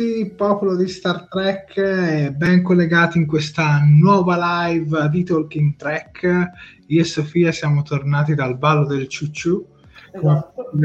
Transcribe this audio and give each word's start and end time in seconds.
Tutti, 0.00 0.32
popolo 0.34 0.76
di 0.76 0.88
Star 0.88 1.28
Trek, 1.28 1.76
e 1.76 2.32
ben 2.34 2.62
collegati 2.62 3.18
in 3.18 3.26
questa 3.26 3.82
nuova 3.84 4.68
live 4.68 5.10
di 5.10 5.24
Talking 5.24 5.76
Trek. 5.76 6.50
Io 6.86 7.00
e 7.02 7.04
Sofia 7.04 7.52
siamo 7.52 7.82
tornati 7.82 8.34
dal 8.34 8.56
ballo 8.56 8.86
del 8.86 9.08
ciucciù. 9.08 9.62
Esatto. 10.10 10.70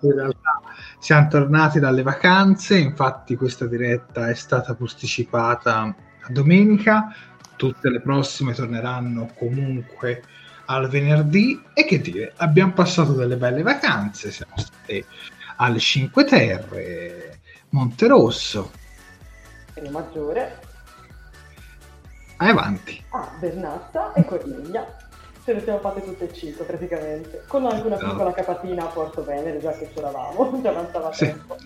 in 0.00 0.12
realtà 0.14 0.60
siamo 0.98 1.28
tornati 1.28 1.80
dalle 1.80 2.02
vacanze, 2.02 2.76
infatti 2.76 3.34
questa 3.34 3.66
diretta 3.66 4.28
è 4.28 4.34
stata 4.34 4.74
posticipata 4.74 5.80
a 6.20 6.32
domenica, 6.32 7.14
tutte 7.56 7.88
le 7.88 8.02
prossime 8.02 8.52
torneranno 8.52 9.30
comunque 9.38 10.22
al 10.66 10.88
venerdì 10.88 11.62
e 11.72 11.86
che 11.86 12.00
dire, 12.00 12.34
abbiamo 12.36 12.72
passato 12.72 13.12
delle 13.14 13.36
belle 13.36 13.62
vacanze, 13.62 14.30
siamo 14.30 14.54
stati 14.56 15.04
alle 15.56 15.78
Cinque 15.78 16.24
Terre, 16.24 17.23
Monterosso. 17.74 18.70
Rio 19.74 19.90
Maggiore, 19.90 20.60
Vai 22.36 22.50
avanti. 22.50 23.02
a 23.10 23.28
Bernazza 23.40 24.12
e 24.12 24.24
Corniglia. 24.24 24.96
Ce 25.44 25.52
le 25.52 25.60
siamo 25.60 25.80
fatte 25.80 26.02
tutte 26.04 26.30
e 26.30 26.32
cinque 26.32 26.64
praticamente, 26.64 27.42
con 27.48 27.66
anche 27.66 27.84
una 27.86 27.96
piccola 27.96 28.32
capatina 28.32 28.84
a 28.84 28.86
Porto 28.86 29.24
Venere, 29.24 29.58
già 29.60 29.72
che 29.72 29.90
c'eravamo, 29.92 30.58
già 30.62 30.70
avanzava 30.70 31.12
Sì. 31.12 31.24
tempo. 31.26 31.56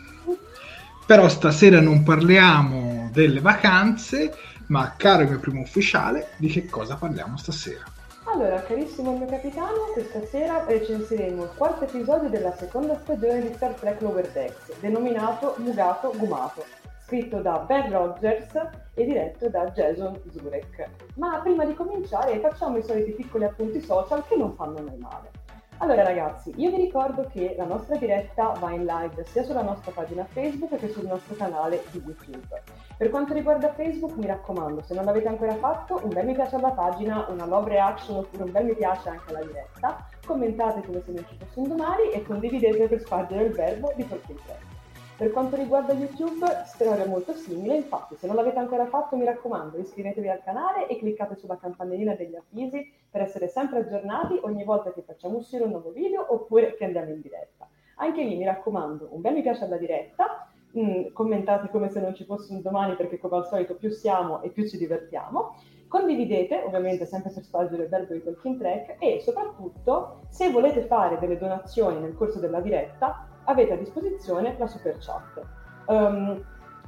Però 1.06 1.28
stasera 1.28 1.80
non 1.80 2.02
parliamo 2.02 3.10
delle 3.12 3.40
vacanze, 3.40 4.34
ma 4.68 4.94
caro 4.96 5.24
mio 5.28 5.38
primo 5.38 5.60
ufficiale, 5.60 6.30
di 6.38 6.48
che 6.48 6.66
cosa 6.66 6.96
parliamo 6.96 7.36
stasera? 7.36 7.84
Allora, 8.30 8.60
carissimo 8.62 9.16
mio 9.16 9.26
capitano, 9.26 9.90
questa 9.94 10.22
sera 10.26 10.62
recensiremo 10.66 11.44
il 11.44 11.50
quarto 11.56 11.84
episodio 11.84 12.28
della 12.28 12.52
seconda 12.52 12.94
stagione 12.98 13.40
di 13.40 13.54
Star 13.54 13.72
Trek 13.72 14.02
Lower 14.02 14.28
Decks, 14.30 14.78
denominato 14.80 15.54
Mugato 15.56 16.12
Gumato, 16.14 16.62
scritto 17.00 17.40
da 17.40 17.60
Ben 17.60 17.90
Rogers 17.90 18.54
e 18.92 19.04
diretto 19.06 19.48
da 19.48 19.70
Jason 19.70 20.20
Zurek. 20.30 20.90
Ma 21.16 21.40
prima 21.40 21.64
di 21.64 21.74
cominciare 21.74 22.38
facciamo 22.38 22.76
i 22.76 22.82
soliti 22.82 23.12
piccoli 23.12 23.44
appunti 23.44 23.80
social 23.80 24.22
che 24.26 24.36
non 24.36 24.54
fanno 24.54 24.82
mai 24.82 24.98
male. 24.98 25.37
Allora 25.80 26.02
ragazzi, 26.02 26.52
io 26.56 26.70
vi 26.70 26.76
ricordo 26.76 27.28
che 27.32 27.54
la 27.56 27.64
nostra 27.64 27.96
diretta 27.96 28.48
va 28.58 28.72
in 28.72 28.84
live 28.84 29.24
sia 29.26 29.44
sulla 29.44 29.62
nostra 29.62 29.92
pagina 29.92 30.24
Facebook 30.24 30.74
che 30.74 30.88
sul 30.88 31.06
nostro 31.06 31.36
canale 31.36 31.84
di 31.92 32.02
YouTube. 32.04 32.62
Per 32.96 33.10
quanto 33.10 33.32
riguarda 33.32 33.72
Facebook, 33.74 34.16
mi 34.16 34.26
raccomando, 34.26 34.82
se 34.82 34.94
non 34.94 35.04
l'avete 35.04 35.28
ancora 35.28 35.54
fatto, 35.54 36.00
un 36.02 36.08
bel 36.08 36.26
mi 36.26 36.34
piace 36.34 36.56
alla 36.56 36.72
pagina, 36.72 37.26
una 37.28 37.46
love 37.46 37.70
reaction 37.70 38.16
oppure 38.16 38.42
un 38.42 38.50
bel 38.50 38.64
mi 38.64 38.74
piace 38.74 39.08
anche 39.08 39.30
alla 39.32 39.44
diretta, 39.44 40.04
commentate 40.26 40.82
come 40.84 41.00
se 41.04 41.12
non 41.12 41.24
ci 41.28 41.36
fosse 41.38 41.60
un 41.60 41.68
domani 41.68 42.10
e 42.10 42.24
condividete 42.24 42.88
per 42.88 43.00
spargere 43.00 43.44
il 43.44 43.52
verbo 43.52 43.92
di 43.94 44.08
Talking 44.08 44.38
Track. 44.44 44.77
Per 45.18 45.32
quanto 45.32 45.56
riguarda 45.56 45.94
YouTube, 45.94 46.46
storia 46.66 47.04
molto 47.04 47.32
simile, 47.32 47.74
infatti 47.74 48.14
se 48.14 48.28
non 48.28 48.36
l'avete 48.36 48.60
ancora 48.60 48.86
fatto 48.86 49.16
mi 49.16 49.24
raccomando 49.24 49.76
iscrivetevi 49.76 50.28
al 50.28 50.44
canale 50.44 50.86
e 50.86 50.96
cliccate 50.96 51.34
sulla 51.34 51.58
campanellina 51.58 52.14
degli 52.14 52.36
avvisi 52.36 52.88
per 53.10 53.22
essere 53.22 53.48
sempre 53.48 53.80
aggiornati 53.80 54.38
ogni 54.42 54.62
volta 54.62 54.92
che 54.92 55.02
facciamo 55.02 55.38
uscire 55.38 55.64
un 55.64 55.70
nuovo 55.70 55.90
video 55.90 56.24
oppure 56.32 56.76
che 56.76 56.84
andiamo 56.84 57.10
in 57.10 57.20
diretta. 57.20 57.68
Anche 57.96 58.22
lì 58.22 58.36
mi 58.36 58.44
raccomando 58.44 59.08
un 59.10 59.20
bel 59.20 59.34
mi 59.34 59.42
piace 59.42 59.64
alla 59.64 59.76
diretta, 59.76 60.46
mm, 60.78 61.12
commentate 61.12 61.68
come 61.68 61.88
se 61.88 61.98
non 61.98 62.14
ci 62.14 62.22
fosse 62.22 62.52
un 62.52 62.62
domani 62.62 62.94
perché 62.94 63.18
come 63.18 63.38
al 63.38 63.48
solito 63.48 63.74
più 63.74 63.90
siamo 63.90 64.40
e 64.42 64.50
più 64.50 64.68
ci 64.68 64.78
divertiamo. 64.78 65.56
Condividete, 65.88 66.62
ovviamente 66.64 67.06
sempre 67.06 67.32
per 67.32 67.42
spargere 67.42 67.82
il 67.82 67.88
verbo 67.88 68.12
di 68.12 68.22
Talking 68.22 68.56
Track 68.56 69.02
e 69.02 69.18
soprattutto 69.18 70.20
se 70.28 70.48
volete 70.52 70.82
fare 70.82 71.18
delle 71.18 71.38
donazioni 71.38 71.98
nel 71.98 72.14
corso 72.14 72.38
della 72.38 72.60
diretta 72.60 73.26
avete 73.48 73.72
a 73.72 73.76
disposizione 73.76 74.56
la 74.58 74.66
super 74.66 74.96
chat. 74.98 75.42
Ehm, 75.88 76.42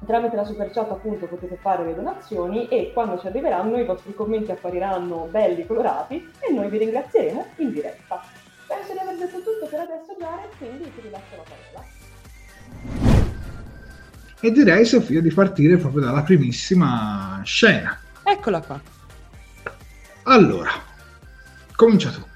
tramite 0.06 0.36
la 0.36 0.44
super 0.44 0.70
chat 0.70 0.90
appunto 0.90 1.26
potete 1.26 1.56
fare 1.56 1.84
le 1.84 1.94
donazioni 1.94 2.68
e 2.68 2.92
quando 2.92 3.18
ci 3.18 3.26
arriveranno 3.26 3.78
i 3.78 3.84
vostri 3.84 4.14
commenti 4.14 4.50
appariranno 4.50 5.28
belli 5.30 5.66
colorati 5.66 6.30
e 6.38 6.52
noi 6.52 6.68
vi 6.68 6.78
ringrazieremo 6.78 7.46
in 7.56 7.72
diretta. 7.72 8.22
Penso 8.66 8.92
di 8.92 8.98
aver 8.98 9.16
detto 9.16 9.38
tutto 9.38 9.66
per 9.68 9.80
adesso 9.80 10.14
Jared, 10.18 10.50
quindi 10.58 10.94
ti 10.94 11.00
rilascio 11.02 11.36
la 11.36 11.42
parola. 11.42 11.98
E 14.42 14.50
direi, 14.52 14.84
Sofia, 14.86 15.20
di 15.20 15.32
partire 15.32 15.76
proprio 15.76 16.02
dalla 16.02 16.22
primissima 16.22 17.40
scena. 17.44 17.98
Eccola 18.22 18.60
qua. 18.62 18.80
Allora, 20.22 20.70
comincia 21.74 22.10
tu. 22.10 22.29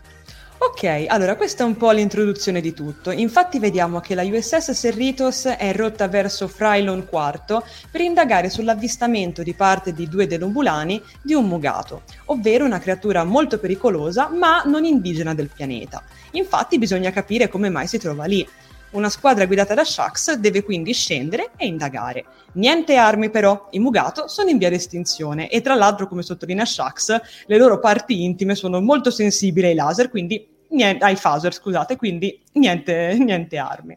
Ok, 0.67 1.05
allora 1.09 1.37
questa 1.37 1.63
è 1.63 1.67
un 1.67 1.77
po' 1.77 1.91
l'introduzione 1.91 2.63
di 2.63 2.73
tutto. 2.73 3.11
Infatti 3.11 3.59
vediamo 3.59 4.01
che 4.01 4.15
la 4.15 4.23
USS 4.23 4.73
Cerritos 4.75 5.45
è 5.45 5.75
rotta 5.75 6.09
verso 6.09 6.49
Frylon 6.49 7.07
IV 7.11 7.63
per 7.91 8.01
indagare 8.01 8.49
sull'avvistamento 8.49 9.43
di 9.43 9.53
parte 9.53 9.93
di 9.93 10.09
due 10.09 10.27
denobulani 10.27 11.03
di 11.23 11.35
un 11.35 11.47
mugato, 11.47 12.03
ovvero 12.27 12.65
una 12.65 12.79
creatura 12.79 13.25
molto 13.25 13.59
pericolosa 13.59 14.29
ma 14.31 14.63
non 14.65 14.87
indigena 14.87 15.35
del 15.35 15.51
pianeta. 15.55 16.03
Infatti 16.33 16.79
bisogna 16.79 17.11
capire 17.11 17.49
come 17.49 17.69
mai 17.69 17.87
si 17.87 17.99
trova 17.99 18.25
lì. 18.25 18.49
Una 18.93 19.11
squadra 19.11 19.45
guidata 19.45 19.75
da 19.75 19.85
Shax 19.85 20.35
deve 20.35 20.63
quindi 20.63 20.93
scendere 20.93 21.51
e 21.57 21.67
indagare. 21.67 22.25
Niente 22.53 22.95
armi 22.97 23.29
però, 23.29 23.69
i 23.73 23.81
Mugato 23.81 24.29
sono 24.29 24.49
in 24.49 24.59
via 24.59 24.69
di 24.69 24.77
estinzione 24.77 25.49
e 25.51 25.61
tra 25.61 25.75
l'altro, 25.75 26.07
come 26.07 26.23
sottolinea 26.23 26.65
Shax, 26.65 27.21
le 27.47 27.59
loro 27.59 27.81
parti 27.81 28.23
intime 28.23 28.55
sono 28.55 28.81
molto 28.81 29.11
sensibili 29.11 29.67
ai 29.67 29.75
laser, 29.75 30.09
quindi 30.09 30.53
niente, 30.75 31.05
ai 31.05 31.17
phaser, 31.17 31.55
scusate, 31.55 31.97
quindi 31.97 32.43
niente, 32.53 33.17
niente 33.19 33.57
armi. 33.57 33.97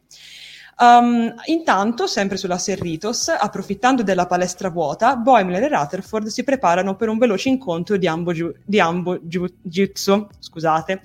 Um, 0.80 1.34
intanto, 1.46 2.06
sempre 2.06 2.38
sulla 2.38 2.60
Serritos, 2.60 3.30
approfittando 3.30 4.04
della 4.04 4.28
palestra 4.28 4.70
vuota, 4.70 5.16
Boimler 5.16 5.64
e 5.64 5.68
Rutherford 5.70 6.28
si 6.28 6.44
preparano 6.44 6.96
per 6.96 7.10
un 7.10 7.18
veloce 7.18 7.50
incontro 7.50 7.98
di 7.98 8.08
Ambo, 8.08 8.32
Ju- 8.32 8.54
di 8.64 8.80
Ambo 8.80 9.18
Ju- 9.20 9.56
Jutsu, 9.64 10.28
scusate, 10.38 11.02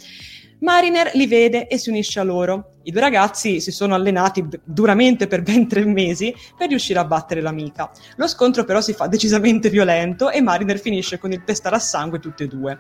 Mariner 0.63 1.11
li 1.15 1.27
vede 1.27 1.67
e 1.67 1.79
si 1.79 1.89
unisce 1.89 2.21
a 2.21 2.23
loro. 2.23 2.75
I 2.83 2.93
due 2.93 3.01
ragazzi 3.01 3.61
si 3.61 3.73
sono 3.73 3.95
allenati 3.95 4.47
duramente 4.63 5.27
per 5.27 5.43
ben 5.43 5.67
tre 5.67 5.85
mesi 5.85 6.35
per 6.57 6.69
riuscire 6.69 6.99
a 6.99 7.05
battere 7.05 7.41
l'amica. 7.41 7.91
Lo 8.17 8.29
scontro 8.29 8.65
però 8.65 8.81
si 8.81 8.93
fa 8.93 9.07
decisamente 9.09 9.71
violento 9.71 10.31
e 10.31 10.41
Mariner 10.41 10.79
finisce 10.79 11.19
con 11.19 11.33
il 11.33 11.43
pestare 11.43 11.77
a 11.77 11.81
sangue 11.81 12.21
tutti 12.21 12.45
e 12.45 12.47
due. 12.47 12.79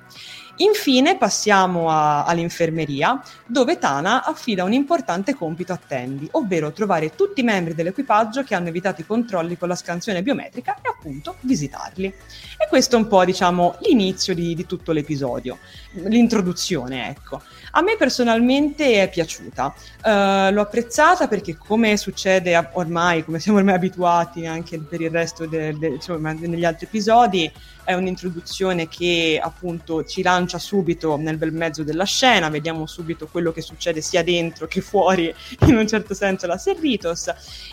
Infine 0.57 1.17
passiamo 1.17 1.89
a- 1.89 2.25
all'infermeria, 2.25 3.21
dove 3.47 3.79
Tana 3.79 4.25
affida 4.25 4.65
un 4.65 4.73
importante 4.73 5.35
compito 5.35 5.73
a 5.73 5.79
Tandy, 5.85 6.29
ovvero 6.33 6.73
trovare 6.73 7.15
tutti 7.15 7.41
i 7.41 7.45
membri 7.45 7.75
dell'equipaggio 7.75 8.43
che 8.43 8.55
hanno 8.55 8.69
evitato 8.69 9.01
i 9.01 9.07
controlli 9.07 9.57
con 9.57 9.69
la 9.69 9.75
scansione 9.75 10.23
biometrica 10.23 10.77
e 10.83 10.89
appunto 10.89 11.37
visitarli. 11.41 12.15
E 12.63 12.69
questo 12.69 12.95
è 12.95 12.99
un 13.01 13.09
po', 13.09 13.25
diciamo, 13.25 13.75
l'inizio 13.81 14.35
di, 14.35 14.55
di 14.55 14.67
tutto 14.67 14.93
l'episodio, 14.93 15.59
l'introduzione, 15.95 17.09
ecco. 17.09 17.43
A 17.73 17.83
me 17.83 17.97
personalmente 17.97 19.03
è 19.03 19.11
piaciuta, 19.11 19.75
uh, 20.05 20.53
l'ho 20.53 20.61
apprezzata 20.61 21.27
perché 21.27 21.57
come 21.57 21.97
succede 21.97 22.55
ormai, 22.75 23.25
come 23.25 23.41
siamo 23.41 23.59
ormai 23.59 23.75
abituati 23.75 24.47
anche 24.47 24.79
per 24.79 25.01
il 25.01 25.11
resto 25.11 25.47
de- 25.47 25.77
de- 25.77 25.89
insomma, 25.89 26.33
negli 26.33 26.65
altri 26.65 26.87
episodi, 26.87 27.51
è 27.85 27.95
un'introduzione 27.95 28.89
che 28.89 29.41
appunto 29.43 30.05
ci 30.05 30.23
lancia 30.23 30.59
subito 30.59 31.17
nel 31.17 31.37
bel 31.37 31.53
mezzo 31.53 31.83
della 31.83 32.05
scena, 32.05 32.49
vediamo 32.49 32.87
subito 32.87 33.27
quello 33.27 33.53
che 33.53 33.61
succede 33.61 34.01
sia 34.01 34.23
dentro 34.23 34.67
che 34.67 34.81
fuori, 34.81 35.35
in 35.67 35.77
un 35.77 35.89
certo 35.89 36.15
senso 36.15 36.47
la 36.47 36.59
Serritos. 36.59 37.33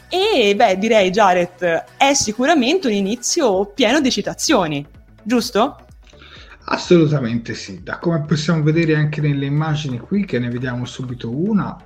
E 0.10 0.56
beh, 0.56 0.78
direi 0.78 1.12
Jared 1.12 1.86
è 1.98 2.14
sicuramente 2.14 2.88
un 2.88 2.94
inizio 2.94 3.66
pieno 3.66 4.00
di 4.00 4.10
citazioni, 4.10 4.79
giusto? 5.24 5.86
Assolutamente 6.66 7.56
sì, 7.56 7.82
da 7.82 7.98
come 7.98 8.22
possiamo 8.22 8.62
vedere 8.62 8.96
anche 8.96 9.22
nelle 9.22 9.46
immagini 9.46 10.00
qui, 10.00 10.26
che 10.26 10.40
ne 10.40 10.50
vediamo 10.50 10.86
subito 10.86 11.36
una, 11.36 11.78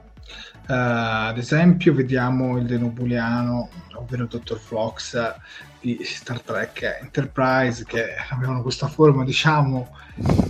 Uh, 0.65 1.27
ad 1.27 1.38
esempio, 1.38 1.94
vediamo 1.94 2.57
il 2.57 2.65
denobuliano, 2.65 3.69
ovvero 3.95 4.24
il 4.24 4.30
Dottor 4.30 4.57
Flox 4.57 5.35
di 5.81 6.00
Star 6.03 6.39
Trek 6.39 7.00
Enterprise, 7.01 7.83
che 7.85 8.06
avevano 8.30 8.62
questa 8.62 8.88
forma, 8.88 9.25
diciamo, 9.25 9.89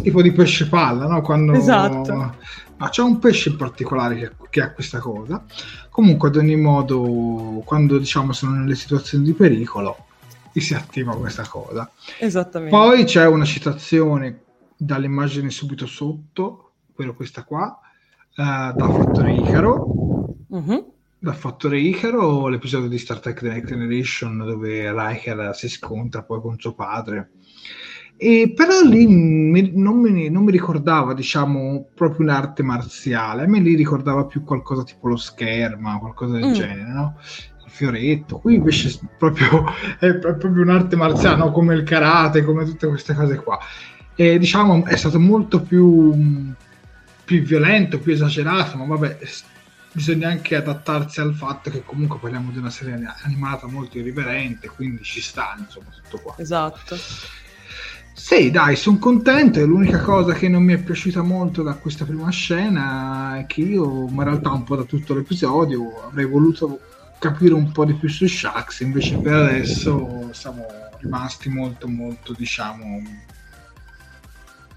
tipo 0.03 0.21
di 0.21 0.31
pesce 0.31 0.69
palla, 0.69 1.07
no? 1.07 1.21
Quando, 1.21 1.53
Esatto. 1.53 2.36
Ma 2.77 2.89
c'è 2.89 3.01
un 3.01 3.18
pesce 3.18 3.50
in 3.50 3.56
particolare 3.56 4.15
che, 4.15 4.31
che 4.51 4.62
ha 4.62 4.71
questa 4.71 5.00
cosa. 5.00 5.44
Comunque, 5.89 6.27
ad 6.27 6.36
ogni 6.36 6.57
modo, 6.57 7.63
quando 7.65 7.97
diciamo 7.97 8.33
sono 8.33 8.53
nelle 8.53 8.75
situazioni 8.75 9.24
di 9.24 9.33
pericolo, 9.33 10.06
gli 10.53 10.59
si 10.61 10.73
attiva 10.75 11.15
questa 11.17 11.45
cosa. 11.47 11.91
Esattamente. 12.19 12.75
Poi 12.75 13.03
c'è 13.03 13.25
una 13.27 13.44
citazione 13.45 14.41
dall'immagine 14.77 15.50
subito 15.50 15.85
sotto, 15.88 16.71
ovvero 16.94 17.15
questa 17.15 17.44
qua, 17.44 17.79
eh, 18.35 18.73
da 18.75 18.89
Fattore 18.89 19.33
Icaro. 19.33 19.91
Mhm. 20.50 20.85
Da 21.19 21.33
Fattore 21.33 21.79
Icaro, 21.79 22.47
l'episodio 22.47 22.88
di 22.89 22.97
Star 22.97 23.19
Trek 23.19 23.39
The 23.39 23.47
Next 23.50 23.69
Generation 23.69 24.38
dove 24.38 24.91
Riker 24.91 25.55
si 25.55 25.69
scontra 25.69 26.21
poi 26.23 26.41
con 26.41 26.59
suo 26.59 26.73
padre. 26.73 27.31
E 28.17 28.53
però 28.55 28.81
lì 28.81 29.07
mi- 29.07 29.71
non, 29.73 29.97
mi, 30.00 30.29
non 30.29 30.44
mi 30.44 30.51
ricordava, 30.51 31.13
diciamo, 31.13 31.88
proprio 31.95 32.21
un'arte 32.25 32.61
marziale, 32.61 33.44
a 33.44 33.47
me 33.47 33.59
lì 33.59 33.73
ricordava 33.75 34.25
più 34.25 34.44
qualcosa 34.44 34.83
tipo 34.83 35.07
lo 35.07 35.15
scherma, 35.17 35.97
qualcosa 35.97 36.33
del 36.38 36.50
Mm. 36.50 36.53
genere, 36.53 36.91
no? 36.94 37.17
Fioretto. 37.74 38.38
Qui 38.38 38.56
invece 38.56 38.90
è 39.02 39.08
proprio, 39.18 39.66
è 40.00 40.14
proprio 40.14 40.62
un'arte 40.62 40.96
marziale, 40.96 41.38
no? 41.38 41.52
come 41.52 41.74
il 41.74 41.84
karate, 41.84 42.44
come 42.44 42.66
tutte 42.66 42.88
queste 42.88 43.16
cose 43.16 43.36
qua. 43.38 43.60
E 44.16 44.38
diciamo 44.38 44.86
è 44.86 44.96
stato 44.96 45.20
molto 45.20 45.62
più, 45.62 46.54
più 47.25 47.42
violento, 47.42 47.98
più 47.98 48.14
esagerato, 48.14 48.78
ma 48.78 48.86
vabbè, 48.86 49.18
bisogna 49.92 50.30
anche 50.30 50.56
adattarsi 50.56 51.20
al 51.20 51.34
fatto 51.34 51.72
che 51.72 51.84
comunque 51.84 52.20
parliamo 52.20 52.52
di 52.52 52.60
una 52.60 52.70
serie 52.70 53.00
animata 53.24 53.66
molto 53.66 53.98
irriverente, 53.98 54.70
quindi 54.70 55.02
ci 55.02 55.20
sta, 55.20 55.56
insomma, 55.58 55.88
tutto 56.04 56.22
qua. 56.22 56.36
Esatto. 56.38 56.96
Sì, 58.16 58.52
dai, 58.52 58.75
sono 58.75 59.00
contento. 59.00 59.60
e 59.60 59.66
L'unica 59.66 60.00
cosa 60.00 60.34
che 60.34 60.48
non 60.48 60.62
mi 60.62 60.74
è 60.74 60.78
piaciuta 60.78 61.24
molto 61.24 61.64
da 61.64 61.74
questa 61.74 62.06
prima 62.06 62.30
scena 62.30 63.40
è 63.40 63.46
che 63.48 63.62
io, 63.62 64.06
ma 64.08 64.22
in 64.22 64.30
realtà 64.30 64.52
un 64.52 64.64
po' 64.64 64.75
da 64.75 64.84
tutto 64.84 65.16
l'episodio, 65.16 66.06
avrei 66.06 66.25
voluto 66.25 66.80
capire 67.24 67.54
un 67.54 67.72
po' 67.72 67.86
di 67.86 67.94
più 67.94 68.10
su 68.10 68.28
Shax. 68.28 68.81
Invece, 68.81 69.18
per 69.18 69.34
adesso 69.34 70.30
siamo 70.34 70.66
rimasti 71.00 71.48
molto, 71.48 71.88
molto, 71.88 72.34
diciamo. 72.34 73.02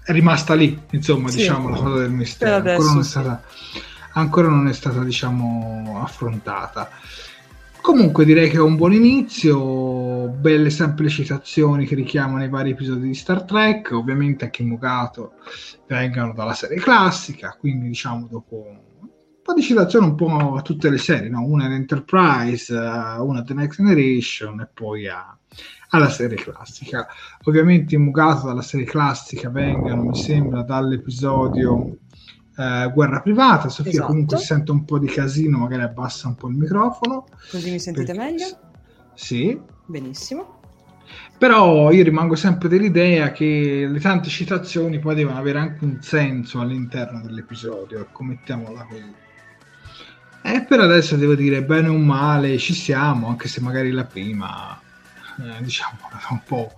È 0.01 0.11
rimasta 0.13 0.53
lì, 0.53 0.79
insomma, 0.91 1.27
Sì. 1.27 1.37
diciamo 1.37 1.67
la 1.67 1.77
cosa 1.77 1.97
del 1.97 2.11
mistero. 2.11 2.55
Ancora, 2.55 2.77
non 2.87 2.99
è 2.99 3.03
stata, 3.03 3.43
ancora 4.13 4.47
non 4.47 4.67
è 4.67 4.73
stata, 4.73 5.03
diciamo, 5.03 5.99
affrontata. 6.01 6.89
Comunque 7.81 8.23
direi 8.23 8.49
che 8.49 8.57
è 8.57 8.61
un 8.61 8.75
buon 8.77 8.93
inizio, 8.93 10.27
belle 10.29 10.69
sempre 10.69 11.05
le 11.05 11.09
citazioni 11.09 11.85
che 11.85 11.95
richiamano 11.95 12.43
i 12.43 12.49
vari 12.49 12.71
episodi 12.71 13.07
di 13.07 13.13
Star 13.13 13.43
Trek, 13.43 13.91
ovviamente 13.91 14.45
anche 14.45 14.61
in 14.61 14.69
Mugato 14.69 15.33
vengono 15.87 16.33
dalla 16.33 16.53
serie 16.53 16.79
classica, 16.79 17.55
quindi 17.57 17.87
diciamo 17.87 18.27
dopo 18.29 18.86
po' 19.47 19.53
di 19.53 19.61
citazioni 19.61 20.05
un 20.07 20.15
po' 20.15 20.55
a 20.55 20.61
tutte 20.61 20.89
le 20.89 20.97
serie, 20.97 21.29
no? 21.29 21.43
una 21.45 21.65
ad 21.65 21.71
Enterprise, 21.71 22.73
eh, 22.73 23.19
una 23.19 23.43
The 23.43 23.53
Next 23.53 23.77
Generation 23.81 24.59
e 24.61 24.67
poi 24.73 25.07
a- 25.07 25.37
alla 25.91 26.09
serie 26.09 26.35
classica. 26.37 27.07
Ovviamente 27.45 27.95
in 27.95 28.03
Mugato 28.03 28.45
dalla 28.47 28.61
serie 28.61 28.85
classica 28.85 29.49
vengono, 29.49 30.03
mi 30.03 30.15
sembra, 30.15 30.63
dall'episodio 30.63 31.97
eh, 32.59 32.91
Guerra 32.93 33.21
Privata, 33.21 33.69
Sofia 33.69 33.91
Esatto. 33.91 34.07
comunque 34.07 34.37
sente 34.37 34.71
un 34.71 34.83
po' 34.83 34.97
di 34.99 35.07
casino, 35.07 35.59
magari 35.59 35.83
abbassa 35.83 36.27
un 36.27 36.35
po' 36.35 36.47
il 36.49 36.55
microfono. 36.55 37.25
Così 37.51 37.71
mi 37.71 37.79
sentite 37.79 38.13
Perché- 38.13 38.21
meglio? 38.31 38.45
Sì, 39.13 39.59
Benissimo. 39.85 40.59
però 41.37 41.89
io 41.91 42.03
rimango 42.03 42.35
sempre 42.35 42.67
dell'idea 42.67 43.31
che 43.31 43.87
le 43.89 43.99
tante 43.99 44.27
citazioni 44.29 44.99
poi 44.99 45.15
devono 45.15 45.37
avere 45.37 45.59
anche 45.59 45.83
un 45.85 45.99
senso 46.01 46.59
all'interno 46.59 47.21
dell'episodio, 47.21 47.99
ecco, 48.01 48.23
mettiamola 48.23 48.85
così. 48.89 49.25
E 50.41 50.61
per 50.61 50.79
adesso 50.79 51.15
devo 51.15 51.35
dire, 51.35 51.63
bene 51.63 51.89
o 51.89 51.97
male, 51.97 52.57
ci 52.57 52.73
siamo, 52.73 53.27
anche 53.27 53.47
se 53.47 53.61
magari 53.61 53.91
la 53.91 54.05
prima, 54.05 54.79
eh, 55.39 55.61
diciamo, 55.61 55.97
un 56.29 56.41
po' 56.45 56.73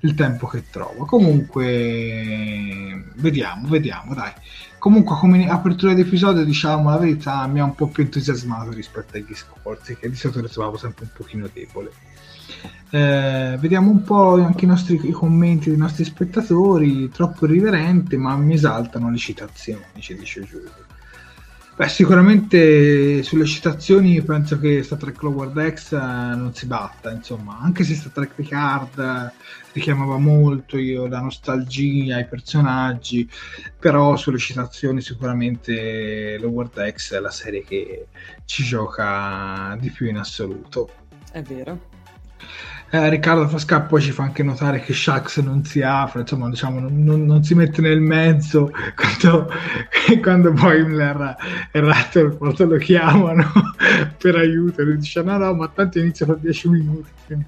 il 0.00 0.14
tempo 0.14 0.46
che 0.46 0.64
trova. 0.70 1.04
Comunque, 1.06 3.04
vediamo, 3.16 3.68
vediamo, 3.68 4.14
dai. 4.14 4.32
Comunque, 4.78 5.16
come 5.16 5.48
apertura 5.48 5.94
di 5.94 6.02
episodio, 6.02 6.44
diciamo 6.44 6.90
la 6.90 6.98
verità, 6.98 7.46
mi 7.46 7.60
ha 7.60 7.64
un 7.64 7.74
po' 7.74 7.88
più 7.88 8.02
entusiasmato 8.02 8.70
rispetto 8.70 9.16
agli 9.16 9.34
scorsi, 9.34 9.96
che 9.96 10.10
di 10.10 10.16
solito 10.16 10.40
le 10.40 10.48
trovavo 10.48 10.76
sempre 10.76 11.04
un 11.04 11.10
pochino 11.14 11.48
debole. 11.52 11.90
Eh, 12.90 13.56
vediamo 13.58 13.90
un 13.90 14.04
po' 14.04 14.34
anche 14.34 14.66
i 14.66 14.68
nostri 14.68 15.00
i 15.08 15.10
commenti 15.10 15.70
dei 15.70 15.78
nostri 15.78 16.04
spettatori, 16.04 17.08
troppo 17.08 17.46
irriverente, 17.46 18.16
ma 18.16 18.36
mi 18.36 18.54
esaltano 18.54 19.10
le 19.10 19.16
citazioni, 19.16 19.82
ci 20.00 20.14
dice 20.14 20.42
Giulio. 20.44 20.83
Beh, 21.76 21.88
sicuramente 21.88 23.24
sulle 23.24 23.46
citazioni 23.46 24.22
penso 24.22 24.60
che 24.60 24.84
Star 24.84 24.96
Trek 24.96 25.20
Lower 25.22 25.48
Decks 25.48 25.90
eh, 25.90 25.96
non 25.96 26.52
si 26.54 26.66
batta, 26.66 27.10
insomma, 27.10 27.58
anche 27.58 27.82
se 27.82 27.96
Star 27.96 28.12
Trek 28.12 28.34
Picard 28.34 28.96
eh, 28.96 29.32
richiamava 29.72 30.16
molto 30.18 30.78
io, 30.78 31.08
la 31.08 31.18
nostalgia, 31.18 32.20
i 32.20 32.26
personaggi, 32.26 33.28
però 33.76 34.14
sulle 34.14 34.38
citazioni 34.38 35.00
sicuramente 35.00 36.38
Lower 36.38 36.68
Decks 36.68 37.12
è 37.12 37.18
la 37.18 37.32
serie 37.32 37.64
che 37.64 38.06
ci 38.44 38.62
gioca 38.62 39.76
di 39.80 39.90
più 39.90 40.06
in 40.06 40.18
assoluto. 40.18 40.88
È 41.32 41.42
vero. 41.42 41.90
Eh, 42.94 43.08
Riccardo 43.08 43.48
Frasca 43.48 43.80
poi 43.80 44.00
ci 44.00 44.12
fa 44.12 44.22
anche 44.22 44.44
notare 44.44 44.78
che 44.78 44.92
Shax 44.92 45.40
non 45.40 45.64
si 45.64 45.82
apre, 45.82 46.20
insomma, 46.20 46.48
diciamo, 46.48 46.78
non, 46.78 47.02
non, 47.02 47.26
non 47.26 47.42
si 47.42 47.56
mette 47.56 47.80
nel 47.80 48.00
mezzo 48.00 48.70
quando, 48.94 49.50
quando 50.22 50.52
Boimler 50.52 51.36
e 51.72 51.80
Rutherford 51.80 52.64
lo 52.68 52.76
chiamano 52.76 53.50
per 54.16 54.36
aiuto. 54.36 54.80
E 54.80 54.84
lui 54.84 54.98
dice: 54.98 55.22
No, 55.22 55.36
no, 55.38 55.54
ma 55.54 55.68
tanto 55.74 55.98
inizia 55.98 56.24
fra 56.24 56.36
dieci 56.36 56.68
minuti, 56.68 57.10
quindi 57.26 57.46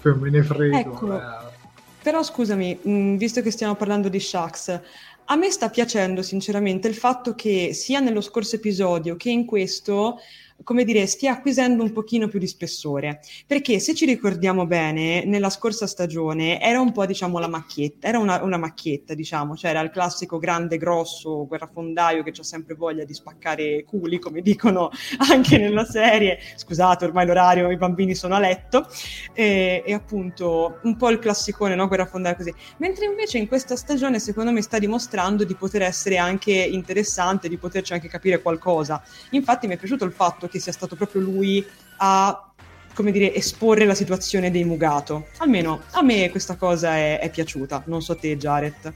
poi 0.00 0.14
me 0.16 0.30
ne 0.30 0.42
frego. 0.44 0.76
Ecco. 0.76 1.16
Eh. 1.16 1.52
Però 2.00 2.22
scusami, 2.22 2.78
mh, 2.80 3.16
visto 3.16 3.42
che 3.42 3.50
stiamo 3.50 3.74
parlando 3.74 4.08
di 4.08 4.20
Shax, 4.20 4.80
a 5.24 5.34
me 5.34 5.50
sta 5.50 5.70
piacendo 5.70 6.22
sinceramente 6.22 6.86
il 6.86 6.94
fatto 6.94 7.34
che 7.34 7.72
sia 7.72 7.98
nello 7.98 8.20
scorso 8.20 8.54
episodio 8.56 9.16
che 9.16 9.30
in 9.30 9.44
questo 9.44 10.18
come 10.62 10.84
dire, 10.84 11.06
stia 11.06 11.32
acquisendo 11.32 11.82
un 11.82 11.92
pochino 11.92 12.28
più 12.28 12.38
di 12.38 12.46
spessore. 12.46 13.20
Perché 13.46 13.78
se 13.78 13.94
ci 13.94 14.06
ricordiamo 14.06 14.66
bene, 14.66 15.24
nella 15.24 15.50
scorsa 15.50 15.86
stagione 15.86 16.60
era 16.60 16.80
un 16.80 16.92
po', 16.92 17.04
diciamo, 17.06 17.38
la 17.38 17.48
macchietta, 17.48 18.08
era 18.08 18.18
una, 18.18 18.42
una 18.42 18.56
macchietta, 18.56 19.14
diciamo, 19.14 19.56
cioè 19.56 19.70
era 19.70 19.80
il 19.80 19.90
classico 19.90 20.38
grande, 20.38 20.78
grosso 20.78 21.46
guerrafondaio 21.46 22.22
che 22.22 22.32
ha 22.36 22.42
sempre 22.42 22.74
voglia 22.74 23.04
di 23.04 23.14
spaccare 23.14 23.84
culi, 23.84 24.18
come 24.18 24.40
dicono 24.40 24.90
anche 25.30 25.58
nella 25.58 25.84
serie. 25.84 26.38
Scusate, 26.56 27.04
ormai 27.04 27.26
l'orario, 27.26 27.70
i 27.70 27.76
bambini 27.76 28.14
sono 28.14 28.34
a 28.34 28.38
letto. 28.38 28.86
E, 29.32 29.82
e 29.84 29.92
appunto, 29.92 30.78
un 30.82 30.96
po' 30.96 31.10
il 31.10 31.18
classicone, 31.18 31.74
no? 31.74 31.88
Guerrafondaio 31.88 32.36
così. 32.36 32.54
Mentre 32.78 33.06
invece 33.06 33.38
in 33.38 33.48
questa 33.48 33.76
stagione, 33.76 34.18
secondo 34.18 34.50
me, 34.50 34.62
sta 34.62 34.78
dimostrando 34.78 35.44
di 35.44 35.54
poter 35.54 35.82
essere 35.82 36.16
anche 36.16 36.52
interessante, 36.52 37.48
di 37.48 37.58
poterci 37.58 37.92
anche 37.92 38.08
capire 38.08 38.40
qualcosa. 38.40 39.02
Infatti 39.30 39.66
mi 39.66 39.74
è 39.74 39.76
piaciuto 39.76 40.04
il 40.04 40.12
fatto 40.12 40.43
che 40.48 40.58
sia 40.58 40.72
stato 40.72 40.96
proprio 40.96 41.22
lui 41.22 41.64
a 41.98 42.48
come 42.94 43.10
dire, 43.10 43.34
esporre 43.34 43.84
la 43.84 43.94
situazione 43.94 44.50
dei 44.50 44.64
Mugato. 44.64 45.26
Almeno 45.38 45.82
a 45.92 46.02
me 46.02 46.30
questa 46.30 46.56
cosa 46.56 46.96
è, 46.96 47.18
è 47.18 47.30
piaciuta, 47.30 47.82
non 47.86 48.00
so 48.00 48.16
te 48.16 48.36
Jared. 48.36 48.94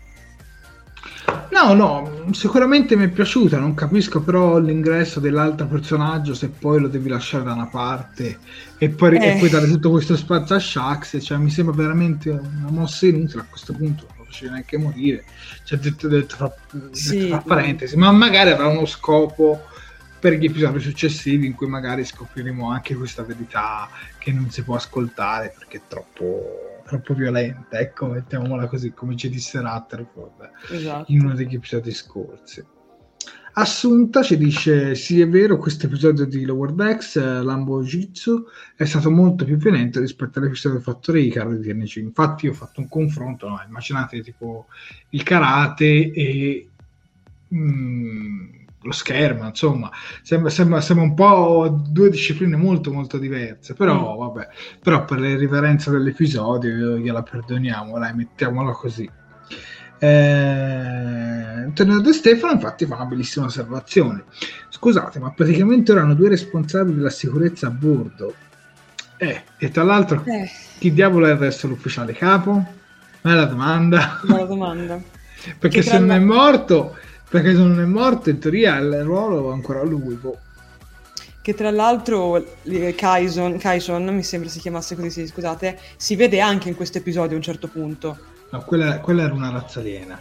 No, 1.51 1.73
no, 1.75 2.31
sicuramente 2.33 2.97
mi 2.97 3.05
è 3.05 3.09
piaciuta, 3.09 3.59
non 3.59 3.75
capisco 3.75 4.23
però 4.23 4.59
l'ingresso 4.59 5.19
dell'altro 5.21 5.67
personaggio 5.67 6.35
se 6.35 6.49
poi 6.49 6.81
lo 6.81 6.89
devi 6.89 7.09
lasciare 7.09 7.45
da 7.45 7.53
una 7.53 7.67
parte 7.67 8.39
e 8.79 8.89
poi, 8.91 9.17
eh. 9.17 9.35
e 9.35 9.39
poi 9.39 9.49
dare 9.49 9.67
tutto 9.67 9.91
questo 9.91 10.17
spazio 10.17 10.55
a 10.55 10.61
Shax, 10.61 11.23
cioè 11.23 11.39
mi 11.39 11.51
sembra 11.51 11.75
veramente 11.75 12.31
una 12.31 12.71
mossa 12.71 13.07
inutile 13.07 13.41
a 13.41 13.47
questo 13.49 13.73
punto, 13.73 14.07
non 14.09 14.19
lo 14.19 14.25
facevi 14.25 14.51
neanche 14.53 14.79
morire, 14.79 15.25
cioè 15.65 15.79
detto, 15.79 16.09
detto, 16.09 16.37
fra, 16.37 16.55
detto 16.71 16.95
sì, 16.95 17.29
fra 17.29 17.43
parentesi, 17.45 17.97
ma 17.97 18.11
magari 18.13 18.51
avrà 18.51 18.69
uno 18.69 18.87
scopo 18.87 19.63
per 20.19 20.35
gli 20.35 20.47
episodi 20.47 20.81
successivi 20.81 21.47
in 21.47 21.55
cui 21.55 21.69
magari 21.69 22.05
scopriremo 22.05 22.71
anche 22.71 22.95
questa 22.95 23.23
verità 23.23 23.89
che 24.19 24.33
non 24.33 24.51
si 24.51 24.63
può 24.63 24.75
ascoltare 24.75 25.55
perché 25.57 25.79
è 25.79 25.83
troppo, 25.87 26.83
troppo 26.85 27.15
violenta, 27.15 27.79
ecco, 27.79 28.07
mettiamola 28.07 28.67
così, 28.67 28.93
come 28.93 29.17
ci 29.17 29.29
disse 29.29 29.61
Rutherford 29.61 30.51
esatto. 30.71 31.13
in 31.13 31.25
uno 31.25 31.35
degli 31.35 31.55
episodi 31.55 31.93
scorsi. 31.93 32.65
Assunta 33.59 34.23
ci 34.23 34.37
dice: 34.37 34.95
Sì, 34.95 35.21
è 35.21 35.29
vero, 35.29 35.57
questo 35.57 35.87
episodio 35.87 36.27
di 36.27 36.45
Lower 36.45 36.71
Decks, 36.71 37.17
eh, 37.17 37.43
Lambo 37.43 37.83
Jitsu, 37.83 38.45
è 38.77 38.85
stato 38.85 39.11
molto 39.11 39.45
più 39.45 39.57
violento 39.57 39.99
rispetto 39.99 40.39
all'episodio 40.39 40.79
Fattore 40.79 41.23
Icaro 41.23 41.53
di 41.57 41.67
TNC. 41.67 41.97
Infatti, 41.97 42.47
io 42.47 42.53
ho 42.53 42.55
fatto 42.55 42.81
un 42.81 42.89
confronto. 42.89 43.49
No? 43.49 43.61
Immaginate 43.67 44.23
tipo 44.23 44.67
il 45.11 45.25
karate 45.25 46.13
e. 46.13 46.69
Mm, 47.53 48.59
lo 48.83 48.93
schermo, 48.93 49.47
insomma, 49.47 49.91
sembra, 50.23 50.51
sembra, 50.51 50.81
sembra, 50.81 51.05
un 51.05 51.15
po' 51.15 51.83
due 51.89 52.11
discipline 52.11 52.57
molto 52.57 52.93
molto 52.93 53.19
diverse, 53.19 53.75
però 53.75 54.15
mm. 54.15 54.19
vabbè, 54.19 54.49
però 54.81 55.05
per 55.05 55.19
le 55.19 55.37
riverenze 55.37 55.91
dell'episodio 55.91 56.97
gliela 56.97 57.23
perdoniamo, 57.23 57.99
dai, 57.99 58.15
mettiamola 58.15 58.73
così. 58.73 59.11
Eh, 60.01 60.07
Antonio 61.69 62.01
De 62.01 62.13
Stefano 62.13 62.53
infatti 62.53 62.87
fa 62.87 62.95
una 62.95 63.07
bellissima 63.07 63.47
osservazione. 63.47 64.25
Scusate, 64.69 65.19
ma 65.19 65.33
praticamente 65.33 65.91
ora 65.91 66.03
hanno 66.03 66.15
due 66.15 66.29
responsabili 66.29 66.97
della 66.97 67.11
sicurezza 67.11 67.67
a 67.67 67.71
bordo. 67.71 68.35
Eh, 69.17 69.43
e 69.59 69.71
tra 69.71 69.83
l'altro, 69.83 70.23
eh. 70.25 70.49
chi 70.79 70.93
diavolo 70.93 71.27
è 71.27 71.37
resto 71.37 71.67
l'ufficiale 71.67 72.13
capo? 72.13 72.65
Ma 73.23 73.33
è 73.33 73.35
la 73.35 73.47
domanda. 73.47 74.21
La 74.23 74.45
domanda. 74.45 75.01
Perché 75.59 75.83
se 75.83 75.99
non 75.99 76.13
è 76.13 76.19
morto 76.19 76.97
perché 77.29 77.53
se 77.53 77.59
non 77.59 77.81
è 77.81 77.85
morto, 77.85 78.31
in 78.31 78.39
teoria 78.39 78.77
il 78.79 79.03
ruolo 79.03 79.51
è 79.51 79.53
ancora 79.53 79.83
lui. 79.83 80.15
Boh. 80.15 80.39
Che 81.41 81.55
tra 81.55 81.71
l'altro 81.71 82.45
Kaison, 82.95 83.57
Kaison, 83.59 84.05
mi 84.15 84.23
sembra 84.23 84.51
si 84.51 84.59
chiamasse 84.59 84.95
così, 84.97 85.11
sì, 85.11 85.27
scusate, 85.27 85.79
si 85.97 86.17
vede 86.17 86.41
anche 86.41 86.69
in 86.69 86.75
questo 86.75 86.99
episodio 86.99 87.33
a 87.33 87.37
un 87.37 87.43
certo 87.43 87.69
punto. 87.69 88.19
No, 88.51 88.61
quella, 88.65 89.01
quella 89.01 89.25
era 89.25 89.35
una 89.35 89.51
razza 89.51 89.81
aliena. 89.81 90.21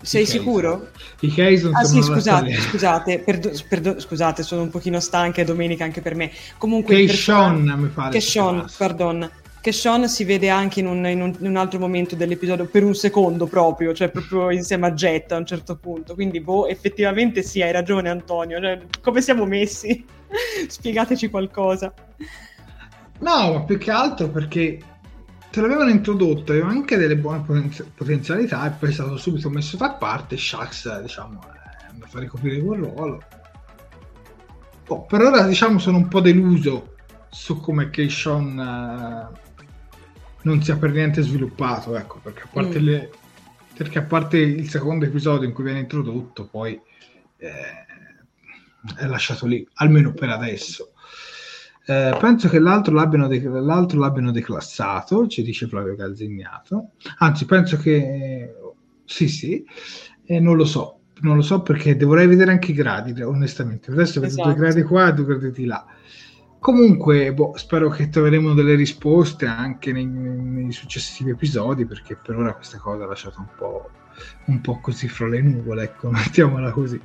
Sei 0.00 0.26
sicuro? 0.26 0.90
I 1.20 1.34
Kaison 1.34 1.74
ah 1.74 1.84
sì, 1.84 2.00
scusate, 2.00 2.54
scusate, 2.54 3.18
perdo, 3.18 3.50
perdo, 3.68 3.98
scusate, 3.98 4.42
sono 4.42 4.62
un 4.62 4.70
pochino 4.70 5.00
stanca, 5.00 5.42
è 5.42 5.44
domenica 5.44 5.84
anche 5.84 6.00
per 6.00 6.14
me. 6.14 6.30
Comunque... 6.56 6.94
Keishon, 6.94 7.74
mi 7.76 7.88
pare. 7.88 8.10
Keishon, 8.10 8.66
pardon 8.76 9.28
che 9.68 9.72
Sean 9.74 10.08
si 10.08 10.24
vede 10.24 10.48
anche 10.48 10.80
in 10.80 10.86
un, 10.86 11.06
in, 11.06 11.20
un, 11.20 11.36
in 11.40 11.46
un, 11.46 11.56
altro 11.56 11.78
momento 11.78 12.16
dell'episodio 12.16 12.64
per 12.64 12.84
un 12.84 12.94
secondo 12.94 13.46
proprio, 13.46 13.92
cioè 13.92 14.08
proprio 14.08 14.50
insieme 14.50 14.86
a 14.86 14.92
Jet 14.92 15.30
a 15.32 15.36
un 15.36 15.44
certo 15.44 15.76
punto. 15.76 16.14
Quindi, 16.14 16.40
boh, 16.40 16.66
effettivamente 16.68 17.42
sì, 17.42 17.60
hai 17.60 17.70
ragione 17.70 18.08
Antonio. 18.08 18.58
Cioè, 18.58 18.80
come 19.02 19.20
siamo 19.20 19.44
messi? 19.44 20.02
Spiegateci 20.66 21.28
qualcosa. 21.28 21.92
No, 23.18 23.52
ma 23.52 23.62
più 23.64 23.76
che 23.76 23.90
altro 23.90 24.30
perché 24.30 24.80
te 25.50 25.60
l'avevano 25.60 25.90
introdotto, 25.90 26.52
aveva 26.52 26.68
anche 26.68 26.96
delle 26.96 27.16
buone 27.16 27.42
poten- 27.44 27.92
potenzialità 27.94 28.66
e 28.66 28.70
poi 28.70 28.88
è 28.88 28.92
stato 28.92 29.18
subito 29.18 29.50
messo 29.50 29.76
da 29.76 29.90
parte. 29.90 30.38
Shax, 30.38 31.02
diciamo, 31.02 31.40
eh, 31.42 32.02
a 32.02 32.06
fare 32.06 32.24
ricoprire 32.24 32.62
quel 32.62 32.80
ruolo. 32.80 33.22
Oh, 34.86 35.02
per 35.02 35.20
ora, 35.20 35.42
diciamo, 35.42 35.78
sono 35.78 35.98
un 35.98 36.08
po' 36.08 36.20
deluso 36.20 36.94
su 37.28 37.60
come 37.60 37.90
Keishon 37.90 38.56
uh, 38.56 39.47
non 40.42 40.62
sia 40.62 40.76
per 40.76 40.92
niente 40.92 41.22
sviluppato, 41.22 41.96
ecco, 41.96 42.20
perché 42.22 42.42
a 42.42 42.48
parte, 42.52 42.80
mm. 42.80 42.84
le, 42.84 43.10
perché 43.76 43.98
a 43.98 44.02
parte 44.02 44.38
il 44.38 44.68
secondo 44.68 45.04
episodio 45.04 45.46
in 45.46 45.54
cui 45.54 45.64
viene 45.64 45.80
introdotto, 45.80 46.46
poi 46.46 46.80
eh, 47.36 47.86
è 48.96 49.06
lasciato 49.06 49.46
lì, 49.46 49.66
almeno 49.74 50.12
per 50.12 50.30
adesso. 50.30 50.92
Eh, 51.86 52.16
penso 52.20 52.48
che 52.48 52.58
l'altro 52.58 52.92
l'abbiano, 52.92 53.28
de- 53.28 53.40
l'altro 53.40 53.98
l'abbiano, 53.98 54.30
declassato, 54.30 55.26
ci 55.26 55.42
dice 55.42 55.66
Flavio 55.66 55.96
Calzignato. 55.96 56.90
Anzi, 57.18 57.46
penso 57.46 57.78
che 57.78 58.52
sì, 59.04 59.26
sì, 59.26 59.64
eh, 60.26 60.38
non 60.38 60.56
lo 60.56 60.66
so, 60.66 61.00
non 61.20 61.36
lo 61.36 61.42
so 61.42 61.62
perché 61.62 61.96
dovrei 61.96 62.26
vedere 62.26 62.50
anche 62.50 62.72
i 62.72 62.74
gradi, 62.74 63.18
onestamente. 63.22 63.90
Adesso 63.90 64.20
vedo 64.20 64.34
esatto. 64.34 64.48
due 64.48 64.58
gradi 64.58 64.82
qua 64.82 65.08
e 65.08 65.14
due 65.14 65.24
gradi 65.24 65.50
di 65.50 65.64
là. 65.64 65.86
Comunque, 66.60 67.32
boh, 67.32 67.56
spero 67.56 67.88
che 67.88 68.08
troveremo 68.08 68.52
delle 68.52 68.74
risposte 68.74 69.46
anche 69.46 69.92
nei, 69.92 70.06
nei, 70.06 70.72
successivi 70.72 71.30
episodi, 71.30 71.86
perché 71.86 72.16
per 72.16 72.36
ora 72.36 72.52
questa 72.54 72.78
cosa 72.78 73.04
ha 73.04 73.06
lasciato 73.06 73.38
un 73.38 73.46
po', 73.56 73.90
un 74.46 74.60
po' 74.60 74.80
così 74.80 75.08
fra 75.08 75.28
le 75.28 75.40
nuvole, 75.40 75.84
ecco, 75.84 76.10
mettiamola 76.10 76.72
così. 76.72 77.00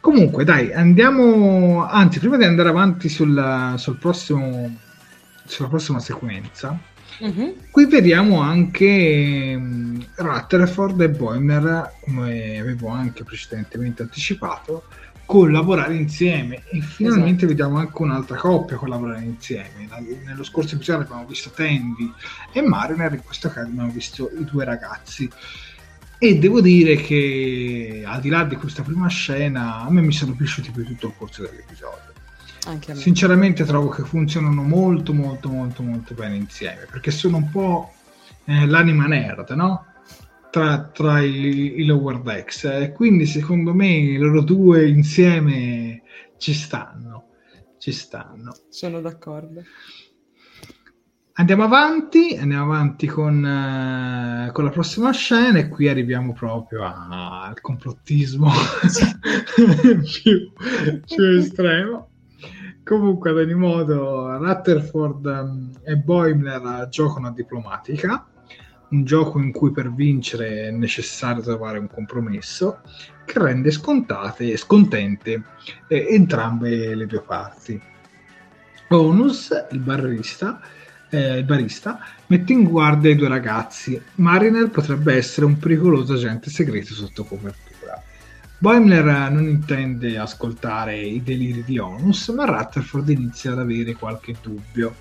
Comunque, 0.00 0.44
dai, 0.44 0.72
andiamo, 0.72 1.84
anzi, 1.84 2.18
prima 2.18 2.36
di 2.36 2.44
andare 2.44 2.68
avanti 2.68 3.08
sul, 3.08 3.74
sul 3.76 3.98
prossimo, 3.98 4.76
sulla 5.44 5.68
prossima 5.68 6.00
sequenza, 6.00 6.78
uh-huh. 7.20 7.56
qui 7.70 7.86
vediamo 7.86 8.40
anche 8.40 9.54
um, 9.56 10.04
Rutherford 10.16 11.00
e 11.00 11.10
Boimer, 11.10 11.92
come 12.04 12.58
avevo 12.58 12.88
anche 12.88 13.24
precedentemente 13.24 14.02
anticipato, 14.02 14.84
collaborare 15.26 15.94
insieme. 15.94 16.62
E 16.70 16.80
finalmente 16.80 17.44
esatto. 17.44 17.46
vediamo 17.48 17.78
anche 17.78 18.02
un'altra 18.02 18.36
coppia 18.36 18.76
collaborare 18.76 19.24
insieme. 19.24 19.88
Nello 20.24 20.44
scorso 20.44 20.76
episodio 20.76 21.02
abbiamo 21.02 21.26
visto 21.26 21.50
Tandy 21.50 22.10
e 22.52 22.62
Mariner 22.62 23.12
in 23.12 23.22
questo 23.22 23.50
caso 23.50 23.68
abbiamo 23.68 23.90
visto 23.90 24.30
i 24.38 24.44
due 24.44 24.64
ragazzi. 24.64 25.28
E 26.18 26.38
devo 26.38 26.62
dire 26.62 26.96
che 26.96 28.02
al 28.06 28.20
di 28.20 28.30
là 28.30 28.44
di 28.44 28.56
questa 28.56 28.82
prima 28.82 29.08
scena 29.08 29.80
a 29.80 29.90
me 29.90 30.00
mi 30.00 30.12
sono 30.12 30.32
piaciuti 30.32 30.70
più 30.70 30.84
tutto 30.84 31.08
il 31.08 31.12
corso 31.18 31.42
dell'episodio. 31.42 32.14
Sinceramente 32.94 33.64
trovo 33.64 33.90
che 33.90 34.02
funzionano 34.02 34.62
molto 34.62 35.12
molto 35.12 35.48
molto 35.48 35.82
molto 35.84 36.14
bene 36.14 36.34
insieme 36.34 36.86
perché 36.90 37.12
sono 37.12 37.36
un 37.36 37.50
po' 37.50 37.92
eh, 38.44 38.66
l'anima 38.66 39.06
nerd 39.06 39.50
no? 39.50 39.85
Tra, 40.56 40.88
tra 40.90 41.20
i, 41.20 41.80
i, 41.80 41.84
lower 41.84 42.22
decks. 42.22 42.64
E 42.64 42.92
quindi 42.92 43.26
secondo 43.26 43.74
me 43.74 44.16
loro 44.16 44.40
due 44.40 44.88
insieme 44.88 46.00
ci 46.38 46.54
stanno. 46.54 47.32
Ci 47.76 47.92
stanno. 47.92 48.54
Sono 48.70 49.02
d'accordo. 49.02 49.62
Andiamo 51.38 51.64
avanti, 51.64 52.38
andiamo 52.40 52.72
avanti 52.72 53.06
con, 53.06 53.36
uh, 53.36 54.50
con 54.52 54.64
la 54.64 54.70
prossima 54.70 55.12
scena 55.12 55.58
e 55.58 55.68
qui 55.68 55.88
arriviamo 55.88 56.32
proprio 56.32 56.84
a, 56.84 57.42
al 57.48 57.60
complottismo 57.60 58.48
più, 59.54 60.52
più 61.04 61.24
estremo. 61.36 62.08
Comunque, 62.82 63.28
ad 63.30 63.36
ogni 63.36 63.54
modo, 63.54 64.38
Rutherford 64.38 65.26
um, 65.26 65.70
e 65.84 65.96
Boimler 65.96 66.88
giocano 66.88 67.26
a 67.26 67.32
diplomatica, 67.32 68.26
un 68.90 69.04
gioco 69.04 69.40
in 69.40 69.52
cui 69.52 69.72
per 69.72 69.92
vincere 69.92 70.68
è 70.68 70.70
necessario 70.70 71.42
trovare 71.42 71.78
un 71.78 71.88
compromesso 71.88 72.80
che 73.24 73.38
rende 73.38 73.70
scontate 73.70 74.52
e 74.52 74.56
scontente 74.56 75.42
eh, 75.88 76.06
entrambe 76.10 76.94
le 76.94 77.06
due 77.06 77.22
parti. 77.22 77.80
Onus, 78.88 79.50
il 79.72 79.80
barista, 79.80 80.60
eh, 81.10 81.38
il 81.38 81.44
barista, 81.44 81.98
mette 82.26 82.52
in 82.52 82.64
guardia 82.64 83.10
i 83.10 83.16
due 83.16 83.28
ragazzi. 83.28 84.00
Mariner 84.16 84.70
potrebbe 84.70 85.14
essere 85.14 85.46
un 85.46 85.58
pericoloso 85.58 86.14
agente 86.14 86.50
segreto 86.50 86.94
sotto 86.94 87.24
copertura. 87.24 88.00
Boimler 88.58 89.30
non 89.30 89.48
intende 89.48 90.16
ascoltare 90.16 90.98
i 90.98 91.22
deliri 91.22 91.62
di 91.62 91.78
Onus, 91.78 92.28
ma 92.28 92.44
Rutherford 92.44 93.08
inizia 93.10 93.52
ad 93.52 93.58
avere 93.58 93.94
qualche 93.94 94.34
dubbio, 94.40 94.94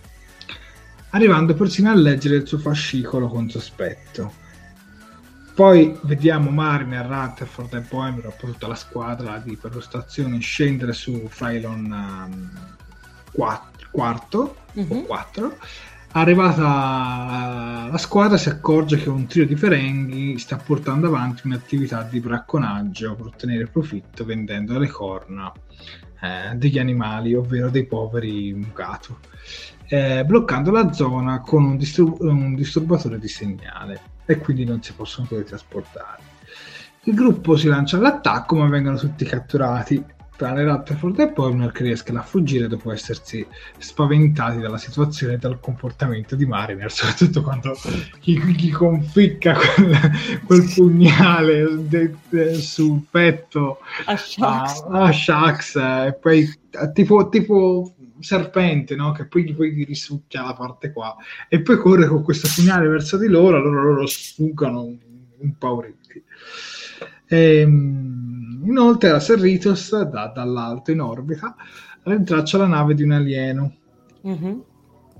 arrivando 1.16 1.54
persino 1.54 1.90
a 1.90 1.96
leggere 1.96 2.36
il 2.36 2.48
suo 2.48 2.58
fascicolo 2.58 3.28
con 3.28 3.50
sospetto. 3.50 4.44
Poi 5.54 5.98
vediamo 6.02 6.50
Mariner, 6.50 7.06
Rutherford 7.06 7.74
e 7.74 7.80
Boimler, 7.80 8.34
tutta 8.34 8.68
la 8.68 8.76
squadra 8.76 9.38
di 9.38 9.56
perlustrazione 9.56 10.40
scendere 10.40 10.92
su 10.92 11.30
Phylon 11.34 11.86
um, 11.86 12.50
4, 13.32 13.88
quarto 13.92 14.56
mm-hmm. 14.78 14.92
o 14.92 15.04
4 15.04 15.58
Arrivata 16.18 17.90
la 17.92 17.98
squadra 17.98 18.38
si 18.38 18.48
accorge 18.48 18.96
che 18.96 19.10
un 19.10 19.26
trio 19.26 19.46
di 19.46 19.58
ferenghi 19.58 20.38
sta 20.38 20.56
portando 20.56 21.08
avanti 21.08 21.42
un'attività 21.46 22.04
di 22.04 22.22
bracconaggio 22.22 23.16
per 23.16 23.26
ottenere 23.26 23.68
profitto 23.68 24.24
vendendo 24.24 24.80
le 24.80 24.88
corna 24.88 25.52
eh, 26.22 26.56
degli 26.56 26.80
animali, 26.80 27.36
ovvero 27.36 27.70
dei 27.70 27.86
poveri 27.86 28.54
mucato, 28.54 29.20
eh, 29.88 30.24
bloccando 30.26 30.72
la 30.72 30.92
zona 30.92 31.42
con 31.42 31.64
un, 31.64 31.78
distur- 31.78 32.22
un 32.22 32.56
disturbatore 32.56 33.20
di 33.20 33.28
segnale 33.28 34.02
e 34.26 34.38
quindi 34.38 34.66
non 34.66 34.82
si 34.82 34.94
possono 34.94 35.28
teletrasportare. 35.28 36.34
Il 37.04 37.14
gruppo 37.14 37.56
si 37.56 37.68
lancia 37.68 37.98
all'attacco 37.98 38.56
ma 38.56 38.68
vengono 38.68 38.98
tutti 38.98 39.26
catturati. 39.26 40.14
Tranne 40.36 40.66
Rutherford 40.66 41.18
e 41.20 41.32
Poimer 41.32 41.72
che 41.72 41.84
riescono 41.84 42.20
a 42.20 42.22
fuggire 42.22 42.68
dopo 42.68 42.92
essersi 42.92 43.46
spaventati 43.78 44.60
dalla 44.60 44.78
situazione 44.78 45.36
e 45.36 45.38
dal 45.38 45.62
comportamento 45.62 46.36
di 46.36 46.46
Mariner, 46.46 46.92
soprattutto 46.92 47.42
quando 47.42 47.74
gli, 48.22 48.38
gli 48.38 48.70
conficca 48.70 49.56
quel, 49.56 50.12
quel 50.46 50.72
pugnale 50.74 51.88
de, 51.88 52.16
de, 52.28 52.54
sul 52.56 53.04
petto 53.10 53.80
a 54.06 54.18
Shax, 54.18 54.84
a, 54.90 55.04
a 55.04 55.12
Shax 55.14 55.76
e 55.78 56.18
poi 56.20 56.54
tipo, 56.94 57.30
tipo 57.30 57.95
serpente 58.20 58.96
no? 58.96 59.12
che 59.12 59.26
poi, 59.26 59.54
poi 59.54 59.74
gli 59.74 59.86
risucchia 59.86 60.44
la 60.44 60.54
parte 60.54 60.92
qua 60.92 61.16
e 61.50 61.62
poi 61.62 61.78
corre 61.78 62.08
con 62.08 62.24
questo 62.24 62.48
pugnale 62.56 62.88
verso 62.88 63.18
di 63.18 63.28
loro 63.28 63.58
allora 63.58 63.82
loro 63.82 64.06
sfuggono 64.06 64.98
impauriti 65.40 66.24
ehm 67.28 68.26
Inoltre 68.66 69.12
la 69.12 69.20
Serritos, 69.20 69.96
da, 70.06 70.32
dall'alto 70.34 70.92
in 70.92 71.00
orbita, 71.00 71.56
rintraccia 72.04 72.58
la 72.58 72.66
nave 72.66 72.96
di 72.96 73.04
un 73.04 73.12
alieno 73.12 73.76
mm-hmm. 74.28 74.60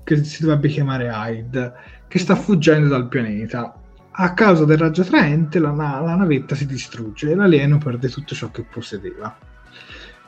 che 0.02 0.24
si 0.24 0.42
dovrebbe 0.42 0.68
chiamare 0.68 1.06
Hyde, 1.06 1.72
che 2.08 2.18
sta 2.18 2.34
fuggendo 2.34 2.88
dal 2.88 3.08
pianeta. 3.08 3.80
A 4.18 4.34
causa 4.34 4.64
del 4.64 4.78
raggio 4.78 5.04
traente 5.04 5.58
la, 5.60 5.70
la 5.72 6.14
navetta 6.16 6.54
si 6.54 6.66
distrugge 6.66 7.30
e 7.30 7.34
l'alieno 7.34 7.78
perde 7.78 8.08
tutto 8.08 8.34
ciò 8.34 8.50
che 8.50 8.62
possedeva. 8.64 9.38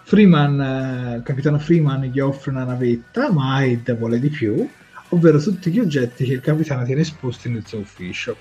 Freeman, 0.09 0.59
eh, 0.59 1.17
il 1.17 1.23
capitano 1.23 1.59
Freeman 1.59 2.01
gli 2.05 2.19
offre 2.19 2.51
una 2.51 2.65
navetta, 2.65 3.31
ma 3.31 3.63
Hyde 3.63 3.93
vuole 3.93 4.19
di 4.19 4.31
più, 4.31 4.67
ovvero 5.11 5.39
tutti 5.39 5.71
gli 5.71 5.79
oggetti 5.79 6.25
che 6.25 6.33
il 6.33 6.41
capitano 6.41 6.83
tiene 6.87 7.03
esposti 7.03 7.51
nel 7.51 7.67
suo 7.67 7.81
ufficio. 7.81 8.35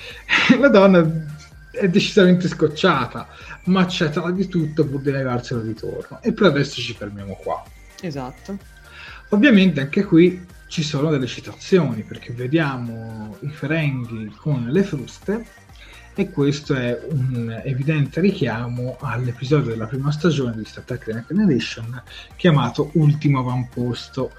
la 0.58 0.68
donna 0.68 1.06
è 1.70 1.86
decisamente 1.90 2.48
scocciata, 2.48 3.28
ma 3.64 3.82
accetta 3.82 4.30
di 4.30 4.48
tutto 4.48 4.86
pur 4.86 5.02
di 5.02 5.10
legarselo 5.10 5.60
di 5.60 5.74
torno. 5.74 6.22
E 6.22 6.32
per 6.32 6.46
adesso 6.46 6.80
ci 6.80 6.94
fermiamo 6.94 7.34
qua. 7.34 7.62
Esatto. 8.00 8.56
Ovviamente 9.28 9.82
anche 9.82 10.04
qui 10.04 10.42
ci 10.68 10.82
sono 10.82 11.10
delle 11.10 11.26
citazioni, 11.26 12.04
perché 12.04 12.32
vediamo 12.32 13.36
i 13.40 13.50
Ferenghi 13.50 14.32
con 14.34 14.66
le 14.70 14.82
fruste 14.82 15.44
e 16.14 16.30
questo 16.30 16.74
è 16.74 17.00
un 17.10 17.60
evidente 17.64 18.20
richiamo 18.20 18.98
all'episodio 19.00 19.70
della 19.70 19.86
prima 19.86 20.12
stagione 20.12 20.54
di 20.56 20.64
Star 20.64 20.84
Trek 20.84 21.04
The 21.04 21.12
Next 21.14 21.32
Generation 21.32 22.02
chiamato 22.36 22.90
Ultimo 22.94 23.38
Avamposto, 23.38 24.30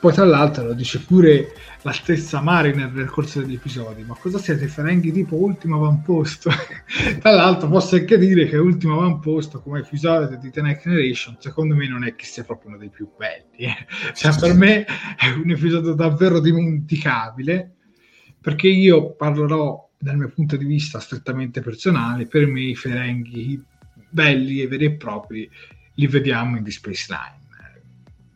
poi 0.00 0.12
tra 0.14 0.24
l'altro 0.24 0.64
lo 0.64 0.72
dice 0.72 1.00
pure 1.00 1.52
la 1.82 1.92
stessa 1.92 2.40
Mariner 2.40 2.90
nel 2.90 3.10
corso 3.10 3.40
degli 3.40 3.54
episodi, 3.54 4.02
ma 4.02 4.16
cosa 4.18 4.38
siete 4.38 4.66
ferenghi 4.66 5.12
tipo 5.12 5.36
ultimo 5.36 5.76
avamposto? 5.76 6.50
tra 7.20 7.30
l'altro 7.30 7.68
posso 7.68 7.96
anche 7.96 8.16
dire 8.18 8.48
che 8.48 8.56
ultimo 8.56 8.98
avamposto 8.98 9.60
come 9.60 9.80
episodio 9.80 10.38
di 10.38 10.50
The 10.50 10.62
Next 10.62 10.88
Generation 10.88 11.36
secondo 11.38 11.74
me 11.76 11.86
non 11.86 12.04
è 12.04 12.14
che 12.16 12.24
sia 12.24 12.42
proprio 12.42 12.70
uno 12.70 12.78
dei 12.78 12.90
più 12.90 13.10
belli. 13.16 13.58
Eh. 13.58 13.86
Cioè 14.14 14.34
per 14.40 14.54
me 14.54 14.84
è 14.84 15.28
un 15.28 15.50
episodio 15.50 15.92
davvero 15.92 16.40
dimenticabile 16.40 17.74
perché 18.40 18.66
io 18.66 19.14
parlerò 19.14 19.88
dal 20.02 20.16
mio 20.16 20.28
punto 20.30 20.56
di 20.56 20.64
vista 20.64 20.98
strettamente 20.98 21.60
personale, 21.60 22.26
per 22.26 22.48
me 22.48 22.62
i 22.62 22.74
ferenghi 22.74 23.62
belli 24.10 24.60
e 24.60 24.66
veri 24.66 24.86
e 24.86 24.92
propri 24.94 25.48
li 25.94 26.06
vediamo 26.08 26.56
in 26.56 26.64
The 26.64 26.72
Space 26.72 27.06
Nine. 27.08 27.40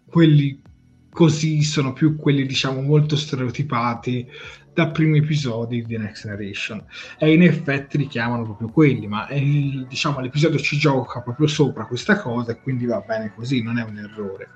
Quelli 0.06 0.62
così 1.10 1.62
sono 1.62 1.92
più 1.92 2.14
quelli 2.14 2.46
diciamo 2.46 2.82
molto 2.82 3.16
stereotipati 3.16 4.28
da 4.72 4.90
primi 4.90 5.18
episodi 5.18 5.84
di 5.84 5.96
Next 5.96 6.22
Generation 6.22 6.84
e 7.18 7.32
in 7.32 7.42
effetti 7.42 7.96
richiamano 7.96 8.44
proprio 8.44 8.68
quelli 8.68 9.06
ma 9.06 9.26
il, 9.30 9.86
diciamo 9.86 10.20
l'episodio 10.20 10.58
ci 10.58 10.76
gioca 10.76 11.22
proprio 11.22 11.46
sopra 11.46 11.86
questa 11.86 12.20
cosa 12.20 12.52
e 12.52 12.60
quindi 12.60 12.84
va 12.84 13.00
bene 13.00 13.32
così 13.34 13.62
non 13.62 13.78
è 13.78 13.82
un 13.82 13.96
errore 13.96 14.50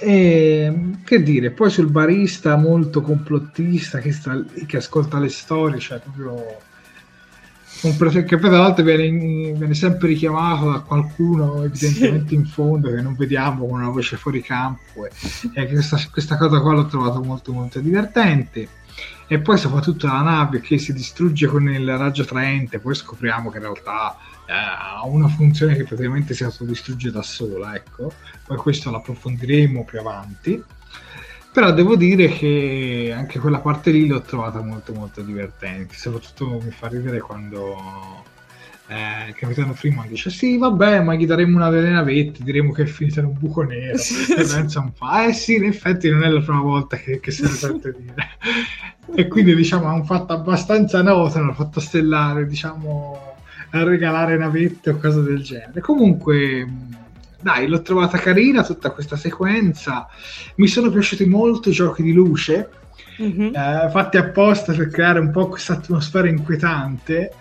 e, 0.00 0.72
che 1.02 1.22
dire 1.24 1.50
poi 1.50 1.70
sul 1.70 1.90
barista 1.90 2.54
molto 2.54 3.02
complottista 3.02 3.98
che, 3.98 4.12
sta, 4.12 4.40
che 4.64 4.76
ascolta 4.76 5.18
le 5.18 5.28
storie 5.28 5.80
cioè 5.80 5.98
proprio 5.98 6.56
che 8.24 8.38
poi 8.38 8.50
tra 8.50 8.58
l'altro 8.58 8.84
viene, 8.84 9.08
viene, 9.52 9.74
sempre 9.74 10.08
richiamato 10.08 10.70
da 10.70 10.80
qualcuno 10.80 11.64
evidentemente 11.64 12.28
sì. 12.28 12.34
in 12.34 12.46
fondo 12.46 12.94
che 12.94 13.00
non 13.00 13.16
vediamo 13.16 13.66
con 13.66 13.80
una 13.80 13.90
voce 13.90 14.16
fuori 14.16 14.40
campo 14.40 15.04
e, 15.04 15.10
e 15.52 15.68
questa, 15.68 15.98
questa, 16.12 16.36
cosa 16.36 16.60
qua 16.60 16.74
l'ho 16.74 16.86
trovato 16.86 17.20
molto 17.20 17.52
molto 17.52 17.80
divertente 17.80 18.68
e 19.26 19.38
poi 19.40 19.58
soprattutto 19.58 20.06
la 20.06 20.22
nave 20.22 20.60
che 20.60 20.78
si 20.78 20.92
distrugge 20.92 21.48
con 21.48 21.68
il 21.68 21.96
raggio 21.96 22.24
traente 22.24 22.78
poi 22.78 22.94
scopriamo 22.94 23.50
che 23.50 23.56
in 23.56 23.62
realtà 23.64 24.16
ha 24.48 25.02
una 25.04 25.28
funzione 25.28 25.76
che 25.76 25.84
praticamente 25.84 26.34
si 26.34 26.44
autodistrugge 26.44 27.10
da 27.10 27.22
sola 27.22 27.74
ecco. 27.74 28.12
Poi 28.46 28.56
questo 28.56 28.90
l'approfondiremo 28.90 29.84
più 29.84 30.00
avanti. 30.00 30.62
Però 31.52 31.72
devo 31.72 31.96
dire 31.96 32.28
che 32.28 33.12
anche 33.14 33.38
quella 33.38 33.58
parte 33.58 33.90
lì 33.90 34.06
l'ho 34.06 34.20
trovata 34.20 34.62
molto 34.62 34.92
molto 34.92 35.22
divertente. 35.22 35.94
Soprattutto 35.94 36.60
mi 36.62 36.70
fa 36.70 36.88
ridere 36.88 37.18
quando 37.20 38.24
eh, 38.86 39.28
il 39.28 39.34
capitano 39.34 39.74
Freeman 39.74 40.08
dice 40.08 40.30
sì 40.30 40.56
vabbè 40.56 41.02
ma 41.02 41.14
gli 41.14 41.26
daremo 41.26 41.56
una 41.56 41.68
delle 41.68 41.90
navette 41.90 42.42
diremo 42.42 42.72
che 42.72 42.84
è 42.84 42.86
finita 42.86 43.20
in 43.20 43.26
un 43.26 43.36
buco 43.38 43.62
nero. 43.62 43.98
E 43.98 44.44
pensa 44.44 44.80
un 44.80 44.92
po' 44.92 45.18
eh 45.18 45.32
sì 45.32 45.56
in 45.56 45.64
effetti 45.64 46.08
non 46.08 46.24
è 46.24 46.28
la 46.28 46.40
prima 46.40 46.60
volta 46.60 46.96
che, 46.96 47.20
che 47.20 47.30
se 47.30 47.42
ne 47.42 47.48
sente 47.52 47.94
dire. 47.98 48.28
E 49.14 49.26
quindi 49.26 49.54
diciamo 49.54 49.86
hanno 49.86 50.04
fatto 50.04 50.32
abbastanza 50.32 51.02
nota 51.02 51.38
hanno 51.38 51.54
fatto 51.54 51.80
stellare 51.80 52.46
diciamo 52.46 53.36
a 53.70 53.82
regalare 53.82 54.36
navette 54.36 54.90
o 54.90 54.96
cose 54.96 55.22
del 55.22 55.42
genere 55.42 55.80
comunque 55.80 56.66
dai, 57.40 57.68
l'ho 57.68 57.82
trovata 57.82 58.18
carina 58.18 58.64
tutta 58.64 58.90
questa 58.90 59.16
sequenza. 59.16 60.08
Mi 60.56 60.66
sono 60.66 60.90
piaciuti 60.90 61.24
molto 61.24 61.68
i 61.68 61.72
giochi 61.72 62.02
di 62.02 62.12
luce, 62.12 62.68
mm-hmm. 63.22 63.54
eh, 63.54 63.88
fatti 63.90 64.16
apposta 64.16 64.72
per 64.72 64.90
creare 64.90 65.20
un 65.20 65.30
po' 65.30 65.48
questa 65.48 65.74
atmosfera 65.74 66.28
inquietante, 66.28 67.32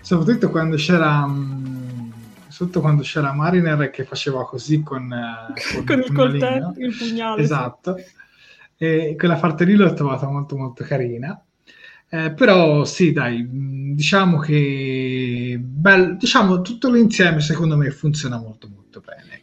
soprattutto 0.00 0.50
quando 0.50 0.76
c'era. 0.76 1.26
Mh, 1.26 2.14
soprattutto 2.48 2.80
quando 2.80 3.02
c'era 3.02 3.32
Mariner 3.34 3.90
che 3.90 4.04
faceva 4.04 4.46
così 4.46 4.82
con, 4.82 5.12
eh, 5.12 5.52
con, 5.76 5.84
con 5.84 5.98
il 5.98 6.12
coltello, 6.12 6.74
il 6.78 6.96
pugnale. 6.96 7.42
Esatto. 7.42 7.96
E 8.78 9.14
quella 9.16 9.36
parte 9.36 9.64
lì 9.64 9.74
l'ho 9.74 9.92
trovata 9.94 10.26
molto 10.26 10.56
molto 10.56 10.82
carina. 10.82 11.40
Eh, 12.08 12.32
però 12.32 12.84
sì, 12.84 13.12
dai, 13.12 13.46
diciamo 13.94 14.38
che 14.38 15.58
bel, 15.60 16.16
diciamo, 16.16 16.62
tutto 16.62 16.90
l'insieme 16.90 17.40
secondo 17.40 17.76
me 17.76 17.90
funziona 17.90 18.38
molto 18.38 18.68
molto 18.72 19.00
bene. 19.04 19.36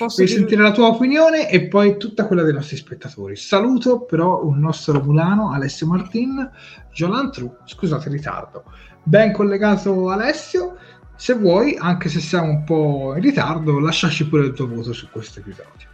Posso 0.00 0.16
Puoi 0.16 0.26
dire... 0.28 0.38
sentire 0.38 0.62
la 0.62 0.72
tua 0.72 0.86
opinione 0.86 1.50
e 1.50 1.68
poi 1.68 1.98
tutta 1.98 2.26
quella 2.26 2.42
dei 2.42 2.54
nostri 2.54 2.76
spettatori. 2.76 3.36
Saluto 3.36 4.00
però 4.00 4.42
un 4.44 4.58
nostro 4.58 4.94
romulano, 4.94 5.52
Alessio 5.52 5.86
Martin, 5.86 6.50
Jolan 6.90 7.30
True, 7.30 7.56
scusate 7.66 8.08
il 8.08 8.14
ritardo. 8.14 8.64
Ben 9.02 9.30
collegato 9.32 10.08
Alessio, 10.08 10.78
se 11.16 11.34
vuoi, 11.34 11.76
anche 11.78 12.08
se 12.08 12.20
siamo 12.20 12.50
un 12.50 12.64
po' 12.64 13.12
in 13.14 13.22
ritardo, 13.22 13.78
lasciaci 13.78 14.26
pure 14.26 14.46
il 14.46 14.52
tuo 14.54 14.68
voto 14.68 14.94
su 14.94 15.06
questo 15.10 15.40
episodio. 15.40 15.88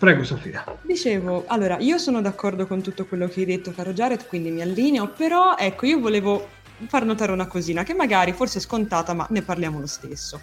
Prego 0.00 0.24
Sofia. 0.24 0.64
Dicevo, 0.80 1.44
allora, 1.46 1.76
io 1.78 1.98
sono 1.98 2.22
d'accordo 2.22 2.66
con 2.66 2.80
tutto 2.80 3.04
quello 3.04 3.28
che 3.28 3.40
hai 3.40 3.44
detto, 3.44 3.70
caro 3.70 3.92
Jared, 3.92 4.26
quindi 4.28 4.50
mi 4.50 4.62
allineo, 4.62 5.08
però 5.08 5.56
ecco, 5.58 5.84
io 5.84 6.00
volevo 6.00 6.48
far 6.86 7.04
notare 7.04 7.32
una 7.32 7.46
cosina 7.46 7.82
che 7.82 7.92
magari 7.92 8.32
forse 8.32 8.56
è 8.56 8.62
scontata, 8.62 9.12
ma 9.12 9.26
ne 9.28 9.42
parliamo 9.42 9.78
lo 9.78 9.86
stesso. 9.86 10.40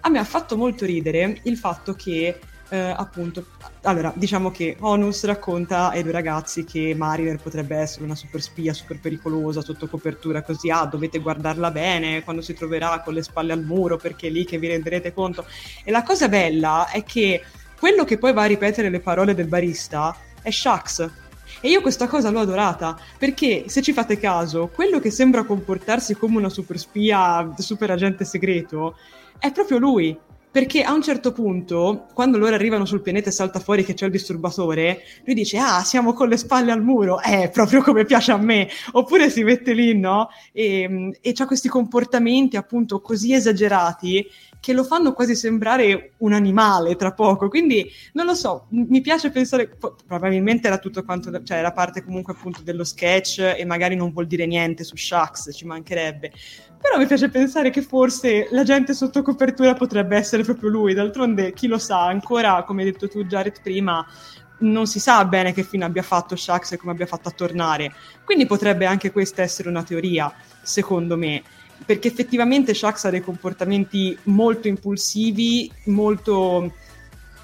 A 0.00 0.10
me 0.10 0.18
ha 0.18 0.24
fatto 0.24 0.54
molto 0.58 0.84
ridere 0.84 1.40
il 1.44 1.56
fatto 1.56 1.94
che 1.94 2.40
eh, 2.68 2.78
appunto, 2.78 3.46
allora, 3.84 4.12
diciamo 4.14 4.50
che 4.50 4.76
Onus 4.80 5.24
racconta 5.24 5.88
ai 5.88 6.02
due 6.02 6.12
ragazzi 6.12 6.64
che 6.64 6.94
Mariner 6.94 7.40
potrebbe 7.40 7.76
essere 7.76 8.04
una 8.04 8.14
super 8.14 8.42
spia, 8.42 8.74
super 8.74 9.00
pericolosa, 9.00 9.62
sotto 9.62 9.88
copertura, 9.88 10.42
così, 10.42 10.68
ah, 10.68 10.84
dovete 10.84 11.20
guardarla 11.20 11.70
bene 11.70 12.22
quando 12.22 12.42
si 12.42 12.52
troverà 12.52 13.00
con 13.00 13.14
le 13.14 13.22
spalle 13.22 13.54
al 13.54 13.64
muro, 13.64 13.96
perché 13.96 14.26
è 14.26 14.30
lì 14.30 14.44
che 14.44 14.58
vi 14.58 14.68
renderete 14.68 15.14
conto. 15.14 15.46
E 15.84 15.90
la 15.90 16.02
cosa 16.02 16.28
bella 16.28 16.90
è 16.90 17.02
che 17.02 17.42
quello 17.80 18.04
che 18.04 18.18
poi 18.18 18.34
va 18.34 18.42
a 18.42 18.46
ripetere 18.46 18.90
le 18.90 19.00
parole 19.00 19.34
del 19.34 19.46
barista 19.46 20.14
è 20.42 20.50
Shax. 20.50 21.10
E 21.62 21.68
io 21.70 21.80
questa 21.80 22.08
cosa 22.08 22.28
l'ho 22.28 22.40
adorata, 22.40 22.94
perché 23.18 23.64
se 23.68 23.80
ci 23.80 23.94
fate 23.94 24.18
caso, 24.18 24.68
quello 24.68 25.00
che 25.00 25.10
sembra 25.10 25.44
comportarsi 25.44 26.14
come 26.14 26.36
una 26.36 26.50
super 26.50 26.78
spia, 26.78 27.54
super 27.56 27.90
agente 27.90 28.26
segreto, 28.26 28.96
è 29.38 29.50
proprio 29.50 29.78
lui 29.78 30.14
perché 30.52 30.82
a 30.82 30.92
un 30.92 31.00
certo 31.00 31.32
punto, 31.32 32.06
quando 32.12 32.36
loro 32.36 32.54
arrivano 32.54 32.84
sul 32.84 33.02
pianeta 33.02 33.28
e 33.28 33.32
salta 33.32 33.60
fuori 33.60 33.84
che 33.84 33.94
c'è 33.94 34.06
il 34.06 34.10
disturbatore, 34.10 35.02
lui 35.24 35.34
dice: 35.34 35.58
Ah, 35.58 35.82
siamo 35.84 36.12
con 36.12 36.28
le 36.28 36.36
spalle 36.36 36.72
al 36.72 36.82
muro, 36.82 37.20
eh, 37.22 37.50
proprio 37.52 37.82
come 37.82 38.04
piace 38.04 38.32
a 38.32 38.36
me. 38.36 38.68
Oppure 38.92 39.30
si 39.30 39.44
mette 39.44 39.72
lì, 39.72 39.96
no? 39.96 40.28
E, 40.52 41.12
e 41.20 41.34
ha 41.36 41.46
questi 41.46 41.68
comportamenti 41.68 42.56
appunto 42.56 43.00
così 43.00 43.32
esagerati 43.32 44.26
che 44.60 44.74
lo 44.74 44.84
fanno 44.84 45.12
quasi 45.14 45.34
sembrare 45.34 46.12
un 46.18 46.34
animale 46.34 46.94
tra 46.94 47.12
poco. 47.12 47.48
Quindi 47.48 47.90
non 48.12 48.26
lo 48.26 48.34
so, 48.34 48.66
mi 48.68 49.00
piace 49.00 49.30
pensare, 49.30 49.74
probabilmente 50.06 50.66
era 50.66 50.78
tutto 50.78 51.02
quanto, 51.02 51.30
cioè 51.42 51.58
era 51.58 51.72
parte 51.72 52.04
comunque 52.04 52.34
appunto 52.34 52.60
dello 52.62 52.84
sketch 52.84 53.54
e 53.56 53.64
magari 53.64 53.96
non 53.96 54.12
vuol 54.12 54.26
dire 54.26 54.46
niente 54.46 54.84
su 54.84 54.96
Shax, 54.96 55.54
ci 55.56 55.64
mancherebbe. 55.64 56.30
Però 56.80 56.98
mi 56.98 57.06
piace 57.06 57.28
pensare 57.28 57.70
che 57.70 57.82
forse 57.82 58.48
la 58.50 58.62
gente 58.62 58.94
sotto 58.94 59.22
copertura 59.22 59.74
potrebbe 59.74 60.16
essere 60.16 60.44
proprio 60.44 60.70
lui. 60.70 60.94
D'altronde, 60.94 61.52
chi 61.52 61.66
lo 61.66 61.78
sa, 61.78 62.06
ancora, 62.06 62.62
come 62.64 62.82
hai 62.82 62.92
detto 62.92 63.08
tu, 63.08 63.24
Jared, 63.24 63.60
prima, 63.62 64.06
non 64.60 64.86
si 64.86 65.00
sa 65.00 65.24
bene 65.24 65.52
che 65.52 65.62
fine 65.62 65.84
abbia 65.84 66.02
fatto 66.02 66.36
Shax 66.36 66.72
e 66.72 66.76
come 66.76 66.92
abbia 66.92 67.06
fatto 67.06 67.28
a 67.28 67.32
tornare. 67.32 67.92
Quindi 68.24 68.46
potrebbe 68.46 68.86
anche 68.86 69.10
questa 69.10 69.42
essere 69.42 69.68
una 69.68 69.82
teoria, 69.82 70.32
secondo 70.62 71.16
me. 71.16 71.42
Perché 71.84 72.08
effettivamente 72.08 72.74
Shax 72.74 73.04
ha 73.04 73.10
dei 73.10 73.20
comportamenti 73.20 74.16
molto 74.24 74.68
impulsivi, 74.68 75.70
molto 75.86 76.72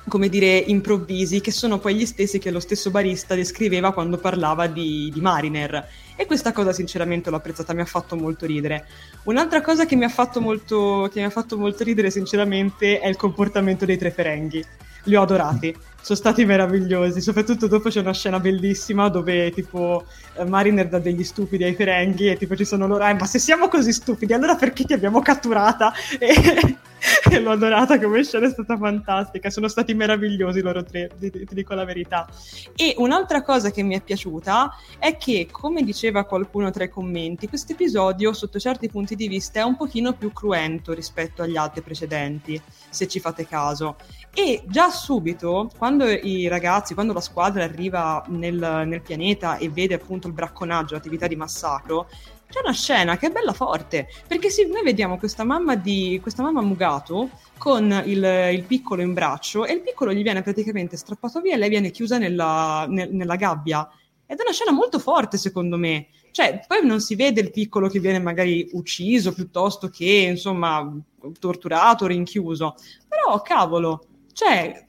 come 0.09 0.29
dire, 0.29 0.57
improvvisi, 0.57 1.40
che 1.40 1.51
sono 1.51 1.79
poi 1.79 1.96
gli 1.96 2.07
stessi 2.07 2.38
che 2.38 2.51
lo 2.51 2.61
stesso 2.61 2.90
barista 2.90 3.35
descriveva 3.35 3.92
quando 3.92 4.18
parlava 4.18 4.66
di, 4.68 5.11
di 5.12 5.20
Mariner. 5.20 5.88
E 6.14 6.27
questa 6.27 6.53
cosa 6.53 6.72
sinceramente 6.72 7.29
l'ho 7.29 7.37
apprezzata, 7.37 7.75
mi 7.75 7.81
ha 7.81 7.87
fatto 7.87 8.16
molto 8.16 8.46
ridere. 8.46 8.87
Un'altra 9.25 9.61
cosa 9.61 9.85
che 9.85 9.96
mi 9.96 10.05
ha 10.05 10.09
fatto 10.09 10.40
molto, 10.40 11.11
mi 11.12 11.25
ha 11.25 11.31
fatto 11.31 11.59
molto 11.59 11.83
ridere 11.83 12.11
sinceramente 12.11 13.01
è 13.01 13.09
il 13.09 13.16
comportamento 13.16 13.85
dei 13.85 13.99
tre 13.99 14.11
ferenghi. 14.11 14.64
Li 15.05 15.16
ho 15.16 15.22
adorati 15.22 15.75
sono 16.07 16.19
stati 16.21 16.45
meravigliosi. 16.45 17.21
Soprattutto 17.21 17.66
dopo 17.66 17.88
c'è 17.88 17.99
una 17.99 18.12
scena 18.12 18.38
bellissima 18.38 19.09
dove 19.09 19.51
tipo 19.51 20.05
eh, 20.37 20.45
Mariner 20.45 20.87
dà 20.87 21.01
degli 21.01 21.25
stupidi 21.25 21.64
ai 21.64 21.75
ferenghi 21.75 22.29
e 22.29 22.37
tipo 22.37 22.55
ci 22.55 22.64
sono 22.64 22.87
loro, 22.87 23.05
eh, 23.05 23.14
ma 23.14 23.27
se 23.27 23.40
siamo 23.40 23.66
così 23.66 23.92
stupidi, 23.92 24.33
allora 24.33 24.55
perché 24.55 24.85
ti 24.85 24.92
abbiamo 24.92 25.21
catturata? 25.21 25.92
E, 26.99 27.31
e 27.31 27.40
l'ho 27.40 27.53
adorata 27.53 28.01
come 28.01 28.25
scena, 28.25 28.47
è 28.47 28.51
stata 28.51 28.77
fantastica. 28.77 29.51
Sono 29.51 29.69
stati 29.69 29.95
meravigliosi 29.95 30.61
loro 30.61 30.83
tre, 30.83 31.11
ti, 31.19 31.31
ti 31.31 31.55
dico 31.55 31.75
la 31.75 31.85
verità. 31.85 32.27
E 32.75 32.95
un'altra 32.97 33.42
cosa 33.42 33.71
che 33.71 33.83
mi 33.83 33.95
è 33.95 34.01
piaciuta 34.01 34.75
è 34.99 35.16
che, 35.16 35.47
come 35.51 35.83
diceva 35.83 36.25
qualcuno 36.25 36.71
tra 36.71 36.85
i 36.85 36.88
commenti, 36.88 37.49
questo 37.49 37.73
episodio, 37.73 38.33
sotto 38.33 38.59
certi 38.59 38.88
punti 38.88 39.14
di 39.14 39.29
vista, 39.29 39.61
è 39.61 39.62
un 39.62 39.77
pochino 39.77 40.14
più 40.14 40.33
cruento 40.33 40.95
rispetto 40.95 41.42
agli 41.42 41.57
altri 41.57 41.83
precedenti, 41.83 42.61
se 42.88 43.07
ci 43.07 43.21
fate 43.21 43.47
caso. 43.47 43.97
E 44.38 44.62
già 44.66 44.90
subito, 44.90 45.71
quando 45.79 45.96
i 46.05 46.49
ragazzi, 46.49 46.95
quando 46.95 47.13
la 47.13 47.21
squadra 47.21 47.65
arriva 47.65 48.23
nel, 48.29 48.85
nel 48.87 49.01
pianeta 49.01 49.57
e 49.57 49.69
vede 49.69 49.95
appunto 49.95 50.27
il 50.27 50.33
bracconaggio, 50.33 50.95
l'attività 50.95 51.27
di 51.27 51.37
massacro, 51.37 52.09
c'è 52.49 52.61
una 52.61 52.73
scena 52.73 53.17
che 53.17 53.27
è 53.27 53.31
bella 53.31 53.53
forte, 53.53 54.07
perché 54.27 54.51
sì, 54.51 54.67
noi 54.67 54.83
vediamo 54.83 55.19
questa 55.19 55.45
mamma 55.45 55.75
di 55.75 56.19
questa 56.23 56.43
mamma 56.43 56.63
Mugato 56.63 57.31
con 57.59 58.03
il, 58.07 58.25
il, 58.53 58.63
piccolo 58.65 59.03
in 59.03 59.15
braccio 59.15 59.65
e 59.65 59.73
il 59.73 59.81
piccolo 59.81 60.13
gli 60.13 60.23
viene 60.23 60.43
praticamente 60.43 60.97
strappato 60.97 61.41
via 61.41 61.55
e 61.55 61.59
lei 61.59 61.69
viene 61.69 61.91
chiusa 61.91 62.19
nella, 62.19 62.87
nel, 62.89 63.13
nella 63.13 63.37
gabbia. 63.37 63.89
Ed 64.27 64.39
è 64.39 64.43
una 64.43 64.53
scena 64.53 64.73
molto 64.73 64.99
forte, 64.99 65.39
secondo 65.39 65.77
me. 65.77 66.09
Cioè, 66.31 66.65
poi 66.67 66.85
non 66.85 67.01
si 67.01 67.15
vede 67.15 67.41
il 67.41 67.51
piccolo 67.51 67.89
che 67.89 68.01
viene 68.01 68.19
magari 68.19 68.69
ucciso 68.73 69.33
piuttosto 69.33 69.89
che, 69.89 70.27
insomma, 70.31 70.93
torturato, 71.39 72.07
rinchiuso. 72.07 72.75
Però, 73.09 73.41
cavolo, 73.43 74.07
cioè, 74.33 74.85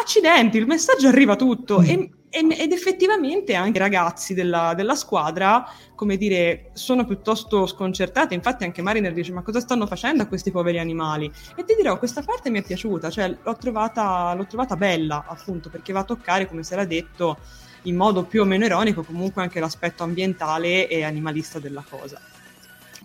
accidenti, 0.00 0.58
il 0.58 0.66
messaggio 0.66 1.08
arriva 1.08 1.36
tutto. 1.36 1.80
Mm. 1.80 1.84
E, 1.84 2.10
ed 2.30 2.72
effettivamente 2.72 3.54
anche 3.54 3.78
i 3.78 3.80
ragazzi 3.80 4.34
della, 4.34 4.74
della, 4.74 4.94
squadra, 4.94 5.66
come 5.94 6.18
dire, 6.18 6.70
sono 6.74 7.06
piuttosto 7.06 7.66
sconcertati. 7.66 8.34
Infatti, 8.34 8.64
anche 8.64 8.82
Mariner 8.82 9.12
dice: 9.12 9.32
Ma 9.32 9.42
cosa 9.42 9.60
stanno 9.60 9.86
facendo 9.86 10.22
a 10.22 10.26
questi 10.26 10.50
poveri 10.50 10.78
animali? 10.78 11.30
E 11.56 11.64
ti 11.64 11.74
dirò, 11.74 11.98
questa 11.98 12.22
parte 12.22 12.50
mi 12.50 12.60
è 12.60 12.62
piaciuta, 12.62 13.08
cioè 13.10 13.34
l'ho 13.42 13.56
trovata, 13.56 14.34
l'ho 14.34 14.46
trovata 14.46 14.76
bella, 14.76 15.24
appunto, 15.26 15.70
perché 15.70 15.92
va 15.92 16.00
a 16.00 16.04
toccare, 16.04 16.46
come 16.46 16.62
si 16.62 16.72
era 16.74 16.84
detto, 16.84 17.38
in 17.82 17.96
modo 17.96 18.24
più 18.24 18.42
o 18.42 18.44
meno 18.44 18.66
ironico, 18.66 19.02
comunque 19.02 19.42
anche 19.42 19.60
l'aspetto 19.60 20.02
ambientale 20.02 20.86
e 20.86 21.04
animalista 21.04 21.58
della 21.58 21.84
cosa. 21.88 22.20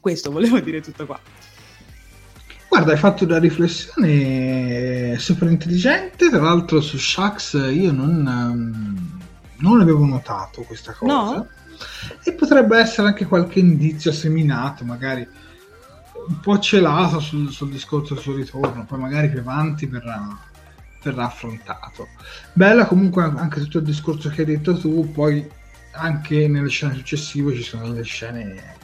Questo 0.01 0.31
volevo 0.31 0.59
dire 0.59 0.81
tutto 0.81 1.05
qua. 1.05 1.19
Guarda, 2.73 2.93
hai 2.93 2.97
fatto 2.97 3.23
una 3.25 3.37
riflessione 3.37 5.15
super 5.19 5.47
intelligente, 5.47 6.31
tra 6.31 6.41
l'altro 6.41 6.81
su 6.81 6.97
Shax 6.97 7.69
io 7.71 7.91
non, 7.91 8.27
ehm, 8.27 9.19
non 9.57 9.79
avevo 9.79 10.03
notato 10.05 10.63
questa 10.63 10.91
cosa. 10.93 11.13
No? 11.13 11.47
E 12.23 12.33
potrebbe 12.33 12.79
essere 12.79 13.09
anche 13.09 13.27
qualche 13.27 13.59
indizio 13.59 14.11
seminato, 14.11 14.83
magari 14.85 15.21
un 16.27 16.39
po' 16.39 16.57
celato 16.57 17.19
sul, 17.19 17.51
sul 17.51 17.69
discorso 17.69 18.15
del 18.15 18.23
suo 18.23 18.35
ritorno, 18.35 18.85
poi 18.85 18.97
magari 18.97 19.29
più 19.29 19.41
avanti 19.41 19.85
verrà, 19.85 20.35
verrà 21.03 21.25
affrontato. 21.25 22.07
Bella 22.53 22.87
comunque 22.87 23.21
anche 23.21 23.59
tutto 23.59 23.77
il 23.77 23.83
discorso 23.83 24.29
che 24.29 24.41
hai 24.41 24.47
detto 24.47 24.75
tu, 24.79 25.11
poi 25.11 25.47
anche 25.91 26.47
nelle 26.47 26.69
scene 26.69 26.95
successive 26.95 27.53
ci 27.53 27.61
sono 27.61 27.89
delle 27.89 28.03
scene 28.03 28.77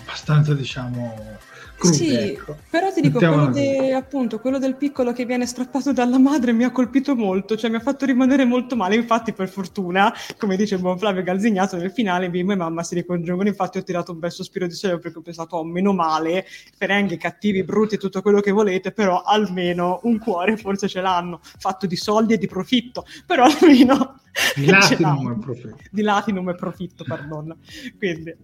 abbastanza, 0.00 0.54
diciamo, 0.54 1.38
crude. 1.80 1.96
Sì, 1.96 2.14
ecco. 2.14 2.56
però 2.68 2.92
ti 2.92 3.00
dico, 3.00 3.18
quello, 3.18 3.46
de, 3.46 3.94
appunto, 3.94 4.38
quello, 4.38 4.58
del 4.58 4.76
piccolo 4.76 5.12
che 5.12 5.24
viene 5.24 5.46
strappato 5.46 5.92
dalla 5.92 6.18
madre 6.18 6.52
mi 6.52 6.64
ha 6.64 6.70
colpito 6.70 7.16
molto, 7.16 7.56
cioè 7.56 7.70
mi 7.70 7.76
ha 7.76 7.80
fatto 7.80 8.04
rimanere 8.04 8.44
molto 8.44 8.76
male. 8.76 8.94
Infatti, 8.94 9.32
per 9.32 9.48
fortuna, 9.48 10.12
come 10.38 10.56
dice 10.56 10.74
il 10.74 10.82
buon 10.82 10.98
Flavio 10.98 11.22
Galzignato, 11.22 11.76
nel 11.76 11.90
finale 11.90 12.28
bimbo 12.28 12.52
e 12.52 12.56
mamma 12.56 12.82
si 12.82 12.94
ricongiungono. 12.94 13.48
Infatti, 13.48 13.78
ho 13.78 13.82
tirato 13.82 14.12
un 14.12 14.18
bel 14.18 14.30
sospiro 14.30 14.66
di 14.66 14.74
sollievo 14.74 15.00
perché 15.00 15.18
ho 15.18 15.22
pensato, 15.22 15.56
oh, 15.56 15.64
meno 15.64 15.92
male, 15.92 16.44
ferenghi, 16.76 17.16
cattivi, 17.16 17.64
brutti, 17.64 17.96
tutto 17.96 18.20
quello 18.20 18.40
che 18.40 18.50
volete, 18.50 18.92
però 18.92 19.22
almeno 19.22 20.00
un 20.02 20.18
cuore 20.18 20.56
forse 20.58 20.86
ce 20.86 21.00
l'hanno, 21.00 21.40
fatto 21.42 21.86
di 21.86 21.96
soldi 21.96 22.34
e 22.34 22.38
di 22.38 22.46
profitto, 22.46 23.06
però 23.26 23.44
almeno... 23.44 24.20
Di 24.54 24.66
latinum 24.70 25.30
e 25.32 25.38
profitto. 25.38 25.76
Di 25.90 26.02
latinum 26.02 26.48
e 26.50 26.54
profitto, 26.54 27.04
perdono. 27.04 27.56
Quindi... 27.96 28.36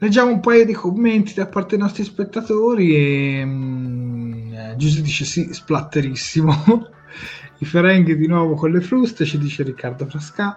Leggiamo 0.00 0.30
un 0.30 0.38
paio 0.38 0.64
di 0.64 0.74
commenti 0.74 1.34
da 1.34 1.46
parte 1.46 1.70
dei 1.70 1.84
nostri 1.84 2.04
spettatori 2.04 2.94
e 2.94 3.42
um, 3.42 4.76
Giuseppe 4.76 5.02
dice 5.02 5.24
sì, 5.24 5.52
splatterissimo. 5.52 6.86
I 7.58 7.64
Ferenghi 7.64 8.16
di 8.16 8.28
nuovo 8.28 8.54
con 8.54 8.70
le 8.70 8.80
fruste, 8.80 9.24
ci 9.24 9.38
dice 9.38 9.64
Riccardo 9.64 10.06
Frasca. 10.06 10.56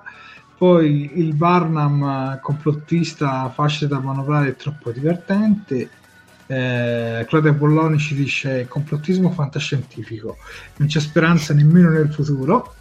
Poi 0.56 1.14
il 1.16 1.34
Barnum 1.34 2.40
complottista 2.40 3.50
facile 3.50 3.90
da 3.90 4.00
manovrare 4.00 4.50
è 4.50 4.56
troppo 4.56 4.92
divertente. 4.92 5.90
Eh, 6.46 7.26
Claudia 7.28 7.54
Bolloni 7.54 7.98
ci 7.98 8.14
dice 8.14 8.68
complottismo 8.68 9.32
fantascientifico, 9.32 10.38
non 10.76 10.88
c'è 10.88 11.00
speranza 11.00 11.56
nemmeno 11.56 11.90
nel 11.90 12.14
futuro. 12.14 12.76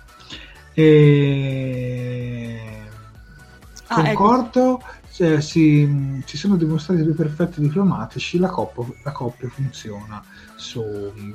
E... 0.75 2.59
Ah, 3.87 4.11
ecco. 4.11 4.23
Concordo. 4.23 4.81
Ecco 4.81 5.00
cioè, 5.21 5.43
si, 5.43 6.23
si, 6.25 6.39
sono 6.39 6.57
dimostrati 6.57 7.03
due 7.03 7.13
perfetti 7.13 7.61
diplomatici, 7.61 8.39
la 8.39 8.49
coppia, 8.49 8.87
la 9.03 9.13
coppia 9.13 9.51
funziona. 9.51 10.25
su 10.57 10.83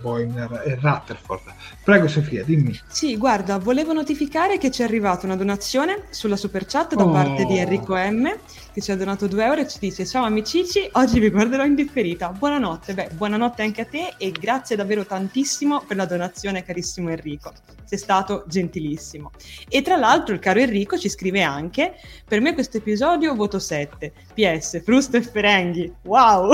Boimler 0.02 0.64
e 0.66 0.76
Rutherford. 0.82 1.54
Prego 1.84 2.08
Sofia, 2.08 2.44
dimmi. 2.44 2.80
Sì, 2.88 3.16
guarda, 3.16 3.60
volevo 3.60 3.94
notificare 3.94 4.58
che 4.58 4.72
ci 4.72 4.82
è 4.82 4.86
arrivata 4.86 5.28
una 5.28 5.36
donazione 5.36 6.06
sulla 6.10 6.36
super 6.36 6.66
chat 6.66 6.96
da 6.96 7.06
oh. 7.06 7.12
parte 7.12 7.46
di 7.46 7.60
Enrico 7.60 7.96
M 7.96 8.28
che 8.76 8.82
ci 8.82 8.92
ha 8.92 8.98
donato 8.98 9.28
2 9.28 9.42
euro 9.46 9.62
e 9.62 9.70
ci 9.70 9.78
dice 9.80 10.06
ciao 10.06 10.26
amicici, 10.26 10.90
oggi 10.92 11.22
vi 11.22 11.30
guarderò 11.30 11.64
in 11.64 11.76
differita. 11.76 12.28
Buonanotte, 12.32 12.94
beh, 12.94 13.12
buonanotte 13.14 13.62
anche 13.62 13.80
a 13.80 13.86
te 13.86 14.16
e 14.18 14.32
grazie 14.32 14.76
davvero 14.76 15.06
tantissimo 15.06 15.86
per 15.88 15.96
la 15.96 16.06
donazione 16.06 16.62
carissimo 16.62 17.10
Enrico. 17.10 17.54
Sei 17.86 17.98
stato 17.98 18.44
gentilissimo. 18.46 19.32
E 19.70 19.82
tra 19.82 19.96
l'altro 19.96 20.34
il 20.34 20.42
caro 20.42 20.60
Enrico 20.60 20.98
ci 20.98 21.08
scrive 21.08 21.42
anche 21.42 21.94
per 22.28 22.42
me 22.42 22.54
questo 22.54 22.76
episodio 22.76 23.34
voto 23.34 23.60
7. 23.60 24.12
PS, 24.34 24.84
frusto 24.84 25.16
e 25.16 25.22
ferenghi. 25.22 25.94
Wow! 26.04 26.54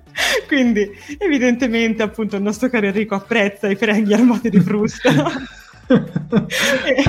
Quindi 0.48 0.90
evidentemente 1.18 2.02
appunto 2.02 2.36
il 2.36 2.42
nostro 2.42 2.70
caro 2.70 2.86
Enrico 2.86 3.14
apprezza 3.14 3.68
i 3.68 3.76
ferenghi 3.76 4.14
armati 4.14 4.48
di 4.48 4.60
frusta. 4.60 5.10
e, 5.88 7.04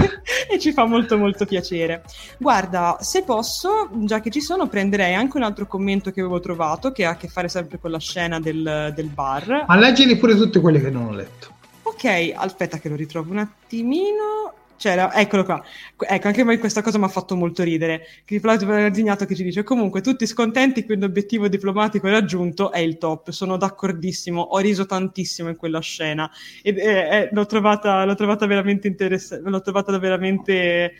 e, 0.56 0.60
ci 0.60 0.72
fa 0.72 0.86
molto 0.86 1.18
molto 1.18 1.46
piacere. 1.46 2.04
Guarda, 2.38 2.98
se 3.02 3.24
posso, 3.24 3.90
già 3.92 4.20
che 4.20 4.30
ci 4.30 4.42
sono, 4.42 4.68
prenderei 4.68 5.14
anche 5.16 5.38
un 5.38 5.44
altro 5.44 5.68
commento 5.68 6.12
che 6.12 6.22
avevo 6.22 6.40
trovato 6.40 6.92
che 6.92 7.06
ha 7.06 7.12
a 7.12 7.18
che 7.18 7.28
fare 7.28 7.50
sempre 7.50 7.80
con 7.80 7.92
la 7.92 8.00
scena 8.00 8.40
del, 8.40 8.92
del 8.96 9.08
bar. 9.08 9.66
Ma 9.68 9.76
leggili 9.76 10.18
pure 10.18 10.36
tutte 10.36 10.60
quelle 10.60 10.80
che 10.80 10.90
non 10.90 11.08
ho 11.08 11.12
letto. 11.12 11.58
Ok, 11.84 12.34
aspetta 12.36 12.78
che 12.78 12.90
lo 12.90 12.96
ritrovo 12.96 13.32
un 13.32 13.40
attimino. 13.40 14.54
C'era, 14.80 15.14
eccolo 15.14 15.44
qua. 15.44 15.62
Ecco, 15.98 16.28
anche 16.28 16.46
me 16.46 16.58
questa 16.58 16.82
cosa 16.82 16.98
mi 16.98 17.04
ha 17.04 17.10
fatto 17.10 17.36
molto 17.36 17.64
ridere. 17.64 18.06
Flavio 18.40 18.66
Verdignato 18.66 19.26
che 19.26 19.36
ci 19.36 19.44
dice: 19.44 19.62
Comunque, 19.64 20.00
tutti 20.00 20.26
scontenti, 20.26 20.86
quindi 20.86 21.06
l'obiettivo 21.06 21.50
diplomatico 21.50 22.08
raggiunto, 22.08 22.72
è 22.72 22.80
il 22.80 22.98
top. 22.98 23.32
Sono 23.32 23.58
d'accordissimo. 23.58 24.40
Ho 24.40 24.58
riso 24.60 24.86
tantissimo 24.86 25.50
in 25.50 25.58
quella 25.58 25.82
scena. 25.82 26.32
E, 26.64 26.70
eh, 26.70 27.18
eh, 27.18 27.30
l'ho, 27.34 27.46
trovata, 27.46 28.06
l'ho 28.06 28.16
trovata 28.16 28.46
veramente 28.46 28.88
interessante. 28.88 29.50
L'ho 29.50 29.62
trovata 29.62 29.98
veramente 30.00 30.94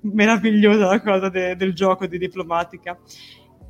meravigliosa 0.00 0.86
la 0.86 1.02
cosa 1.02 1.28
de, 1.28 1.54
del 1.54 1.74
gioco 1.74 2.06
di 2.06 2.16
diplomatica. 2.16 2.98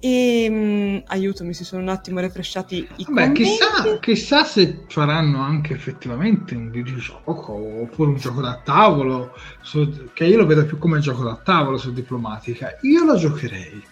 E 0.01 0.49
mh, 0.49 1.03
aiuto, 1.09 1.43
mi 1.45 1.55
si 1.55 1.65
sono 1.65 1.83
un 1.83 1.89
attimo 1.89 2.21
refresciati 2.21 2.87
i 2.97 3.07
Beh, 3.09 3.33
chissà, 3.33 3.99
chissà, 4.01 4.45
se 4.45 4.85
faranno 4.89 5.41
anche 5.41 5.75
effettivamente 5.75 6.55
un 6.55 6.71
videogioco 6.71 7.53
oppure 7.53 8.11
un 8.11 8.17
gioco 8.17 8.41
da 8.41 8.61
tavolo, 8.63 9.37
su, 9.61 10.11
che 10.13 10.25
io 10.25 10.37
lo 10.37 10.47
vedo 10.47 10.65
più 10.65 10.79
come 10.79 11.01
gioco 11.01 11.25
da 11.25 11.35
tavolo 11.35 11.79
su 11.79 11.93
diplomatica. 11.93 12.79
Io 12.83 13.05
lo 13.05 13.17
giocherei, 13.17 13.83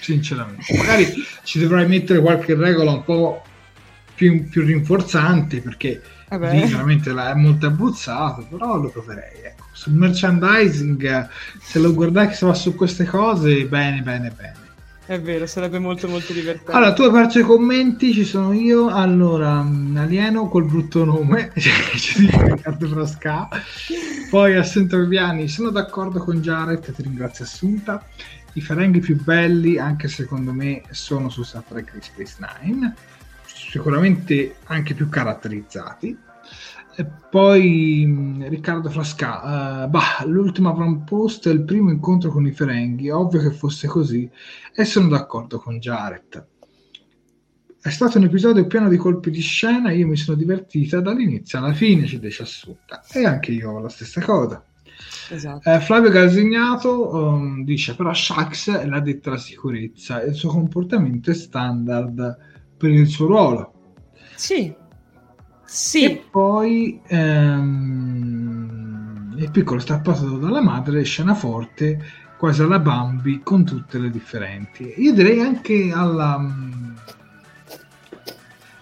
sinceramente. 0.00 0.76
Magari 0.76 1.06
ci 1.42 1.58
dovrai 1.58 1.86
mettere 1.86 2.20
qualche 2.20 2.54
regola 2.54 2.90
un 2.90 3.04
po' 3.04 3.42
più, 4.14 4.48
più 4.48 4.62
rinforzante 4.62 5.60
perché 5.60 6.02
lì 6.28 6.66
veramente 6.66 7.10
è 7.10 7.34
molto 7.34 7.66
abbozzato, 7.66 8.46
però 8.50 8.76
lo 8.76 8.90
proverei. 8.90 9.40
Ecco. 9.42 9.64
Sul 9.72 9.94
merchandising, 9.94 11.28
se 11.60 11.78
lo 11.78 11.94
guardate 11.94 12.34
se 12.34 12.44
va 12.44 12.54
su 12.54 12.74
queste 12.74 13.04
cose, 13.04 13.64
bene, 13.66 14.02
bene, 14.02 14.30
bene. 14.30 14.64
È 15.06 15.20
vero, 15.20 15.46
sarebbe 15.46 15.78
molto 15.78 16.08
molto 16.08 16.32
divertente. 16.32 16.72
Allora, 16.72 16.92
tu 16.92 17.02
hai 17.02 17.12
perso 17.12 17.38
i 17.38 17.42
commenti, 17.42 18.12
ci 18.12 18.24
sono 18.24 18.52
io. 18.52 18.88
Allora, 18.88 19.60
alieno 19.60 20.48
col 20.48 20.64
brutto 20.64 21.04
nome, 21.04 21.52
ci 21.56 21.70
dice 22.22 22.44
Riccardo 22.44 22.88
Frasca. 22.88 23.48
Poi 24.28 24.56
Assunta 24.56 24.98
Viviani, 24.98 25.46
sono 25.46 25.70
d'accordo 25.70 26.18
con 26.18 26.40
Jared, 26.40 26.92
ti 26.92 27.02
ringrazio 27.02 27.44
Assunta. 27.44 28.04
I 28.54 28.60
ferenghi 28.60 28.98
più 28.98 29.22
belli, 29.22 29.78
anche 29.78 30.08
secondo 30.08 30.52
me, 30.52 30.82
sono 30.90 31.28
su 31.28 31.44
Star 31.44 31.62
Trek 31.62 31.92
Space 32.00 32.38
Nine. 32.40 32.92
Sicuramente 33.44 34.56
anche 34.64 34.94
più 34.94 35.08
caratterizzati. 35.08 36.18
E 36.98 37.04
poi 37.04 38.40
Riccardo 38.48 38.88
Frasca, 38.88 39.84
uh, 39.84 39.88
bah, 39.90 40.24
l'ultimo 40.24 40.70
avamposto 40.70 41.50
è 41.50 41.52
il 41.52 41.62
primo 41.62 41.90
incontro 41.90 42.30
con 42.30 42.46
i 42.46 42.52
Ferenghi, 42.52 43.10
ovvio 43.10 43.40
che 43.42 43.50
fosse 43.50 43.86
così, 43.86 44.28
e 44.74 44.84
sono 44.86 45.08
d'accordo 45.08 45.58
con 45.58 45.78
Jared. 45.78 46.46
È 47.78 47.90
stato 47.90 48.16
un 48.16 48.24
episodio 48.24 48.66
pieno 48.66 48.88
di 48.88 48.96
colpi 48.96 49.30
di 49.30 49.42
scena, 49.42 49.90
io 49.90 50.06
mi 50.06 50.16
sono 50.16 50.38
divertita 50.38 51.00
dall'inizio 51.00 51.58
alla 51.58 51.74
fine, 51.74 52.06
ci 52.06 52.18
dice 52.18 52.44
Assunta, 52.44 53.04
e 53.12 53.26
anche 53.26 53.52
io 53.52 53.72
ho 53.72 53.80
la 53.80 53.90
stessa 53.90 54.22
cosa. 54.22 54.64
Esatto. 55.30 55.70
Eh, 55.70 55.80
Flavio 55.80 56.10
Galzignato 56.10 57.14
um, 57.14 57.62
dice 57.62 57.94
però 57.94 58.14
Shax 58.14 58.86
la 58.86 59.00
detta 59.00 59.30
la 59.30 59.36
sicurezza 59.36 60.22
e 60.22 60.28
il 60.28 60.34
suo 60.34 60.48
comportamento 60.48 61.30
è 61.30 61.34
standard 61.34 62.36
per 62.76 62.90
il 62.90 63.06
suo 63.06 63.26
ruolo. 63.26 63.72
Sì, 64.34 64.74
sì. 65.66 66.04
E 66.04 66.24
poi 66.30 67.00
ehm, 67.06 68.56
il 69.36 69.50
piccolo 69.50 69.80
strappato 69.80 70.38
dalla 70.38 70.62
madre, 70.62 71.02
scena 71.02 71.34
forte, 71.34 72.02
quasi 72.38 72.62
alla 72.62 72.78
Bambi, 72.78 73.40
con 73.42 73.64
tutte 73.64 73.98
le 73.98 74.10
differenti. 74.10 74.94
Io 74.98 75.12
direi 75.12 75.40
anche 75.40 75.92
alla... 75.92 76.38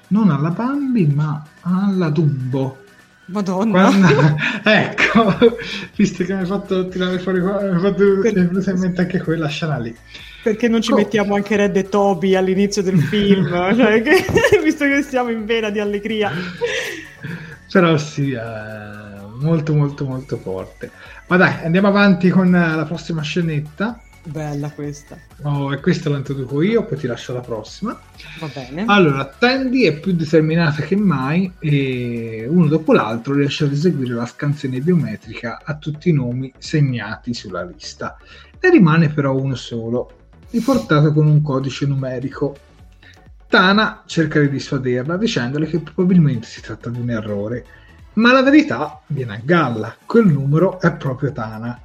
non 0.08 0.30
alla 0.30 0.50
Bambi, 0.50 1.06
ma 1.06 1.44
alla 1.62 2.10
Dumbo. 2.10 2.82
Madonna. 3.26 3.70
Quando, 3.70 4.36
ecco, 4.64 5.56
visto 5.96 6.24
che 6.24 6.34
mi 6.34 6.40
hai 6.40 6.46
fatto 6.46 6.88
tirare 6.88 7.18
fuori 7.18 7.40
qua, 7.40 7.62
mi 7.62 7.74
hai 7.74 7.80
fatto 7.80 8.18
per... 8.20 8.36
in 8.36 8.78
mente 8.78 9.00
anche 9.00 9.22
quella 9.22 9.48
scena 9.48 9.78
lì. 9.78 9.96
Perché 10.44 10.68
non 10.68 10.82
ci 10.82 10.92
oh. 10.92 10.96
mettiamo 10.96 11.34
anche 11.34 11.56
Red 11.56 11.74
e 11.74 11.88
Toby 11.88 12.34
all'inizio 12.34 12.82
del 12.82 13.00
film, 13.02 13.48
cioè 13.74 14.02
che, 14.02 14.26
visto 14.62 14.84
che 14.84 15.00
siamo 15.00 15.30
in 15.30 15.46
vena 15.46 15.70
di 15.70 15.80
allegria. 15.80 16.30
Però 17.72 17.96
sì, 17.96 18.32
eh, 18.32 18.40
molto 19.40 19.74
molto 19.74 20.04
molto 20.04 20.36
forte. 20.36 20.90
Ma 21.28 21.38
dai, 21.38 21.64
andiamo 21.64 21.88
avanti 21.88 22.28
con 22.28 22.50
la 22.50 22.84
prossima 22.86 23.22
scenetta. 23.22 23.98
Bella 24.26 24.70
questa. 24.70 25.16
Oh, 25.42 25.72
e 25.72 25.80
questa 25.80 26.10
la 26.10 26.18
introduco 26.18 26.60
io, 26.60 26.84
poi 26.84 26.98
ti 26.98 27.06
lascio 27.06 27.32
la 27.32 27.40
prossima. 27.40 27.98
Va 28.38 28.50
bene. 28.52 28.84
Allora, 28.86 29.26
Tandy 29.26 29.84
è 29.84 29.98
più 29.98 30.12
determinata 30.12 30.82
che 30.82 30.96
mai 30.96 31.50
e 31.58 32.46
uno 32.48 32.66
dopo 32.66 32.92
l'altro 32.92 33.34
riesce 33.34 33.64
ad 33.64 33.72
eseguire 33.72 34.12
la 34.12 34.26
scansione 34.26 34.80
biometrica 34.80 35.62
a 35.64 35.74
tutti 35.76 36.10
i 36.10 36.12
nomi 36.12 36.52
segnati 36.58 37.32
sulla 37.32 37.64
lista. 37.64 38.18
Ne 38.60 38.70
rimane 38.70 39.08
però 39.10 39.34
uno 39.34 39.54
solo, 39.54 40.23
riportato 40.54 41.12
con 41.12 41.26
un 41.26 41.42
codice 41.42 41.84
numerico. 41.84 42.56
Tana 43.48 44.04
cerca 44.06 44.38
di 44.38 44.48
dissuaderla 44.48 45.16
dicendole 45.16 45.66
che 45.66 45.80
probabilmente 45.80 46.46
si 46.46 46.60
tratta 46.60 46.90
di 46.90 47.00
un 47.00 47.10
errore, 47.10 47.64
ma 48.14 48.32
la 48.32 48.42
verità 48.42 49.00
viene 49.08 49.34
a 49.34 49.40
galla, 49.42 49.96
quel 50.06 50.26
numero 50.26 50.80
è 50.80 50.92
proprio 50.94 51.32
Tana. 51.32 51.80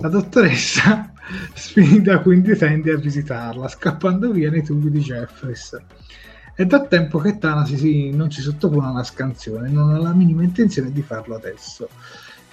La 0.00 0.08
dottoressa 0.08 1.12
sfida 1.52 2.20
quindi 2.20 2.56
tende 2.56 2.92
a 2.92 2.96
visitarla, 2.96 3.68
scappando 3.68 4.30
via 4.30 4.50
nei 4.50 4.64
tubi 4.64 4.90
di 4.90 5.00
Jeffries. 5.00 5.78
È 6.54 6.64
da 6.64 6.86
tempo 6.86 7.18
che 7.18 7.36
Tana 7.36 7.66
si, 7.66 7.76
si, 7.76 8.10
non 8.12 8.30
si 8.30 8.40
sottopone 8.40 8.86
a 8.86 8.90
una 8.92 9.04
scansione, 9.04 9.68
non 9.68 9.92
ha 9.92 9.98
la 9.98 10.14
minima 10.14 10.42
intenzione 10.42 10.90
di 10.90 11.02
farlo 11.02 11.34
adesso. 11.34 11.86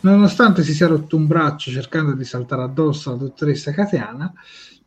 Nonostante 0.02 0.64
si 0.64 0.74
sia 0.74 0.88
rotto 0.88 1.16
un 1.16 1.26
braccio 1.26 1.72
cercando 1.72 2.12
di 2.12 2.26
saltare 2.26 2.64
addosso 2.64 3.10
alla 3.10 3.20
dottoressa 3.20 3.72
Cateana, 3.72 4.34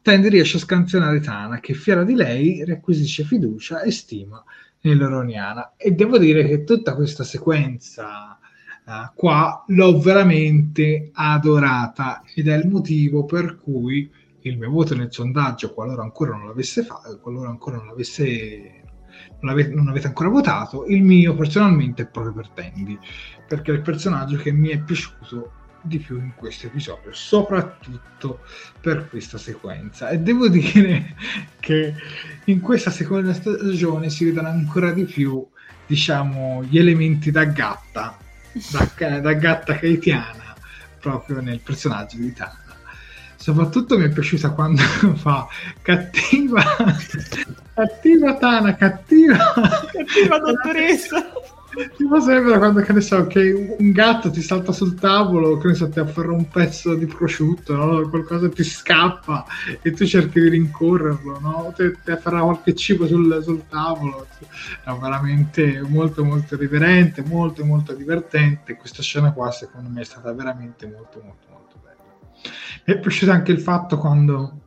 Tandy 0.07 0.29
riesce 0.29 0.59
a 0.59 0.61
scansionare 0.61 1.19
Tana, 1.19 1.59
che 1.59 1.75
fiera 1.75 2.05
di 2.05 2.14
lei 2.14 2.64
requisisce 2.64 3.25
fiducia 3.25 3.83
e 3.83 3.90
stima 3.90 4.40
nell'Oroniana. 4.83 5.73
E 5.77 5.90
devo 5.90 6.16
dire 6.16 6.47
che 6.47 6.62
tutta 6.62 6.95
questa 6.95 7.25
sequenza 7.25 8.38
uh, 8.85 8.92
qua 9.16 9.64
l'ho 9.66 9.99
veramente 9.99 11.11
adorata 11.12 12.23
ed 12.37 12.47
è 12.47 12.55
il 12.57 12.69
motivo 12.69 13.25
per 13.25 13.59
cui 13.59 14.09
il 14.42 14.57
mio 14.57 14.71
voto 14.71 14.95
nel 14.95 15.11
sondaggio, 15.11 15.75
qualora 15.75 16.03
ancora 16.03 16.37
non 16.37 16.47
l'avesse 16.47 16.85
fatto, 16.85 17.19
qualora 17.19 17.49
ancora 17.49 17.79
non 17.79 17.87
l'avesse 17.87 18.85
non 19.40 19.51
avete, 19.51 19.75
non 19.75 19.88
avete, 19.88 20.07
ancora 20.07 20.29
votato, 20.29 20.87
il 20.87 21.03
mio 21.03 21.35
personalmente 21.35 22.03
è 22.03 22.07
proprio 22.07 22.33
per 22.33 22.51
Tandy, 22.51 22.97
perché 23.49 23.73
è 23.73 23.75
il 23.75 23.83
personaggio 23.83 24.37
che 24.37 24.53
mi 24.53 24.69
è 24.69 24.79
piaciuto 24.79 25.64
di 25.87 25.99
più 25.99 26.18
in 26.18 26.33
questo 26.35 26.66
episodio, 26.66 27.12
soprattutto 27.12 28.40
per 28.81 29.09
questa 29.09 29.38
sequenza. 29.38 30.09
E 30.09 30.18
devo 30.18 30.49
dire 30.49 31.14
che 31.61 31.94
in 32.44 32.61
questa 32.61 32.90
seconda 32.90 33.33
stagione 33.33 34.11
si 34.11 34.25
vedono 34.25 34.49
ancora 34.49 34.92
di 34.92 35.05
più, 35.05 35.46
diciamo, 35.87 36.64
gli 36.64 36.79
elementi 36.79 37.31
da 37.31 37.44
gatta, 37.44 38.16
da, 38.70 39.18
da 39.20 39.33
gatta 39.33 39.77
keitiana, 39.77 40.55
proprio 41.01 41.40
nel 41.40 41.61
personaggio 41.61 42.16
di 42.16 42.33
Tana. 42.33 42.64
Soprattutto 43.37 43.96
mi 43.96 44.07
è 44.07 44.09
piaciuta 44.09 44.51
quando 44.51 44.83
fa 45.14 45.46
cattiva, 45.83 46.64
cattiva 47.75 48.37
Tana, 48.37 48.75
cattiva, 48.75 49.53
cattiva 49.92 50.38
dottoressa 50.38 51.46
tipo 51.97 52.21
sembra 52.21 52.59
quando 52.59 52.81
che 52.81 52.93
ne 52.93 53.01
so 53.01 53.27
che 53.27 53.77
un 53.79 53.91
gatto 53.93 54.31
ti 54.31 54.41
salta 54.41 54.73
sul 54.73 54.95
tavolo 54.95 55.59
che 55.59 55.69
ne 55.69 55.75
so 55.75 55.89
ti 55.89 55.99
afferra 55.99 56.33
un 56.33 56.49
pezzo 56.49 56.95
di 56.95 57.07
prosciutto 57.07 57.75
no? 57.75 58.09
qualcosa 58.09 58.49
ti 58.49 58.65
scappa 58.65 59.45
e 59.83 59.91
tu 59.93 60.07
cerchi 60.07 60.41
di 60.41 60.49
rincorrerlo 60.49 61.39
no? 61.41 61.73
ti, 61.77 61.93
ti 62.03 62.11
afferra 62.11 62.41
qualche 62.41 62.75
cibo 62.75 63.07
sul, 63.07 63.43
sul 63.43 63.67
tavolo 63.69 64.27
è 64.85 64.91
veramente 64.99 65.83
molto 65.87 66.25
molto 66.25 66.57
riverente 66.57 67.23
molto 67.23 67.65
molto 67.65 67.93
divertente 67.93 68.77
questa 68.77 69.03
scena 69.03 69.33
qua 69.33 69.51
secondo 69.51 69.91
me 69.91 70.01
è 70.01 70.05
stata 70.05 70.33
veramente 70.33 70.87
molto 70.87 71.21
molto 71.23 71.47
molto 71.51 71.77
bella 71.83 72.19
mi 72.85 72.95
è 72.95 72.99
piaciuto 72.99 73.31
anche 73.33 73.53
il 73.53 73.61
fatto 73.61 73.99
quando 73.99 74.61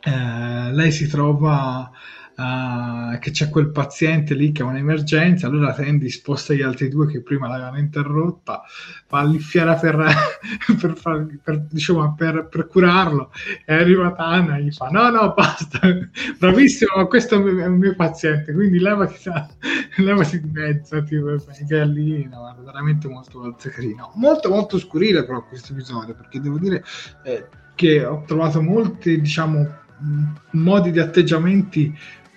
eh, 0.00 0.72
lei 0.72 0.90
si 0.92 1.06
trova 1.08 1.90
uh, 2.36 3.18
che 3.18 3.30
c'è 3.30 3.48
quel 3.48 3.70
paziente 3.70 4.34
lì 4.34 4.52
che 4.52 4.62
ha 4.62 4.66
un'emergenza, 4.66 5.46
allora 5.46 5.72
Tandy 5.72 6.08
sposta 6.08 6.54
gli 6.54 6.62
altri 6.62 6.88
due 6.88 7.06
che 7.06 7.22
prima 7.22 7.48
l'avevano 7.48 7.78
interrotta, 7.78 8.62
fa 9.06 9.24
l'iffiera 9.24 9.74
per, 9.74 9.96
per, 10.80 10.96
far, 10.96 11.26
per, 11.42 11.60
diciamo, 11.60 12.14
per, 12.14 12.48
per, 12.50 12.66
curarlo 12.66 13.32
e 13.64 13.74
arriva 13.74 14.12
Tana 14.12 14.56
e 14.56 14.64
gli 14.64 14.70
fa 14.70 14.88
no 14.88 15.08
no 15.10 15.32
basta, 15.34 15.80
bravissimo, 16.38 16.96
ma 16.96 17.06
questo 17.06 17.34
è 17.34 17.66
un 17.66 17.76
mio, 17.78 17.94
paziente, 17.94 18.52
quindi 18.52 18.78
levati, 18.78 19.30
levati 19.96 20.40
di 20.40 20.50
mezzo, 20.50 21.02
tipo, 21.02 21.34
che 21.36 21.80
è 21.80 21.86
veramente 22.64 23.08
molto 23.08 23.40
molto 23.40 23.68
carino. 23.70 24.12
Molto 24.16 24.48
molto 24.50 24.78
scurile 24.78 25.24
però 25.24 25.44
questo 25.46 25.72
episodio, 25.72 26.14
perché 26.14 26.40
devo 26.40 26.58
dire 26.58 26.84
eh, 27.24 27.48
che 27.74 28.04
ho 28.04 28.22
trovato 28.26 28.60
molte, 28.62 29.18
diciamo, 29.20 29.84
modi 30.50 30.90
di 30.90 30.98
atteggiamenti 30.98 31.96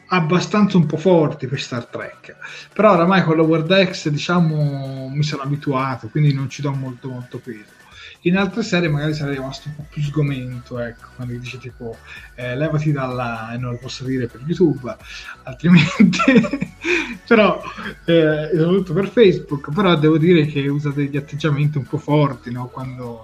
abbastanza 0.10 0.78
un 0.78 0.86
po' 0.86 0.98
forti 0.98 1.48
per 1.48 1.60
Star 1.60 1.86
Trek. 1.86 2.36
Però 2.74 2.93
oramai 2.93 3.24
con 3.24 3.36
Lower 3.36 3.63
Decks 3.63 4.10
diciamo 4.10 5.10
mi 5.10 5.24
sono 5.24 5.41
abituato 5.41 6.08
quindi 6.08 6.34
non 6.34 6.50
ci 6.50 6.62
do 6.62 6.72
molto 6.72 7.10
molto 7.10 7.39
peso. 7.39 7.78
In 8.24 8.36
altre 8.36 8.63
serie 8.63 8.89
magari 8.89 9.13
sarei 9.13 9.36
rimasto 9.36 9.69
un 9.69 9.76
po' 9.76 9.86
più 9.89 10.02
sgomento 10.02 10.78
ecco 10.78 11.08
quando 11.15 11.38
dice 11.38 11.58
tipo 11.58 11.95
eh, 12.36 12.54
levati 12.58 12.91
dalla 12.91 13.54
e 13.54 13.58
non 13.58 13.72
lo 13.72 13.78
posso 13.78 14.04
dire 14.04 14.28
per 14.28 14.41
youtube 14.45 14.98
altrimenti 15.43 16.19
però 17.26 17.62
eh, 18.04 18.50
soprattutto 18.54 18.93
per 18.93 19.08
facebook 19.08 19.72
però 19.72 19.95
devo 19.95 20.17
dire 20.17 20.45
che 20.48 20.67
usa 20.67 20.89
degli 20.89 21.15
atteggiamenti 21.15 21.78
un 21.78 21.86
po' 21.86 21.98
forti 21.98 22.52
no? 22.52 22.67
quando 22.67 23.24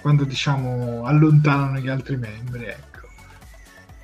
quando 0.00 0.24
diciamo 0.24 1.04
allontanano 1.04 1.78
gli 1.78 1.88
altri 1.88 2.16
membri 2.16 2.64
ecco 2.64 2.87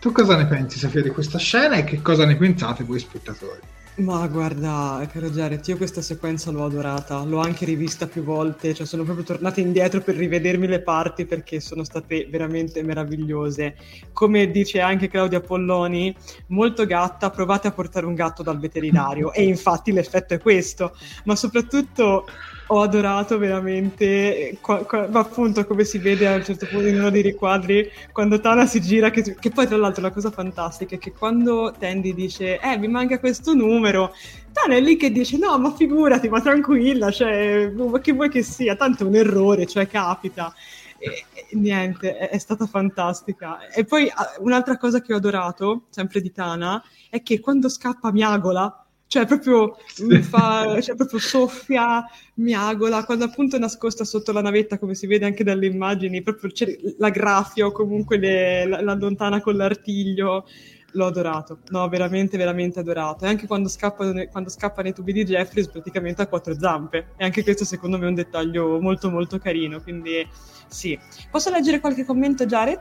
tu 0.04 0.12
cosa 0.12 0.36
ne 0.36 0.44
pensi, 0.44 0.78
Sofia, 0.78 1.00
di 1.00 1.08
questa 1.08 1.38
scena 1.38 1.76
e 1.76 1.84
che 1.84 2.02
cosa 2.02 2.26
ne 2.26 2.36
pensate 2.36 2.84
voi 2.84 2.98
spettatori? 2.98 3.58
Ma 3.96 4.26
guarda, 4.26 5.08
caro 5.10 5.30
Jared, 5.30 5.66
io 5.66 5.78
questa 5.78 6.02
sequenza 6.02 6.50
l'ho 6.50 6.66
adorata, 6.66 7.22
l'ho 7.22 7.38
anche 7.38 7.64
rivista 7.64 8.06
più 8.06 8.22
volte, 8.22 8.74
cioè 8.74 8.84
sono 8.84 9.04
proprio 9.04 9.24
tornata 9.24 9.62
indietro 9.62 10.02
per 10.02 10.16
rivedermi 10.16 10.66
le 10.66 10.82
parti 10.82 11.24
perché 11.24 11.58
sono 11.58 11.84
state 11.84 12.28
veramente 12.30 12.82
meravigliose. 12.82 13.76
Come 14.12 14.50
dice 14.50 14.80
anche 14.80 15.08
Claudia 15.08 15.40
Polloni, 15.40 16.14
molto 16.48 16.84
gatta, 16.84 17.30
provate 17.30 17.68
a 17.68 17.72
portare 17.72 18.04
un 18.04 18.14
gatto 18.14 18.42
dal 18.42 18.58
veterinario 18.58 19.32
e 19.32 19.44
infatti 19.44 19.90
l'effetto 19.90 20.34
è 20.34 20.38
questo, 20.38 20.94
ma 21.24 21.34
soprattutto 21.34 22.26
ho 22.68 22.80
adorato 22.80 23.36
veramente, 23.36 24.56
qua, 24.60 24.84
qua, 24.84 25.08
appunto 25.12 25.66
come 25.66 25.84
si 25.84 25.98
vede 25.98 26.26
a 26.26 26.36
un 26.36 26.44
certo 26.44 26.66
punto 26.66 26.86
in 26.86 26.98
uno 26.98 27.10
dei 27.10 27.22
riquadri, 27.22 27.90
quando 28.10 28.40
Tana 28.40 28.66
si 28.66 28.80
gira, 28.80 29.10
che, 29.10 29.36
che, 29.38 29.50
poi 29.50 29.66
tra 29.66 29.76
l'altro 29.76 30.02
la 30.02 30.10
cosa 30.10 30.30
fantastica 30.30 30.94
è 30.94 30.98
che 30.98 31.12
quando 31.12 31.74
Tandy 31.78 32.14
dice, 32.14 32.58
eh 32.60 32.78
mi 32.78 32.88
manca 32.88 33.18
questo 33.18 33.52
numero, 33.54 34.14
Tana 34.52 34.76
è 34.76 34.80
lì 34.80 34.96
che 34.96 35.10
dice, 35.10 35.36
no 35.36 35.58
ma 35.58 35.74
figurati, 35.74 36.28
ma 36.28 36.40
tranquilla, 36.40 37.10
cioè, 37.10 37.70
ma 37.70 38.00
che 38.00 38.12
vuoi 38.12 38.30
che 38.30 38.42
sia, 38.42 38.76
tanto 38.76 39.04
è 39.04 39.06
un 39.06 39.16
errore, 39.16 39.66
cioè 39.66 39.86
capita. 39.86 40.54
E, 40.96 41.24
e, 41.34 41.46
niente, 41.56 42.16
è, 42.16 42.30
è, 42.30 42.38
stata 42.38 42.66
fantastica. 42.66 43.68
E 43.68 43.84
poi 43.84 44.10
un'altra 44.38 44.78
cosa 44.78 45.02
che 45.02 45.12
ho 45.12 45.16
adorato, 45.16 45.82
sempre 45.90 46.22
di 46.22 46.32
Tana, 46.32 46.82
è 47.10 47.22
che 47.22 47.40
quando 47.40 47.68
scappa 47.68 48.10
miagola, 48.10 48.83
cioè 49.14 49.26
proprio, 49.26 49.76
mi 50.00 50.22
fa, 50.22 50.80
cioè 50.82 50.96
proprio 50.96 51.20
soffia, 51.20 52.04
miagola, 52.34 53.04
quando 53.04 53.24
appunto 53.24 53.54
è 53.54 53.60
nascosta 53.60 54.02
sotto 54.04 54.32
la 54.32 54.42
navetta, 54.42 54.76
come 54.76 54.96
si 54.96 55.06
vede 55.06 55.24
anche 55.24 55.44
dalle 55.44 55.66
immagini, 55.66 56.20
proprio 56.20 56.50
la 56.98 57.10
graffia 57.10 57.64
o 57.64 57.70
comunque 57.70 58.16
le, 58.16 58.66
la, 58.66 58.82
la 58.82 58.94
lontana 58.94 59.40
con 59.40 59.54
l'artiglio, 59.54 60.48
l'ho 60.94 61.06
adorato, 61.06 61.58
no, 61.68 61.88
veramente, 61.88 62.36
veramente 62.36 62.80
adorato. 62.80 63.24
E 63.24 63.28
anche 63.28 63.46
quando 63.46 63.68
scappano, 63.68 64.26
quando 64.30 64.50
scappano 64.50 64.88
i 64.88 64.92
tubi 64.92 65.12
di 65.12 65.24
Jeffries, 65.24 65.68
praticamente 65.68 66.22
ha 66.22 66.26
quattro 66.26 66.58
zampe. 66.58 67.08
E 67.16 67.24
anche 67.24 67.42
questo, 67.42 67.64
secondo 67.64 67.98
me, 67.98 68.06
è 68.06 68.08
un 68.08 68.14
dettaglio 68.14 68.80
molto, 68.80 69.10
molto 69.10 69.38
carino. 69.38 69.80
Quindi, 69.80 70.26
sì. 70.66 70.98
Posso 71.30 71.50
leggere 71.50 71.80
qualche 71.80 72.04
commento, 72.04 72.46
Jared? 72.46 72.80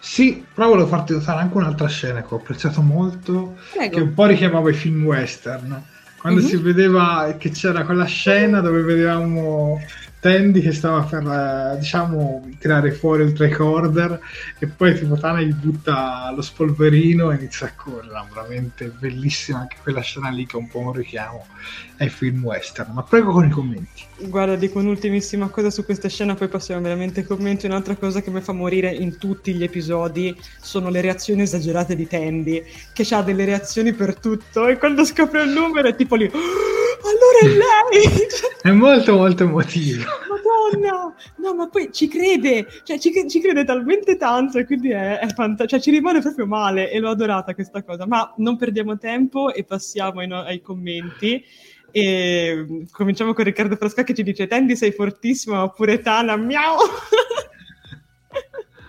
Sì, 0.00 0.44
però 0.52 0.68
volevo 0.68 0.88
farti 0.88 1.12
notare 1.12 1.40
anche 1.40 1.56
un'altra 1.56 1.88
scena 1.88 2.22
che 2.22 2.34
ho 2.34 2.38
apprezzato 2.38 2.82
molto, 2.82 3.56
Prego. 3.72 3.96
che 3.96 4.02
un 4.02 4.14
po' 4.14 4.26
richiamava 4.26 4.70
i 4.70 4.74
film 4.74 5.04
western. 5.04 5.82
Quando 6.18 6.40
mm-hmm. 6.40 6.48
si 6.48 6.56
vedeva 6.56 7.34
che 7.38 7.50
c'era 7.50 7.84
quella 7.84 8.06
scena 8.06 8.60
dove 8.60 8.80
vedevamo 8.80 9.78
Tandy 10.24 10.62
che 10.62 10.72
stava 10.72 11.02
per 11.02 11.22
eh, 11.22 11.76
diciamo 11.78 12.48
tirare 12.58 12.92
fuori 12.92 13.24
il 13.24 13.34
tricorder 13.34 14.18
e 14.58 14.66
poi 14.66 14.98
tipo 14.98 15.18
Tana 15.18 15.42
gli 15.42 15.52
butta 15.52 16.32
lo 16.34 16.40
spolverino 16.40 17.30
e 17.30 17.34
inizia 17.34 17.66
a 17.66 17.72
correre. 17.76 18.24
Veramente 18.32 18.86
bellissima 18.86 19.58
anche 19.58 19.76
quella 19.82 20.00
scena 20.00 20.30
lì 20.30 20.46
che 20.46 20.56
è 20.56 20.60
un 20.60 20.68
po' 20.68 20.78
un 20.78 20.92
richiamo 20.94 21.44
ai 21.98 22.08
film 22.08 22.42
western. 22.42 22.94
Ma 22.94 23.02
prego 23.02 23.32
con 23.32 23.44
i 23.44 23.50
commenti. 23.50 24.02
Guarda 24.16 24.56
dico 24.56 24.78
un'ultimissima 24.78 25.48
cosa 25.48 25.68
su 25.68 25.84
questa 25.84 26.08
scena 26.08 26.34
poi 26.34 26.48
passiamo 26.48 26.80
veramente 26.80 27.20
ai 27.20 27.26
commenti. 27.26 27.66
Un'altra 27.66 27.94
cosa 27.94 28.22
che 28.22 28.30
mi 28.30 28.40
fa 28.40 28.52
morire 28.52 28.94
in 28.94 29.18
tutti 29.18 29.52
gli 29.52 29.62
episodi 29.62 30.34
sono 30.58 30.88
le 30.88 31.02
reazioni 31.02 31.42
esagerate 31.42 31.94
di 31.94 32.06
Tandy 32.06 32.64
che 32.94 33.06
ha 33.10 33.20
delle 33.20 33.44
reazioni 33.44 33.92
per 33.92 34.18
tutto. 34.18 34.68
E 34.68 34.78
quando 34.78 35.04
scopre 35.04 35.42
il 35.42 35.50
numero 35.50 35.86
è 35.86 35.94
tipo 35.94 36.14
lì 36.14 36.30
allora 37.04 37.38
è 37.42 37.46
lei! 37.46 38.28
è 38.62 38.70
molto 38.70 39.16
molto 39.16 39.42
emotivo. 39.44 40.04
Madonna! 40.28 41.14
No, 41.36 41.54
ma 41.54 41.68
poi 41.68 41.92
ci 41.92 42.08
crede, 42.08 42.66
cioè 42.84 42.98
ci, 42.98 43.12
ci 43.28 43.40
crede 43.40 43.64
talmente 43.64 44.16
tanto 44.16 44.58
e 44.58 44.64
quindi 44.64 44.90
è, 44.90 45.18
è 45.18 45.28
fantastico, 45.28 45.68
cioè 45.68 45.80
ci 45.80 45.90
rimane 45.90 46.20
proprio 46.20 46.46
male 46.46 46.90
e 46.90 46.98
l'ho 46.98 47.10
adorata 47.10 47.54
questa 47.54 47.82
cosa. 47.82 48.06
Ma 48.06 48.32
non 48.38 48.56
perdiamo 48.56 48.98
tempo 48.98 49.52
e 49.52 49.64
passiamo 49.64 50.20
ai, 50.20 50.26
no- 50.26 50.42
ai 50.42 50.60
commenti. 50.60 51.44
E 51.90 52.86
cominciamo 52.90 53.34
con 53.34 53.44
Riccardo 53.44 53.76
Frasca 53.76 54.02
che 54.02 54.14
ci 54.14 54.24
dice 54.24 54.48
Tendi 54.48 54.74
sei 54.74 54.90
fortissima 54.90 55.62
oppure 55.62 56.00
Tana 56.00 56.36
miau 56.36 56.76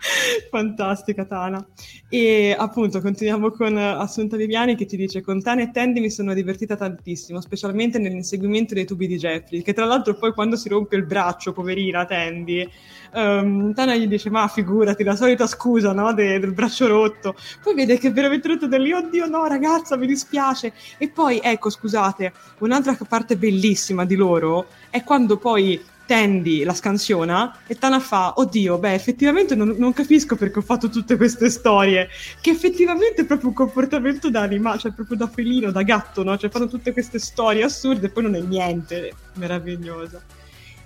Fantastica 0.50 1.26
Tana. 1.26 1.65
E 2.10 2.56
appunto 2.58 3.02
continuiamo 3.02 3.52
con 3.52 3.78
Assunta 3.78 4.38
Viviani 4.38 4.76
che 4.76 4.88
ci 4.88 4.96
dice 4.96 5.22
con 5.22 5.41
Tana 5.41 5.63
e 5.63 5.72
Tandy 5.72 6.00
mi 6.00 6.10
sono 6.10 6.34
divertita 6.34 6.76
tantissimo, 6.76 7.41
specialmente 7.41 8.00
nell'inseguimento 8.00 8.74
dei 8.74 8.86
tubi 8.86 9.08
di 9.08 9.18
Jeffrey, 9.18 9.62
che 9.62 9.74
tra 9.74 9.86
l'altro 9.86 10.15
poi 10.15 10.34
quando 10.34 10.56
si 10.56 10.70
rompe 10.70 10.96
il 10.96 11.06
braccio, 11.06 11.54
poverina 11.54 12.06
Tandy, 12.06 12.68
um, 13.13 13.74
Tana 13.74 13.96
gli 13.96 14.08
dice 14.08 14.30
ma 14.30 14.48
figurati, 14.48 15.04
la 15.04 15.15
solita 15.15 15.48
scusa 15.48 15.94
no, 15.94 16.13
de- 16.13 16.39
del 16.39 16.54
braccio 16.54 16.88
rotto. 16.88 17.36
Poi 17.62 17.74
vede 17.74 17.98
che 17.98 18.10
è 18.10 18.12
veramente 18.12 18.48
rotto 18.48 18.68
da 18.68 18.78
lì, 18.78 18.91
oddio 18.91 19.28
no 19.28 19.46
ragazza 19.46 19.98
mi 19.98 20.08
dispiace. 20.08 20.74
E 20.98 21.10
poi 21.10 21.39
ecco 21.41 21.70
scusate, 21.70 22.34
un'altra 22.60 22.98
parte 23.08 23.38
bellissima 23.38 24.06
di 24.06 24.15
loro 24.15 24.68
è 24.89 25.04
quando 25.04 25.38
poi 25.38 25.94
Tandy 26.06 26.63
la 26.63 26.74
scansiona 26.74 27.60
e 27.68 27.76
Tana 27.76 28.00
fa 28.00 28.34
oddio 28.38 28.78
beh 28.78 28.94
effettivamente 28.94 29.56
non, 29.56 29.76
non, 29.78 29.94
capisco 29.94 30.36
perché 30.36 30.60
ho 30.60 30.62
fatto 30.62 30.89
tutte 30.89 31.18
queste 31.18 31.50
storie 31.50 32.10
che 32.41 32.52
effettivamente 32.52 33.22
è 33.22 33.26
proprio 33.26 33.50
un 33.50 33.56
comportamento 33.56 34.30
da 34.30 34.41
animale 34.41 34.80
cioè 34.80 34.91
proprio 34.91 35.18
da 35.18 35.28
felino, 35.28 35.72
da 35.72 35.82
gatto 35.82 36.24
no? 36.24 36.38
cioè 36.38 36.50
fanno 36.50 36.68
tutte 36.68 36.94
queste 36.94 37.20
storie 37.20 37.63
assurde 37.63 38.08
e 38.08 38.10
poi 38.10 38.24
non 38.24 38.36
è 38.36 38.41
niente 38.41 39.13
meravigliosa 39.36 40.22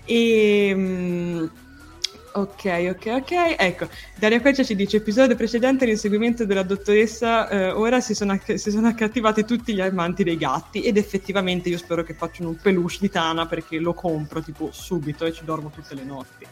e 0.05 0.73
um, 0.75 1.51
Ok, 2.31 2.65
ok, 2.65 3.05
ok. 3.07 3.55
Ecco, 3.57 3.87
Daria 4.15 4.39
Quercia 4.39 4.63
ci 4.63 4.75
dice: 4.75 4.97
episodio 4.97 5.35
precedente, 5.35 5.85
l'inseguimento 5.85 6.45
della 6.45 6.63
dottoressa. 6.63 7.49
Eh, 7.49 7.71
ora 7.71 7.99
si 8.01 8.13
sono, 8.13 8.33
acc- 8.33 8.59
si 8.59 8.69
sono, 8.69 8.87
accattivati 8.87 9.45
tutti 9.45 9.73
gli 9.73 9.81
amanti 9.81 10.23
dei 10.23 10.37
gatti. 10.37 10.81
Ed 10.83 10.97
effettivamente 10.97 11.69
io 11.69 11.77
spero 11.77 12.03
che 12.03 12.13
facciano 12.13 12.49
un 12.49 12.55
peluche 12.55 12.97
di 12.99 13.09
Tana 13.09 13.47
perché 13.47 13.79
lo 13.79 13.93
compro 13.93 14.41
tipo 14.41 14.69
subito 14.71 15.25
e 15.25 15.33
ci 15.33 15.43
dormo 15.43 15.69
tutte 15.69 15.95
le 15.95 16.03
notti. 16.03 16.45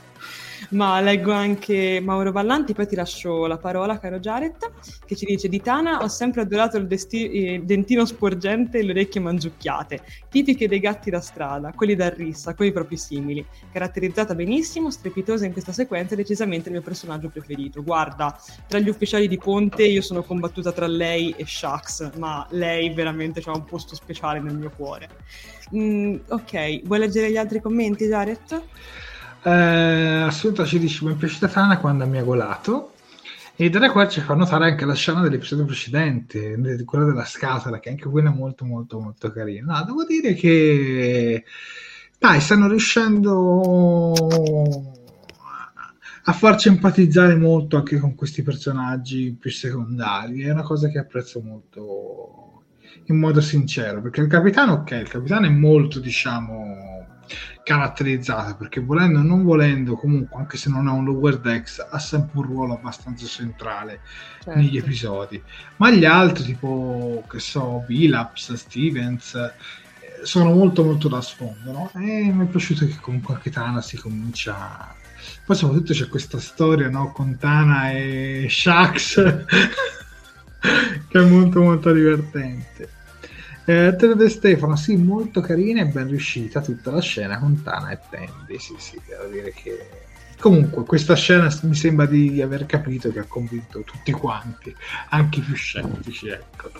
Ma 0.69 0.99
leggo 0.99 1.31
anche 1.31 2.01
Mauro 2.01 2.31
Vallanti, 2.31 2.73
poi 2.73 2.87
ti 2.87 2.95
lascio 2.95 3.45
la 3.45 3.57
parola, 3.57 3.99
caro 3.99 4.19
Jared, 4.19 4.57
che 5.05 5.15
ci 5.15 5.25
dice 5.25 5.47
di 5.47 5.61
Tana 5.61 6.01
ho 6.01 6.07
sempre 6.07 6.41
adorato 6.41 6.77
il, 6.77 6.87
desti- 6.87 7.61
dentino 7.63 8.05
sporgente 8.05 8.79
e 8.79 8.83
le 8.83 8.91
orecchie 8.91 9.21
mangiucchiate, 9.21 10.03
tipiche 10.29 10.67
dei 10.67 10.79
gatti 10.79 11.09
da 11.09 11.21
strada, 11.21 11.71
quelli 11.73 11.95
da 11.95 12.09
rissa, 12.09 12.53
quelli 12.53 12.71
proprio 12.71 12.97
simili. 12.97 13.45
Caratterizzata 13.71 14.35
benissimo, 14.35 14.91
strepitosa 14.91 15.45
in 15.45 15.53
questa 15.53 15.71
sequenza, 15.71 16.13
è 16.13 16.17
decisamente 16.17 16.67
il 16.67 16.75
mio 16.75 16.83
personaggio 16.83 17.29
preferito. 17.29 17.83
Guarda, 17.83 18.37
tra 18.67 18.79
gli 18.79 18.89
ufficiali 18.89 19.27
di 19.27 19.37
Ponte 19.37 19.83
io 19.83 20.01
sono 20.01 20.23
combattuta 20.23 20.71
tra 20.71 20.87
lei 20.87 21.33
e 21.37 21.45
Shax, 21.45 22.17
ma 22.17 22.45
lei 22.51 22.93
veramente 22.93 23.41
ha 23.45 23.51
un 23.51 23.63
posto 23.63 23.95
speciale 23.95 24.39
nel 24.39 24.57
mio 24.57 24.71
cuore. 24.75 25.09
Mm, 25.75 26.15
ok, 26.29 26.81
vuoi 26.83 26.99
leggere 26.99 27.29
gli 27.29 27.37
altri 27.37 27.61
commenti, 27.61 28.05
Jared? 28.05 28.63
Eh, 29.47 30.23
Assunta 30.23 30.65
ci 30.65 30.77
dice: 30.77 31.05
Mi 31.05 31.13
è 31.13 31.15
piaciuta 31.15 31.47
Tana 31.47 31.77
quando 31.79 32.05
mi 32.05 32.17
ha 32.17 32.23
golato. 32.23 32.91
E 33.55 33.69
da 33.69 33.89
qua 33.91 34.07
ci 34.07 34.19
fa 34.19 34.35
notare 34.35 34.65
anche 34.65 34.85
la 34.85 34.93
scena 34.93 35.21
dell'episodio 35.21 35.65
precedente, 35.65 36.55
quella 36.85 37.05
della 37.05 37.25
scatola, 37.25 37.79
che 37.79 37.89
anche 37.89 38.07
quella 38.09 38.29
è 38.29 38.33
molto, 38.33 38.65
molto, 38.65 38.99
molto 38.99 39.31
carina. 39.31 39.79
No, 39.79 39.85
devo 39.85 40.03
dire 40.03 40.33
che 40.33 41.43
dai, 42.19 42.39
stanno 42.41 42.67
riuscendo 42.67 44.13
a 46.25 46.33
farci 46.33 46.67
empatizzare 46.67 47.35
molto 47.35 47.77
anche 47.77 47.97
con 47.99 48.15
questi 48.15 48.43
personaggi 48.43 49.35
più 49.39 49.49
secondari. 49.49 50.41
È 50.41 50.51
una 50.51 50.61
cosa 50.61 50.89
che 50.89 50.99
apprezzo 50.99 51.41
molto 51.41 52.46
in 53.07 53.19
modo 53.19 53.41
sincero, 53.41 54.01
perché 54.01 54.21
il 54.21 54.27
capitano, 54.27 54.73
ok, 54.73 54.91
il 54.91 55.09
capitano 55.09 55.45
è 55.45 55.49
molto, 55.49 55.99
diciamo 55.99 56.97
caratterizzata 57.63 58.55
perché 58.55 58.79
volendo 58.79 59.19
o 59.19 59.23
non 59.23 59.43
volendo 59.43 59.95
comunque 59.95 60.39
anche 60.39 60.57
se 60.57 60.69
non 60.69 60.87
ha 60.87 60.93
un 60.93 61.03
lower 61.03 61.39
decks 61.39 61.85
ha 61.89 61.99
sempre 61.99 62.39
un 62.39 62.45
ruolo 62.45 62.73
abbastanza 62.75 63.25
centrale 63.25 63.99
certo. 64.41 64.57
negli 64.57 64.77
episodi 64.77 65.41
ma 65.77 65.91
gli 65.91 66.05
altri 66.05 66.43
tipo 66.45 67.25
che 67.29 67.39
so 67.39 67.83
Billups, 67.85 68.53
Stevens 68.53 69.35
eh, 69.35 69.53
sono 70.23 70.53
molto 70.53 70.83
molto 70.83 71.09
da 71.09 71.19
sfondo 71.21 71.71
no? 71.71 71.91
e 71.95 72.31
mi 72.31 72.45
è 72.45 72.49
piaciuto 72.49 72.85
che 72.85 72.97
comunque 73.01 73.33
anche 73.33 73.51
Tana 73.51 73.81
si 73.81 73.97
comincia 73.97 74.95
poi 75.45 75.55
soprattutto 75.55 75.91
c'è 75.91 76.07
questa 76.07 76.39
storia 76.39 76.89
no? 76.89 77.11
con 77.11 77.37
Tana 77.37 77.91
e 77.91 78.47
Shax 78.49 79.43
che 81.09 81.19
è 81.19 81.25
molto 81.25 81.61
molto 81.61 81.91
divertente 81.91 82.95
eh, 83.69 83.93
De 83.93 84.29
Stefano, 84.29 84.77
sì, 84.77 84.95
molto 84.95 85.41
carina 85.41 85.81
e 85.81 85.87
ben 85.87 86.07
riuscita 86.07 86.61
tutta 86.61 86.89
la 86.89 87.01
scena 87.01 87.37
con 87.37 87.61
Tana 87.61 87.89
e 87.89 87.99
Tandy. 88.09 88.57
Sì, 88.57 88.75
sì, 88.77 88.97
devo 89.05 89.25
dire 89.25 89.51
che. 89.51 89.89
Comunque, 90.39 90.85
questa 90.85 91.15
scena 91.15 91.53
mi 91.63 91.75
sembra 91.75 92.05
di 92.05 92.41
aver 92.41 92.65
capito 92.65 93.11
che 93.11 93.19
ha 93.19 93.25
convinto 93.27 93.81
tutti 93.81 94.13
quanti, 94.13 94.73
anche 95.09 95.39
i 95.39 95.41
più 95.41 95.55
scettici, 95.55 96.29
ecco. 96.29 96.71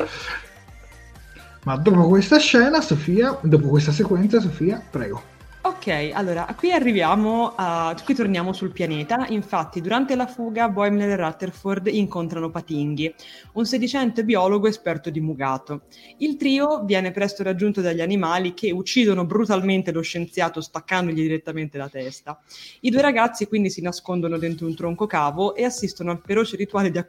Ma 1.63 1.75
dopo 1.75 2.07
questa 2.07 2.37
scena, 2.37 2.79
Sofia, 2.79 3.37
dopo 3.41 3.67
questa 3.67 3.91
sequenza, 3.91 4.39
Sofia, 4.39 4.81
prego. 4.89 5.35
Ok, 5.59 6.11
allora 6.13 6.45
qui 6.55 6.71
arriviamo 6.71 7.53
a. 7.55 7.93
qui 8.05 8.13
torniamo 8.13 8.53
sul 8.53 8.71
pianeta. 8.71 9.25
Infatti, 9.29 9.81
durante 9.81 10.15
la 10.15 10.25
fuga, 10.25 10.69
Boimler 10.69 11.09
e 11.09 11.15
Rutherford 11.17 11.87
incontrano 11.87 12.49
Patinghi, 12.49 13.13
un 13.53 13.65
sedicente 13.65 14.23
biologo 14.23 14.67
esperto 14.67 15.09
di 15.09 15.19
mugato. 15.19 15.81
Il 16.19 16.37
trio 16.37 16.83
viene 16.85 17.11
presto 17.11 17.43
raggiunto 17.43 17.81
dagli 17.81 17.99
animali 17.99 18.53
che 18.53 18.71
uccidono 18.71 19.25
brutalmente 19.25 19.91
lo 19.91 20.01
scienziato 20.01 20.61
staccandogli 20.61 21.21
direttamente 21.21 21.77
la 21.77 21.89
testa. 21.89 22.39
I 22.81 22.89
due 22.89 23.01
ragazzi 23.01 23.47
quindi 23.47 23.69
si 23.69 23.81
nascondono 23.81 24.37
dentro 24.37 24.67
un 24.67 24.75
tronco 24.75 25.05
cavo 25.05 25.53
e 25.53 25.65
assistono 25.65 26.11
al 26.11 26.21
feroce 26.23 26.55
rituale 26.55 26.91
di, 26.91 27.03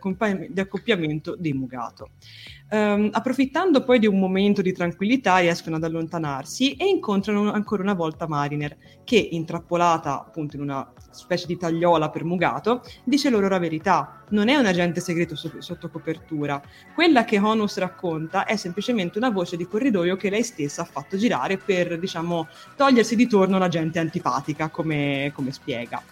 di 0.49 0.61
accoppiamento 0.61 1.37
dei 1.39 1.53
mugato. 1.53 2.11
Um, 2.71 3.09
approfittando 3.13 3.83
poi 3.83 3.99
di 3.99 4.07
un 4.07 4.19
momento 4.19 4.61
di 4.61 4.75
tranquillità 4.75 5.39
riescono 5.39 5.77
ad 5.77 5.85
allontanarsi 5.85 6.75
e 6.75 6.85
incontrano 6.85 7.51
ancora 7.51 7.83
una 7.83 7.95
volta 7.95 8.29
Mariner 8.29 8.77
che, 9.05 9.17
intrappolata 9.17 10.21
appunto 10.21 10.57
in 10.57 10.63
una 10.63 10.87
specie 11.11 11.47
di 11.47 11.57
tagliola 11.57 12.11
per 12.11 12.25
Mugato, 12.25 12.83
dice 13.05 13.31
loro 13.31 13.49
la 13.49 13.59
verità. 13.59 14.23
Non 14.31 14.51
è 14.51 14.57
un 14.57 14.67
agente 14.67 15.01
segreto 15.01 15.35
so- 15.35 15.63
sotto 15.63 15.89
copertura. 15.89 16.61
Quella 16.95 17.25
che 17.25 17.39
Honus 17.39 17.79
racconta 17.79 18.45
è 18.45 18.57
semplicemente 18.57 19.17
una 19.17 19.31
voce 19.31 19.57
di 19.57 19.67
corridoio 19.67 20.17
che 20.17 20.29
lei 20.29 20.43
stessa 20.43 20.83
ha 20.83 20.85
fatto 20.85 21.17
girare 21.17 21.57
per, 21.57 21.99
diciamo, 21.99 22.49
togliersi 22.77 23.17
di 23.17 23.27
torno 23.27 23.57
la 23.57 23.69
gente 23.69 23.99
antipatica, 23.99 24.69
come, 24.69 25.33
come 25.35 25.53
spiega. 25.53 26.03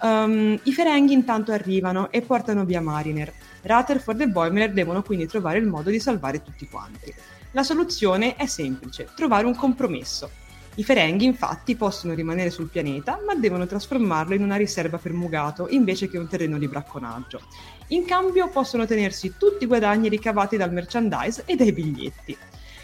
Um, 0.00 0.56
I 0.62 0.72
Ferenghi 0.72 1.12
intanto 1.12 1.50
arrivano 1.50 2.12
e 2.12 2.20
portano 2.22 2.64
via 2.64 2.80
Mariner 2.80 3.32
Rutherford 3.68 4.22
e 4.22 4.28
Boimler 4.28 4.72
devono 4.72 5.02
quindi 5.02 5.26
trovare 5.26 5.58
il 5.58 5.66
modo 5.66 5.90
di 5.90 6.00
salvare 6.00 6.42
tutti 6.42 6.66
quanti. 6.66 7.14
La 7.50 7.62
soluzione 7.62 8.34
è 8.36 8.46
semplice, 8.46 9.08
trovare 9.14 9.44
un 9.44 9.54
compromesso. 9.54 10.30
I 10.76 10.84
Ferenghi 10.84 11.24
infatti 11.24 11.76
possono 11.76 12.14
rimanere 12.14 12.50
sul 12.50 12.68
pianeta, 12.68 13.20
ma 13.26 13.34
devono 13.34 13.66
trasformarlo 13.66 14.34
in 14.34 14.42
una 14.42 14.56
riserva 14.56 14.96
per 14.96 15.12
Mugato 15.12 15.66
invece 15.68 16.08
che 16.08 16.18
un 16.18 16.28
terreno 16.28 16.56
di 16.56 16.68
bracconaggio. 16.68 17.42
In 17.88 18.04
cambio 18.04 18.48
possono 18.48 18.86
tenersi 18.86 19.34
tutti 19.36 19.64
i 19.64 19.66
guadagni 19.66 20.08
ricavati 20.08 20.56
dal 20.56 20.72
merchandise 20.72 21.42
e 21.46 21.56
dai 21.56 21.72
biglietti. 21.72 22.36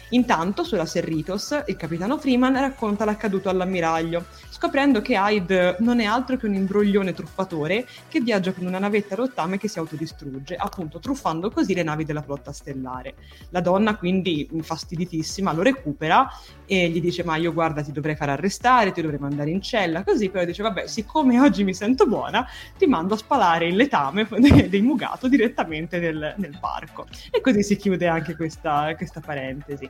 Intanto, 0.09 0.63
sulla 0.63 0.85
Serritos, 0.85 1.63
il 1.65 1.77
capitano 1.77 2.19
Freeman 2.19 2.59
racconta 2.59 3.05
l'accaduto 3.05 3.49
all'ammiraglio, 3.49 4.25
scoprendo 4.55 5.01
che 5.01 5.15
Hyde 5.15 5.75
non 5.79 5.99
è 5.99 6.05
altro 6.05 6.37
che 6.37 6.45
un 6.45 6.53
imbroglione 6.53 7.13
truffatore 7.13 7.85
che 8.07 8.21
viaggia 8.21 8.53
con 8.53 8.65
una 8.65 8.79
navetta 8.79 9.13
rottame 9.13 9.57
che 9.57 9.67
si 9.67 9.79
autodistrugge, 9.79 10.55
appunto 10.55 10.99
truffando 10.99 11.51
così 11.51 11.73
le 11.73 11.83
navi 11.83 12.05
della 12.05 12.21
flotta 12.21 12.53
stellare. 12.53 13.15
La 13.49 13.59
donna, 13.59 13.97
quindi 13.97 14.47
infastiditissima, 14.49 15.51
lo 15.51 15.61
recupera 15.61 16.29
e 16.65 16.87
gli 16.87 17.01
dice: 17.01 17.25
Ma 17.25 17.35
io 17.35 17.51
guarda, 17.51 17.81
ti 17.81 17.91
dovrei 17.91 18.15
far 18.15 18.29
arrestare, 18.29 18.93
ti 18.93 19.01
dovrei 19.01 19.19
mandare 19.19 19.49
in 19.49 19.61
cella. 19.61 20.05
Così 20.05 20.29
però 20.29 20.45
dice: 20.45 20.63
Vabbè, 20.63 20.87
siccome 20.87 21.37
oggi 21.37 21.65
mi 21.65 21.73
sento 21.73 22.05
buona, 22.05 22.47
ti 22.77 22.85
mando 22.85 23.15
a 23.15 23.17
spalare 23.17 23.67
il 23.67 23.75
letame 23.75 24.25
dei 24.69 24.81
Mugato 24.81 25.27
direttamente 25.27 25.99
nel, 25.99 26.33
nel 26.37 26.57
barco. 26.61 27.07
E 27.29 27.41
così 27.41 27.61
si 27.61 27.75
chiude 27.75 28.07
anche 28.07 28.37
questa, 28.37 28.95
questa 28.95 29.19
parentesi. 29.19 29.89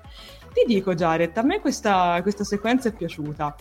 Ti 0.55 0.63
dico, 0.65 0.95
Jared, 0.95 1.37
a 1.37 1.43
me 1.43 1.59
questa, 1.59 2.19
questa 2.23 2.43
sequenza 2.43 2.89
è 2.89 2.93
piaciuta. 2.93 3.55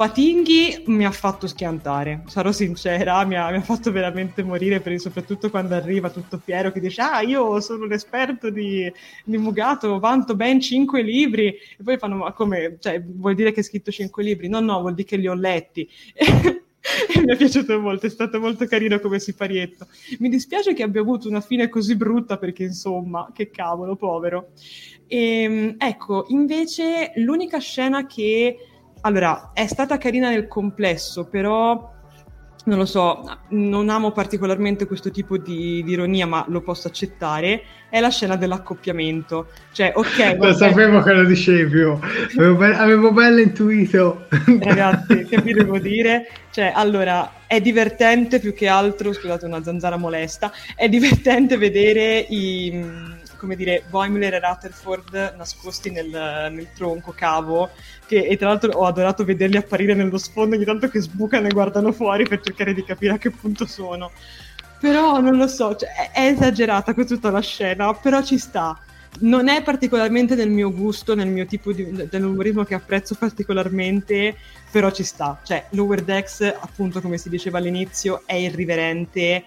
Patinghi 0.00 0.84
mi 0.86 1.04
ha 1.04 1.10
fatto 1.10 1.46
schiantare, 1.46 2.22
sarò 2.24 2.52
sincera, 2.52 3.22
mi 3.26 3.36
ha, 3.36 3.50
mi 3.50 3.58
ha 3.58 3.60
fatto 3.60 3.92
veramente 3.92 4.42
morire, 4.42 4.80
per, 4.80 4.98
soprattutto 4.98 5.50
quando 5.50 5.74
arriva 5.74 6.08
tutto 6.08 6.40
fiero 6.42 6.72
che 6.72 6.80
dice 6.80 7.02
ah 7.02 7.20
io 7.20 7.60
sono 7.60 7.84
un 7.84 7.92
esperto 7.92 8.48
di, 8.48 8.90
di 9.26 9.36
Mugato, 9.36 9.98
vanto 9.98 10.34
ben 10.34 10.58
cinque 10.58 11.02
libri, 11.02 11.48
e 11.48 11.82
poi 11.84 11.98
fanno 11.98 12.16
ma 12.16 12.32
come, 12.32 12.78
cioè 12.80 12.98
vuol 13.04 13.34
dire 13.34 13.52
che 13.52 13.58
hai 13.58 13.66
scritto 13.66 13.90
cinque 13.90 14.22
libri? 14.22 14.48
No, 14.48 14.60
no, 14.60 14.80
vuol 14.80 14.94
dire 14.94 15.06
che 15.06 15.16
li 15.18 15.28
ho 15.28 15.34
letti. 15.34 15.86
mi 17.22 17.32
è 17.34 17.36
piaciuto 17.36 17.78
molto, 17.78 18.06
è 18.06 18.08
stato 18.08 18.40
molto 18.40 18.64
carino 18.64 18.98
come 19.00 19.18
siparietto. 19.18 19.86
Mi 20.20 20.30
dispiace 20.30 20.72
che 20.72 20.82
abbia 20.82 21.02
avuto 21.02 21.28
una 21.28 21.42
fine 21.42 21.68
così 21.68 21.94
brutta 21.94 22.38
perché 22.38 22.62
insomma, 22.62 23.30
che 23.34 23.50
cavolo, 23.50 23.96
povero. 23.96 24.52
E, 25.06 25.42
ehm, 25.42 25.74
ecco, 25.76 26.24
invece 26.28 27.12
l'unica 27.16 27.58
scena 27.58 28.06
che 28.06 28.56
allora 29.02 29.50
è 29.52 29.66
stata 29.66 29.98
carina 29.98 30.30
nel 30.30 30.48
complesso, 30.48 31.26
però 31.26 31.98
non 32.64 32.76
lo 32.78 32.84
so, 32.84 33.24
non 33.48 33.88
amo 33.88 34.12
particolarmente 34.12 34.86
questo 34.86 35.10
tipo 35.10 35.38
di, 35.38 35.82
di, 35.82 35.92
ironia, 35.92 36.26
ma 36.26 36.44
lo 36.48 36.60
posso 36.60 36.88
accettare, 36.88 37.62
è 37.88 38.00
la 38.00 38.10
scena 38.10 38.36
dell'accoppiamento. 38.36 39.48
Cioè, 39.72 39.92
ok... 39.94 40.36
Lo 40.38 40.52
sapevo 40.52 41.00
che 41.00 41.12
lo 41.12 41.24
dicevi, 41.24 41.80
avevo, 41.80 42.56
be- 42.56 42.76
avevo 42.76 43.12
bello 43.12 43.40
intuito. 43.40 44.26
Ragazzi, 44.60 45.24
che 45.28 45.40
vi 45.40 45.54
devo 45.54 45.78
dire? 45.78 46.28
Cioè, 46.50 46.72
allora, 46.74 47.32
è 47.46 47.60
divertente 47.60 48.38
più 48.40 48.52
che 48.52 48.68
altro, 48.68 49.12
scusate 49.12 49.46
una 49.46 49.62
zanzara 49.62 49.96
molesta, 49.96 50.52
è 50.76 50.88
divertente 50.88 51.56
vedere 51.56 52.18
i 52.28 53.18
come 53.40 53.56
dire, 53.56 53.84
Boimler 53.88 54.34
e 54.34 54.38
Rutherford 54.38 55.34
nascosti 55.38 55.90
nel, 55.90 56.08
nel 56.52 56.68
tronco 56.74 57.14
cavo, 57.16 57.70
che, 58.10 58.26
e 58.26 58.36
tra 58.36 58.48
l'altro 58.48 58.72
ho 58.72 58.86
adorato 58.86 59.24
vederli 59.24 59.56
apparire 59.56 59.94
nello 59.94 60.18
sfondo 60.18 60.56
ogni 60.56 60.64
tanto 60.64 60.88
che 60.88 61.00
sbucano 61.00 61.46
e 61.46 61.52
guardano 61.52 61.92
fuori 61.92 62.26
per 62.26 62.40
cercare 62.40 62.74
di 62.74 62.82
capire 62.82 63.12
a 63.12 63.18
che 63.18 63.30
punto 63.30 63.66
sono. 63.66 64.10
Però 64.80 65.20
non 65.20 65.36
lo 65.36 65.46
so, 65.46 65.76
cioè, 65.76 65.90
è, 65.90 66.10
è 66.10 66.26
esagerata 66.32 66.92
con 66.92 67.06
tutta 67.06 67.30
la 67.30 67.40
scena, 67.40 67.94
però 67.94 68.20
ci 68.22 68.36
sta 68.36 68.76
non 69.20 69.48
è 69.48 69.62
particolarmente 69.62 70.34
nel 70.34 70.50
mio 70.50 70.72
gusto, 70.72 71.14
nel 71.14 71.28
mio 71.28 71.44
tipo 71.44 71.72
di, 71.72 72.08
dell'umorismo 72.08 72.64
che 72.64 72.74
apprezzo 72.74 73.14
particolarmente, 73.16 74.36
però 74.70 74.90
ci 74.90 75.02
sta. 75.02 75.40
Cioè, 75.44 75.66
Lower 75.70 76.02
Decks, 76.02 76.40
appunto, 76.40 77.00
come 77.00 77.18
si 77.18 77.28
diceva 77.28 77.58
all'inizio, 77.58 78.22
è 78.24 78.34
irriverente, 78.34 79.44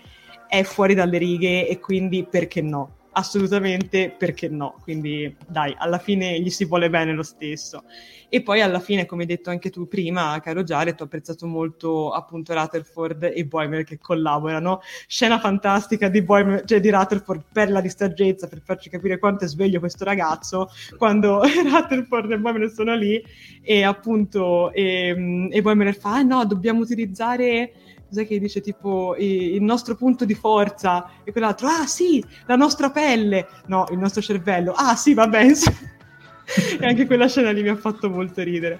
è 0.47 0.63
fuori 0.63 0.93
dalle 0.93 1.17
righe 1.17 1.67
e 1.67 1.79
quindi 1.79 2.25
perché 2.29 2.61
no? 2.61 2.95
Assolutamente 3.13 4.13
perché 4.15 4.49
no. 4.49 4.75
Quindi 4.81 5.35
dai, 5.47 5.73
alla 5.77 5.97
fine 5.97 6.39
gli 6.39 6.49
si 6.49 6.65
vuole 6.65 6.89
bene 6.89 7.13
lo 7.13 7.23
stesso. 7.23 7.83
E 8.29 8.41
poi 8.41 8.61
alla 8.61 8.79
fine, 8.79 9.05
come 9.05 9.21
hai 9.21 9.27
detto 9.27 9.51
anche 9.51 9.69
tu 9.69 9.87
prima, 9.87 10.39
caro 10.41 10.63
Jared, 10.63 10.99
ho 10.99 11.03
apprezzato 11.03 11.45
molto 11.45 12.11
appunto 12.11 12.53
Rutherford 12.53 13.31
e 13.33 13.45
Boimer 13.45 13.83
che 13.83 13.99
collaborano. 13.99 14.81
Scena 15.07 15.39
fantastica 15.39 16.09
di, 16.09 16.23
Boimer, 16.23 16.63
cioè 16.65 16.79
di 16.79 16.89
Rutherford 16.89 17.43
per 17.51 17.69
la 17.69 17.79
distraggezza, 17.79 18.47
per 18.47 18.61
farci 18.63 18.89
capire 18.89 19.19
quanto 19.19 19.45
è 19.45 19.47
sveglio 19.47 19.79
questo 19.79 20.03
ragazzo, 20.03 20.69
quando 20.97 21.41
Rutherford 21.45 22.31
e 22.31 22.39
Boimer 22.39 22.71
sono 22.71 22.95
lì 22.95 23.23
e 23.61 23.83
appunto 23.83 24.71
e, 24.71 25.49
e 25.51 25.61
Boimer 25.61 25.95
fa, 25.95 26.15
ah 26.15 26.21
no, 26.23 26.45
dobbiamo 26.45 26.81
utilizzare 26.81 27.71
cos'è 28.13 28.27
che 28.27 28.37
dice 28.37 28.61
tipo 28.61 29.15
il 29.17 29.61
nostro 29.63 29.95
punto 29.95 30.23
di 30.23 30.35
forza 30.35 31.09
e 31.23 31.31
quell'altro, 31.31 31.67
ah 31.67 31.87
sì, 31.87 32.23
la 32.45 32.55
nostra 32.55 32.91
pelle, 32.91 33.47
no, 33.65 33.87
il 33.89 33.97
nostro 33.97 34.21
cervello, 34.21 34.71
ah 34.73 34.95
sì, 34.95 35.15
va 35.15 35.27
bene. 35.27 35.53
e 36.79 36.85
anche 36.85 37.07
quella 37.07 37.27
scena 37.27 37.51
lì 37.51 37.63
mi 37.63 37.69
ha 37.69 37.75
fatto 37.75 38.09
molto 38.09 38.43
ridere. 38.43 38.79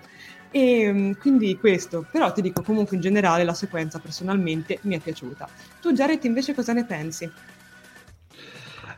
E 0.52 0.82
ehm, 0.82 1.18
quindi 1.18 1.58
questo, 1.58 2.06
però 2.12 2.32
ti 2.32 2.44
dico 2.44 2.62
comunque 2.62 2.96
in 2.96 3.02
generale 3.02 3.44
la 3.44 3.56
sequenza 3.56 3.98
personalmente 3.98 4.78
mi 4.82 4.96
è 4.96 5.00
piaciuta. 5.00 5.50
Tu 5.82 5.92
Jared 5.94 6.24
invece 6.26 6.54
cosa 6.54 6.74
ne 6.74 6.86
pensi? 6.86 7.32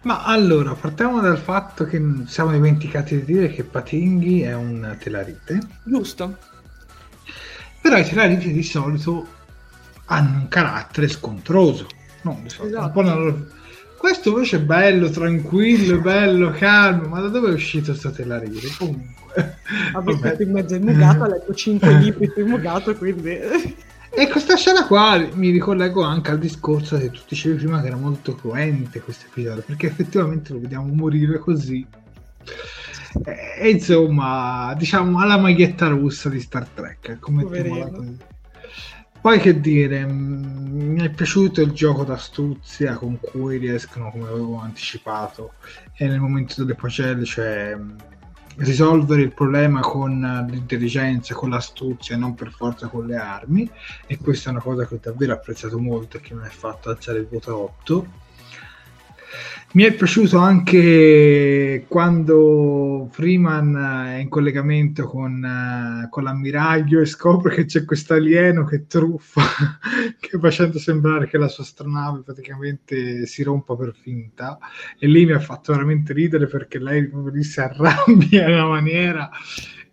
Ma 0.02 0.24
allora, 0.24 0.74
partiamo 0.74 1.22
dal 1.22 1.38
fatto 1.38 1.86
che 1.86 2.00
siamo 2.28 2.52
dimenticati 2.52 3.16
di 3.16 3.24
dire 3.24 3.48
che 3.48 3.64
Patinghi 3.64 4.42
è 4.42 4.54
un 4.54 4.96
telarite. 5.00 5.60
Giusto. 5.84 6.38
Però 7.82 7.98
i 7.98 8.04
telariti 8.04 8.52
di 8.52 8.64
solito 8.64 9.35
hanno 10.06 10.40
un 10.40 10.48
carattere 10.48 11.08
scontroso. 11.08 11.88
No, 12.22 12.42
esatto. 12.46 13.02
non... 13.02 13.48
Questo 13.98 14.30
invece 14.30 14.58
è 14.58 14.62
bello, 14.62 15.10
tranquillo, 15.10 16.00
bello, 16.00 16.52
calmo. 16.52 17.08
Ma 17.08 17.22
da 17.22 17.28
dove 17.28 17.50
è 17.50 17.54
uscito 17.54 17.92
questo 17.92 18.12
telarite? 18.12 18.68
Comunque. 18.78 19.58
Vabbè, 19.94 20.14
Vabbè. 20.14 20.44
in 20.44 20.52
mezzo 20.52 20.76
immugato, 20.76 21.24
ha 21.24 21.28
letto 21.28 21.54
5 21.54 21.94
libri 22.00 22.32
su 22.34 22.40
immugato, 22.42 22.96
quindi... 22.96 23.38
E 24.18 24.30
questa 24.30 24.56
scena 24.56 24.88
qua 24.88 25.28
mi 25.34 25.50
ricollego 25.50 26.02
anche 26.02 26.32
al 26.32 26.40
discorso 26.40 26.98
che 26.98 27.12
tu 27.12 27.20
dicevi 27.28 27.58
prima 27.58 27.82
che 27.82 27.88
era 27.88 27.98
molto 27.98 28.34
cruente 28.34 29.02
questo 29.02 29.26
episodio, 29.26 29.62
perché 29.66 29.88
effettivamente 29.88 30.54
lo 30.54 30.62
vediamo 30.62 30.86
morire 30.94 31.38
così. 31.38 31.86
E 33.26 33.70
insomma, 33.70 34.74
diciamo 34.78 35.20
alla 35.20 35.38
maglietta 35.38 35.88
russa 35.88 36.30
di 36.30 36.40
Star 36.40 36.66
Trek, 36.68 37.18
come 37.20 37.44
così. 37.44 38.34
Poi 39.26 39.40
che 39.40 39.60
dire, 39.60 40.06
mm, 40.06 40.92
mi 40.92 41.02
è 41.02 41.10
piaciuto 41.10 41.60
il 41.60 41.72
gioco 41.72 42.04
d'astuzia 42.04 42.94
con 42.94 43.20
cui 43.20 43.58
riescono, 43.58 44.12
come 44.12 44.28
avevo 44.28 44.60
anticipato, 44.60 45.54
e 45.96 46.08
nel 46.08 46.20
momento 46.20 46.62
delle 46.62 46.76
pagelle, 46.76 47.26
cioè 47.26 47.76
mm, 47.76 47.90
risolvere 48.58 49.24
il 49.24 49.34
problema 49.34 49.80
con 49.80 50.46
l'intelligenza, 50.48 51.34
con 51.34 51.50
l'astuzia, 51.50 52.16
non 52.18 52.36
per 52.36 52.52
forza 52.52 52.86
con 52.86 53.08
le 53.08 53.16
armi. 53.16 53.68
E 54.06 54.20
questa 54.20 54.50
è 54.50 54.52
una 54.52 54.62
cosa 54.62 54.86
che 54.86 54.94
ho 54.94 55.00
davvero 55.02 55.34
apprezzato 55.34 55.80
molto 55.80 56.18
e 56.18 56.20
che 56.20 56.36
mi 56.36 56.46
ha 56.46 56.50
fatto 56.52 56.92
alzare 56.92 57.18
il 57.18 57.28
voto 57.28 57.52
a 57.52 57.58
8 57.58 58.08
mi 59.74 59.84
è 59.84 59.94
piaciuto 59.94 60.38
anche 60.38 61.86
quando 61.90 63.10
Freeman 63.12 63.76
è 64.08 64.20
in 64.20 64.30
collegamento 64.30 65.06
con, 65.06 65.44
uh, 65.44 66.08
con 66.10 66.24
l'ammiraglio 66.24 67.02
e 67.02 67.06
scopre 67.06 67.54
che 67.54 67.66
c'è 67.66 67.84
questo 67.84 68.14
alieno 68.14 68.64
che 68.64 68.88
truffa, 68.88 69.42
che 70.18 70.40
facendo 70.40 70.80
sembrare 70.80 71.28
che 71.28 71.38
la 71.38 71.50
sua 71.50 71.64
astronave 71.64 72.22
praticamente 72.22 73.26
si 73.26 73.44
rompa 73.44 73.76
per 73.76 73.94
finta. 73.94 74.58
E 74.98 75.08
lì 75.08 75.26
mi 75.26 75.34
ha 75.34 75.40
fatto 75.40 75.74
veramente 75.74 76.14
ridere 76.14 76.48
perché 76.48 76.80
lei 76.80 77.10
lì 77.32 77.44
si 77.44 77.60
arrabbia 77.60 78.48
in 78.48 78.54
una 78.54 78.68
maniera, 78.68 79.30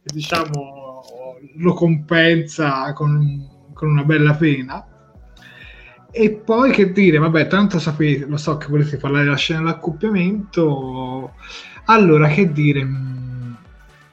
diciamo, 0.04 1.02
lo 1.56 1.74
compensa 1.74 2.92
con, 2.92 3.72
con 3.74 3.90
una 3.90 4.04
bella 4.04 4.34
pena 4.34 4.86
e 6.14 6.30
poi 6.30 6.70
che 6.70 6.92
dire, 6.92 7.16
vabbè, 7.18 7.46
tanto 7.46 7.78
sapete, 7.78 8.26
lo 8.26 8.36
so 8.36 8.58
che 8.58 8.66
volete 8.68 8.98
parlare 8.98 9.24
della 9.24 9.36
scena 9.36 9.60
dell'accoppiamento. 9.60 11.32
Allora, 11.86 12.28
che 12.28 12.52
dire, 12.52 12.84
mm, 12.84 13.52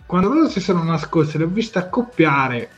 quando 0.05 0.33
loro 0.33 0.49
si 0.49 0.61
sono 0.61 0.81
nascosti, 0.83 1.37
le 1.37 1.43
ho 1.43 1.47
viste 1.47 1.77
accoppiare 1.77 2.69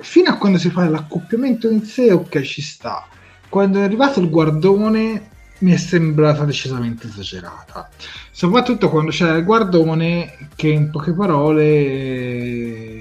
fino 0.00 0.30
a 0.30 0.36
quando 0.36 0.58
si 0.58 0.68
fa 0.70 0.88
l'accoppiamento 0.88 1.70
in 1.70 1.84
sé, 1.84 2.12
ok, 2.12 2.40
ci 2.40 2.60
sta. 2.60 3.06
Quando 3.48 3.78
è 3.78 3.82
arrivato 3.84 4.20
il 4.20 4.28
guardone 4.28 5.30
mi 5.58 5.72
è 5.72 5.76
sembrata 5.76 6.44
decisamente 6.44 7.06
esagerata. 7.06 7.88
Soprattutto 8.32 8.90
quando 8.90 9.12
c'era 9.12 9.36
il 9.36 9.44
guardone 9.44 10.48
che 10.56 10.68
in 10.68 10.90
poche 10.90 11.12
parole 11.12 12.93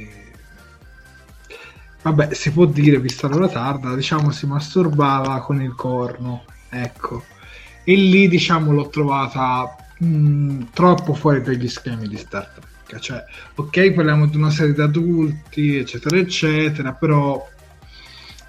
vabbè, 2.04 2.34
si 2.34 2.52
può 2.52 2.66
dire, 2.66 3.00
vista 3.00 3.28
l'ora 3.28 3.48
tarda, 3.48 3.96
diciamo 3.96 4.30
si 4.32 4.46
masturbava 4.46 5.40
con 5.42 5.62
il 5.62 5.74
corno, 5.74 6.44
ecco. 6.70 7.24
E 7.84 7.96
lì, 7.96 8.28
diciamo, 8.28 8.72
l'ho 8.72 8.90
trovata 8.90 9.76
mh, 9.98 10.06
mm, 10.06 10.62
troppo 10.74 11.14
fuori 11.14 11.42
dagli 11.42 11.68
schemi 11.68 12.08
di 12.08 12.18
Star 12.18 12.48
Trek. 12.54 13.02
Cioè, 13.02 13.24
ok, 13.56 13.92
parliamo 13.92 14.28
di 14.28 14.38
una 14.38 14.52
serie 14.52 14.74
di 14.74 14.82
adulti, 14.82 15.78
eccetera, 15.78 16.18
eccetera, 16.18 16.94
però 16.94 17.50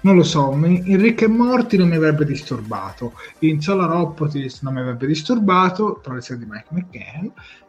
non 0.01 0.15
lo 0.15 0.23
so, 0.23 0.51
in 0.53 1.01
Rick 1.01 1.23
e 1.23 1.27
Morty 1.27 1.77
non 1.77 1.87
mi 1.87 1.95
avrebbe 1.95 2.25
disturbato, 2.25 3.13
in 3.39 3.59
Solar 3.59 3.89
Opposites 3.91 4.61
non 4.61 4.75
mi 4.75 4.81
avrebbe 4.81 5.07
disturbato, 5.07 5.99
tra 6.03 6.13
le 6.13 6.21
serie 6.21 6.45
di 6.45 6.51
Mike 6.51 6.67
McCann, 6.69 7.27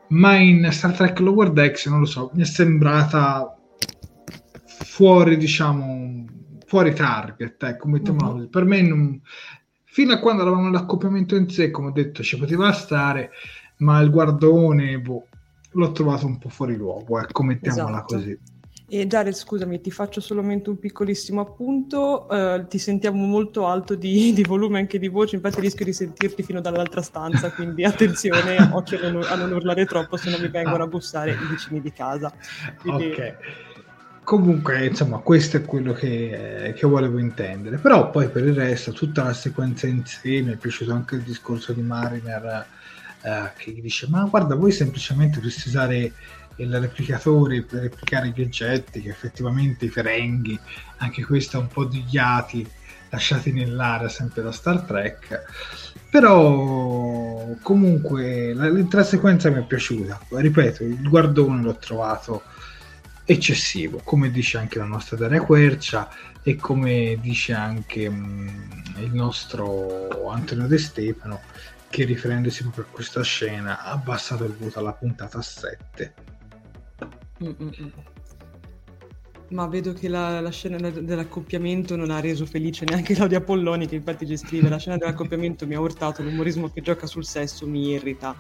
ma 0.09 0.37
in 0.37 0.68
Star 0.70 0.93
Trek 0.93 1.18
Lower 1.20 1.51
Decks 1.51 1.87
non 1.87 2.01
lo 2.01 2.05
so, 2.05 2.30
mi 2.34 2.43
è 2.43 2.45
sembrata 2.45 3.55
fuori, 4.78 5.36
diciamo, 5.36 6.24
fuori 6.66 6.94
target, 6.94 7.62
ecco, 7.62 7.88
mettiamola 7.88 8.26
mm-hmm. 8.26 8.36
così. 8.36 8.48
Per 8.48 8.64
me 8.64 8.82
non... 8.82 9.20
fino 9.84 10.12
a 10.12 10.18
quando 10.18 10.42
eravamo 10.42 10.64
nell'accoppiamento 10.64 11.36
in 11.36 11.48
sé, 11.48 11.70
come 11.70 11.88
ho 11.88 11.92
detto, 11.92 12.22
ci 12.22 12.38
poteva 12.38 12.72
stare, 12.72 13.30
ma 13.78 14.00
il 14.00 14.10
guardone, 14.10 14.98
boh, 15.00 15.26
l'ho 15.72 15.92
trovato 15.92 16.26
un 16.26 16.38
po' 16.38 16.48
fuori 16.48 16.76
luogo, 16.76 17.20
ecco, 17.20 17.42
mettiamola 17.42 17.96
esatto. 17.96 18.14
così. 18.14 18.38
E 18.88 19.04
Jared, 19.08 19.34
scusami, 19.34 19.80
ti 19.80 19.90
faccio 19.90 20.20
solamente 20.20 20.70
un 20.70 20.78
piccolissimo 20.78 21.40
appunto. 21.40 22.28
Uh, 22.30 22.68
ti 22.68 22.78
sentiamo 22.78 23.26
molto 23.26 23.66
alto 23.66 23.96
di, 23.96 24.32
di, 24.32 24.44
volume 24.44 24.78
anche 24.78 25.00
di 25.00 25.08
voce, 25.08 25.34
infatti 25.34 25.60
rischio 25.60 25.84
di 25.84 25.92
sentirti 25.92 26.44
fino 26.44 26.60
dall'altra 26.60 27.02
stanza, 27.02 27.50
quindi 27.50 27.82
attenzione, 27.82 28.56
occhio 28.72 29.04
a 29.04 29.10
non, 29.10 29.24
a 29.24 29.34
non 29.34 29.50
urlare 29.50 29.86
troppo, 29.86 30.16
se 30.16 30.30
no 30.30 30.38
mi 30.38 30.48
vengono 30.48 30.84
a 30.84 30.86
bussare 30.86 31.32
i 31.32 31.46
vicini 31.50 31.80
di 31.80 31.92
casa. 31.92 32.32
Quindi... 32.80 33.06
Ok 33.06 33.34
comunque 34.26 34.86
insomma 34.86 35.18
questo 35.18 35.56
è 35.56 35.62
quello 35.62 35.92
che, 35.92 36.74
che, 36.76 36.86
volevo 36.88 37.18
intendere. 37.18 37.78
Però 37.78 38.10
poi 38.10 38.28
per 38.28 38.44
il 38.44 38.54
resto 38.54 38.90
tutta 38.90 39.22
la 39.22 39.32
sequenza 39.32 39.86
in 39.86 40.04
sé 40.04 40.42
mi 40.42 40.52
è 40.52 40.56
piaciuto 40.56 40.92
anche 40.92 41.14
il 41.14 41.22
discorso 41.22 41.72
di 41.72 41.80
Mariner 41.80 42.66
eh, 43.22 43.52
che 43.56 43.72
dice 43.80 44.08
ma 44.08 44.24
guarda 44.24 44.56
voi 44.56 44.72
semplicemente 44.72 45.36
dovreste 45.36 45.68
usare 45.68 46.12
il 46.56 46.80
replicatore 46.80 47.62
per 47.62 47.82
replicare 47.82 48.32
gli 48.34 48.40
oggetti 48.40 49.00
che 49.00 49.10
effettivamente 49.10 49.84
i 49.84 49.90
ferenghi 49.90 50.58
anche 50.96 51.24
questo 51.24 51.58
è 51.58 51.60
un 51.60 51.68
po' 51.68 51.84
di 51.84 52.04
ghiati 52.04 52.68
lasciati 53.10 53.52
nell'aria 53.52 54.08
sempre 54.08 54.42
da 54.42 54.50
Star 54.50 54.80
Trek. 54.80 55.44
Però 56.10 57.46
comunque 57.62 58.52
l'intera 58.54 59.04
sequenza 59.04 59.50
mi 59.50 59.60
è 59.60 59.64
piaciuta. 59.64 60.18
Ripeto 60.30 60.82
il 60.82 61.08
guardone 61.08 61.62
l'ho 61.62 61.76
trovato 61.76 62.42
eccessivo, 63.26 64.00
come 64.04 64.30
dice 64.30 64.56
anche 64.56 64.78
la 64.78 64.84
nostra 64.84 65.16
Daria 65.16 65.42
Quercia 65.42 66.08
e 66.42 66.54
come 66.54 67.18
dice 67.20 67.52
anche 67.52 68.08
mh, 68.08 68.14
mm, 68.14 69.02
il 69.02 69.12
nostro 69.12 70.28
Antonio 70.30 70.68
De 70.68 70.78
Stefano 70.78 71.40
che 71.90 72.04
riferendosi 72.04 72.62
proprio 72.62 72.84
a 72.84 72.88
questa 72.88 73.22
scena 73.22 73.82
ha 73.82 73.90
abbassato 73.90 74.44
il 74.44 74.54
voto 74.54 74.78
alla 74.78 74.92
puntata 74.92 75.42
7. 75.42 76.14
Mm-mm. 77.42 77.92
Ma 79.48 79.66
vedo 79.66 79.92
che 79.92 80.08
la, 80.08 80.40
la, 80.40 80.50
scena 80.50 80.78
dell'accoppiamento 80.90 81.94
non 81.94 82.10
ha 82.10 82.18
reso 82.20 82.46
felice 82.46 82.84
neanche 82.84 83.14
Claudia 83.14 83.40
Polloni, 83.40 83.86
che 83.86 83.94
infatti 83.94 84.26
ci 84.26 84.36
scrive: 84.36 84.68
La 84.68 84.78
scena 84.78 84.96
dell'accoppiamento 84.96 85.66
mi 85.66 85.74
ha 85.74 85.80
urtato, 85.80 86.22
l'umorismo 86.22 86.68
che 86.68 86.80
gioca 86.80 87.06
sul 87.06 87.24
sesso 87.24 87.66
mi 87.66 87.90
irrita 87.90 88.34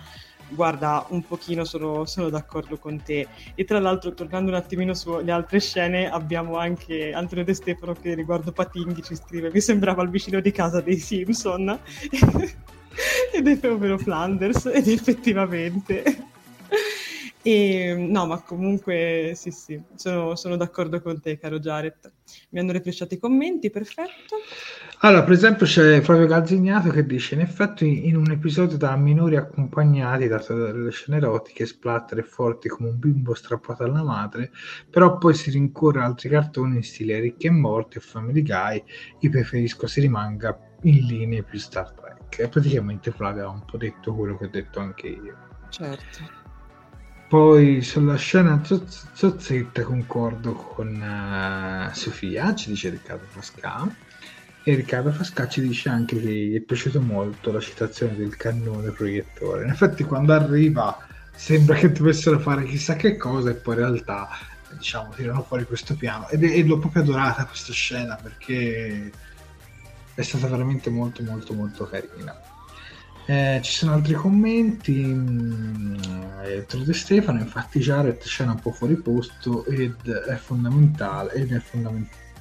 guarda, 0.48 1.06
un 1.10 1.22
pochino 1.22 1.64
sono, 1.64 2.04
sono, 2.04 2.28
d'accordo 2.28 2.78
con 2.78 3.02
te. 3.02 3.26
E 3.54 3.64
tra 3.64 3.78
l'altro, 3.78 4.14
tornando 4.14 4.50
un 4.50 4.56
attimino 4.56 4.94
sulle 4.94 5.30
altre 5.30 5.60
scene, 5.60 6.10
abbiamo 6.10 6.56
anche 6.56 7.12
Antonio 7.12 7.44
De 7.44 7.54
Stefano 7.54 7.94
che 7.94 8.14
riguardo 8.14 8.52
Patinghi 8.52 9.02
ci 9.02 9.16
scrive: 9.16 9.50
Mi 9.52 9.60
sembrava 9.60 10.02
il 10.02 10.10
vicino 10.10 10.40
di 10.40 10.52
casa 10.52 10.80
dei 10.80 10.98
Simpson. 10.98 11.78
ed 13.32 13.46
è 13.46 13.58
proprio 13.58 13.98
Flanders, 13.98 14.66
ed 14.72 14.88
effettivamente. 14.88 16.34
E, 17.42 17.94
no, 17.94 18.26
ma 18.26 18.42
comunque 18.42 19.32
sì, 19.36 19.52
sì, 19.52 19.80
sono, 19.94 20.34
sono, 20.34 20.56
d'accordo 20.56 21.00
con 21.00 21.20
te, 21.20 21.38
caro 21.38 21.60
Jared. 21.60 22.12
Mi 22.50 22.58
hanno 22.58 22.72
rifresciato 22.72 23.14
i 23.14 23.18
commenti, 23.18 23.70
perfetto. 23.70 24.36
Allora, 25.00 25.24
per 25.24 25.32
esempio, 25.34 25.66
c'è 25.66 26.00
Flavio 26.00 26.26
Calzignato 26.26 26.88
che 26.88 27.04
dice: 27.04 27.34
In 27.34 27.42
effetti, 27.42 28.06
in 28.08 28.16
un 28.16 28.30
episodio 28.30 28.78
da 28.78 28.96
minori 28.96 29.36
accompagnati, 29.36 30.26
dato 30.26 30.54
dalle 30.54 30.90
scene 30.90 31.18
erotiche, 31.18 31.66
splatter 31.66 32.18
e 32.18 32.22
forti 32.22 32.68
come 32.68 32.88
un 32.88 32.98
bimbo 32.98 33.34
strappato 33.34 33.84
alla 33.84 34.02
madre, 34.02 34.50
però 34.90 35.18
poi 35.18 35.34
si 35.34 35.50
rincorre 35.50 36.00
altri 36.00 36.30
cartoni 36.30 36.76
in 36.76 36.82
stile 36.82 37.20
Ricchi 37.20 37.46
e 37.46 37.50
Morti 37.50 37.98
o 37.98 38.00
Family 38.00 38.42
Guy. 38.42 38.82
Io 39.20 39.30
preferisco 39.30 39.86
si 39.86 40.00
rimanga 40.00 40.58
in 40.82 41.04
linea 41.04 41.42
più 41.42 41.58
Star 41.58 41.92
Trek. 41.92 42.38
E 42.38 42.48
praticamente 42.48 43.10
Flavio 43.10 43.48
ha 43.48 43.50
un 43.50 43.64
po' 43.64 43.76
detto 43.76 44.14
quello 44.14 44.36
che 44.38 44.46
ho 44.46 44.50
detto 44.50 44.80
anche 44.80 45.08
io. 45.08 45.36
Certo. 45.68 46.44
Poi 47.28 47.82
sulla 47.82 48.16
scena 48.16 48.62
zozzetta 48.64 49.82
concordo 49.82 50.52
con 50.52 50.88
uh, 50.88 51.92
Sofia, 51.92 52.54
ci 52.54 52.70
dice 52.70 52.88
Riccardo 52.88 53.24
Frasca. 53.26 54.05
E 54.68 54.74
Riccardo 54.74 55.12
Frasca 55.12 55.46
ci 55.46 55.60
dice 55.60 55.88
anche 55.88 56.18
che 56.20 56.28
gli 56.28 56.56
è 56.56 56.60
piaciuto 56.60 57.00
molto 57.00 57.52
la 57.52 57.60
citazione 57.60 58.16
del 58.16 58.34
cannone 58.34 58.90
proiettore. 58.90 59.62
In 59.62 59.70
effetti 59.70 60.02
quando 60.02 60.32
arriva 60.32 61.06
sembra 61.32 61.76
che 61.76 61.92
dovessero 61.92 62.40
fare 62.40 62.64
chissà 62.64 62.96
che 62.96 63.16
cosa 63.16 63.50
e 63.50 63.54
poi 63.54 63.74
in 63.74 63.80
realtà 63.82 64.28
diciamo 64.76 65.12
tirano 65.14 65.44
fuori 65.44 65.66
questo 65.66 65.94
piano. 65.94 66.28
Ed 66.30 66.42
è, 66.42 66.60
l'ho 66.64 66.80
proprio 66.80 67.02
adorata 67.02 67.46
questa 67.46 67.72
scena 67.72 68.16
perché 68.16 69.12
è 70.14 70.22
stata 70.22 70.48
veramente 70.48 70.90
molto 70.90 71.22
molto 71.22 71.54
molto 71.54 71.86
carina. 71.86 72.36
Eh, 73.24 73.60
ci 73.62 73.70
sono 73.70 73.92
altri 73.92 74.14
commenti. 74.14 75.00
Mm, 75.00 75.94
eh, 76.42 76.66
Trude 76.66 76.92
Stefano, 76.92 77.38
infatti 77.38 77.78
Jared 77.78 78.20
scena 78.24 78.50
un 78.50 78.58
po' 78.58 78.72
fuori 78.72 78.96
posto 78.96 79.64
ed 79.66 79.94
è 80.08 80.34
fondamentale 80.34 81.34
ed 81.34 81.52
è 81.52 81.60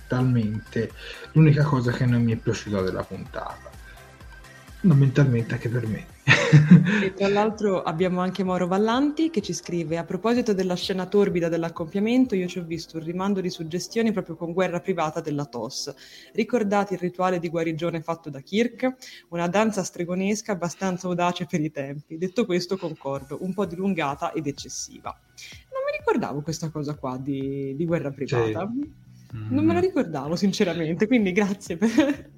fondamentalmente 0.07 0.91
l'unica 1.33 1.63
cosa 1.63 1.91
che 1.91 2.05
non 2.05 2.23
mi 2.23 2.33
è 2.33 2.35
piaciuta 2.35 2.81
della 2.81 3.03
puntata. 3.03 3.73
Fondamentalmente 4.79 5.53
anche 5.53 5.69
per 5.69 5.87
me. 5.87 6.13
E 7.01 7.13
tra 7.13 7.27
l'altro 7.27 7.81
abbiamo 7.81 8.21
anche 8.21 8.43
Mauro 8.43 8.67
Vallanti 8.67 9.31
che 9.31 9.41
ci 9.41 9.53
scrive: 9.53 9.97
A 9.97 10.03
proposito 10.03 10.53
della 10.53 10.75
scena 10.75 11.07
torbida 11.07 11.49
dell'accoppiamento, 11.49 12.35
io 12.35 12.47
ci 12.47 12.59
ho 12.59 12.63
visto 12.63 12.97
un 12.97 13.03
rimando 13.03 13.41
di 13.41 13.49
suggestioni 13.49 14.11
proprio 14.11 14.35
con 14.35 14.53
guerra 14.53 14.79
privata 14.79 15.21
della 15.21 15.45
TOS. 15.45 15.93
Ricordate 16.33 16.93
il 16.93 16.99
rituale 16.99 17.39
di 17.39 17.49
guarigione 17.49 18.01
fatto 18.01 18.29
da 18.29 18.41
Kirk? 18.41 18.93
Una 19.29 19.47
danza 19.47 19.83
stregonesca 19.83 20.51
abbastanza 20.51 21.07
audace 21.07 21.47
per 21.47 21.61
i 21.61 21.71
tempi. 21.71 22.17
Detto 22.17 22.45
questo, 22.45 22.77
concordo, 22.77 23.39
un 23.41 23.53
po' 23.53 23.65
dilungata 23.65 24.33
ed 24.33 24.45
eccessiva. 24.45 25.09
Non 25.71 25.81
mi 25.83 25.97
ricordavo 25.97 26.41
questa 26.41 26.69
cosa 26.69 26.95
qua 26.95 27.17
di, 27.17 27.73
di 27.75 27.85
guerra 27.85 28.11
privata. 28.11 28.71
Sì. 28.71 29.04
Non 29.49 29.65
me 29.65 29.73
la 29.73 29.79
ricordavo, 29.79 30.35
sinceramente, 30.35 31.07
quindi 31.07 31.31
grazie 31.31 31.77
per. 31.77 32.33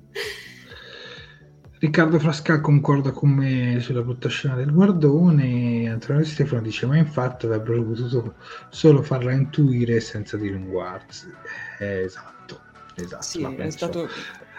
Riccardo 1.80 2.18
Frasca 2.18 2.60
concorda 2.60 3.12
con 3.12 3.30
me 3.30 3.80
sulla 3.82 4.02
brutta 4.02 4.30
scena 4.30 4.56
del 4.56 4.72
guardone. 4.72 5.88
Antonio 5.90 6.26
Stefano 6.26 6.62
dice: 6.62 6.88
Ma 6.88 6.98
infatti 6.98 7.46
avrebbero 7.46 7.84
potuto 7.84 8.36
solo 8.70 9.04
farla 9.04 9.32
intuire 9.32 10.00
senza 10.00 10.38
dilungarsi. 10.38 11.32
Eh, 11.80 12.02
esatto, 12.02 12.62
esatto. 12.96 13.24
Sì, 13.24 13.42
la 13.42 13.52
penso, 13.52 13.78
stato. 13.78 14.10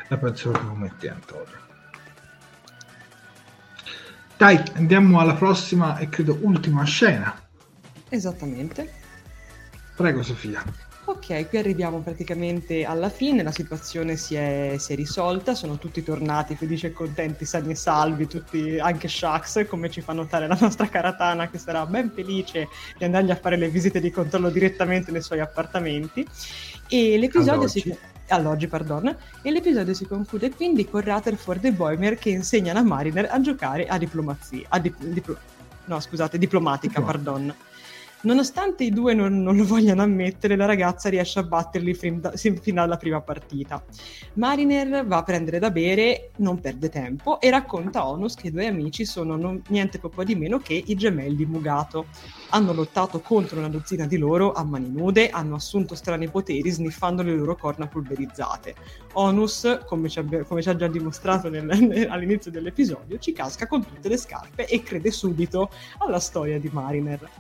La 0.09 0.17
penso 0.17 0.51
proprio 0.51 0.71
come 0.71 0.95
te, 0.99 1.11
Antonio. 1.11 1.67
Dai, 4.37 4.63
andiamo 4.75 5.19
alla 5.19 5.35
prossima 5.35 5.99
e 5.99 6.09
credo 6.09 6.39
ultima 6.43 6.85
scena. 6.85 7.35
Esattamente. 8.09 8.93
Prego, 9.97 10.23
Sofia. 10.23 10.63
Ok, 11.09 11.49
qui 11.49 11.57
arriviamo 11.57 12.01
praticamente 12.01 12.85
alla 12.85 13.09
fine, 13.09 13.43
la 13.43 13.51
situazione 13.51 14.17
si 14.17 14.35
è, 14.35 14.75
si 14.77 14.93
è, 14.93 14.95
risolta, 14.95 15.55
sono 15.55 15.79
tutti 15.79 16.03
tornati 16.03 16.55
felici 16.55 16.85
e 16.85 16.93
contenti, 16.93 17.47
sani 17.47 17.71
e 17.71 17.77
salvi, 17.77 18.27
tutti, 18.27 18.79
anche 18.79 19.09
Shax, 19.09 19.67
come 19.69 19.89
ci 19.89 20.03
fa 20.03 20.13
notare 20.13 20.47
la 20.47 20.59
nostra 20.61 20.87
Karatana, 20.87 21.49
che 21.49 21.57
sarà 21.57 21.87
ben 21.87 22.11
felice 22.15 22.69
di 22.99 23.05
andargli 23.05 23.31
a 23.31 23.37
fare 23.37 23.57
le 23.57 23.71
visite 23.71 24.01
di 24.01 24.11
controllo 24.11 24.51
direttamente 24.51 25.11
nei 25.11 25.23
suoi 25.23 25.41
appartamenti. 25.41 26.27
E 26.89 27.17
l'episodio 27.17 27.53
all'oggi. 27.55 27.81
si... 27.81 27.99
All'oggi, 28.29 28.67
pardon. 28.67 29.17
E 29.41 29.51
l'episodio 29.51 29.95
si 29.95 30.07
conclude 30.07 30.51
quindi 30.51 30.87
con 30.87 31.01
Rutherford 31.01 31.65
e 31.65 31.73
Boimer 31.73 32.17
che 32.17 32.29
insegnano 32.29 32.81
a 32.81 32.83
Mariner 32.83 33.29
a 33.31 33.41
giocare 33.41 33.87
a 33.87 33.97
diplomazia. 33.97 34.67
A 34.69 34.79
dip... 34.79 35.03
Diplo... 35.03 35.39
no, 35.87 36.01
scusate, 36.01 36.37
diplomatica, 36.37 37.01
no. 37.01 37.07
pardon. 37.07 37.55
Nonostante 38.21 38.83
i 38.83 38.91
due 38.91 39.15
non, 39.15 39.43
non, 39.43 39.57
lo 39.57 39.65
vogliano 39.65 40.03
ammettere, 40.03 40.57
la 40.57 40.65
ragazza 40.65 41.09
riesce 41.09 41.39
a 41.39 41.45
batterli 41.45 41.97
da, 42.19 42.33
fin 42.33 42.75
dalla 42.75 42.97
prima 42.97 43.21
partita. 43.21 43.81
Mariner 44.35 45.07
va 45.07 45.19
a 45.19 45.23
prendere 45.23 45.61
da 45.61 45.71
bere, 45.71 46.31
non 46.39 46.59
perde 46.59 46.89
tempo 46.89 47.41
e 47.41 47.49
racconta 47.49 48.01
a 48.01 48.09
Onus 48.09 48.35
che 48.35 48.49
i 48.49 48.51
due 48.51 48.67
amici 48.67 49.05
sono 49.05 49.37
non, 49.37 49.63
niente 49.69 50.01
po' 50.01 50.25
di 50.25 50.35
meno 50.35 50.59
che 50.59 50.83
i 50.85 50.97
gemelli 50.97 51.47
Mugato. 51.47 52.07
Hanno 52.51 52.73
lottato 52.73 53.21
contro 53.21 53.61
una 53.61 53.69
dozzina 53.69 54.07
di 54.07 54.17
loro 54.17 54.53
a 54.53 54.65
mani 54.65 54.91
nude, 54.91 55.31
hanno 55.31 55.55
assunto 55.55 55.95
strani 55.95 56.29
poteri 56.29 56.69
sniffando 56.71 57.23
le 57.23 57.37
loro 57.37 57.55
corna 57.55 57.87
polverizzate. 57.87 58.75
Onus, 59.13 59.79
come 59.87 60.09
ci, 60.09 60.21
come 60.45 60.61
ci 60.61 60.69
ha 60.69 60.75
già 60.75 60.89
dimostrato 60.89 61.49
nel, 61.49 61.65
nel, 61.65 62.09
all'inizio 62.11 62.51
dell'episodio, 62.51 63.17
ci 63.19 63.33
casca 63.33 63.69
con 63.69 63.87
tutte 63.87 64.09
le 64.09 64.17
scarpe 64.17 64.67
e 64.67 64.83
crede 64.83 65.13
subito 65.13 65.71
alla 65.99 66.19
storia 66.19 66.59
di 66.59 66.69
Mariner 66.73 67.31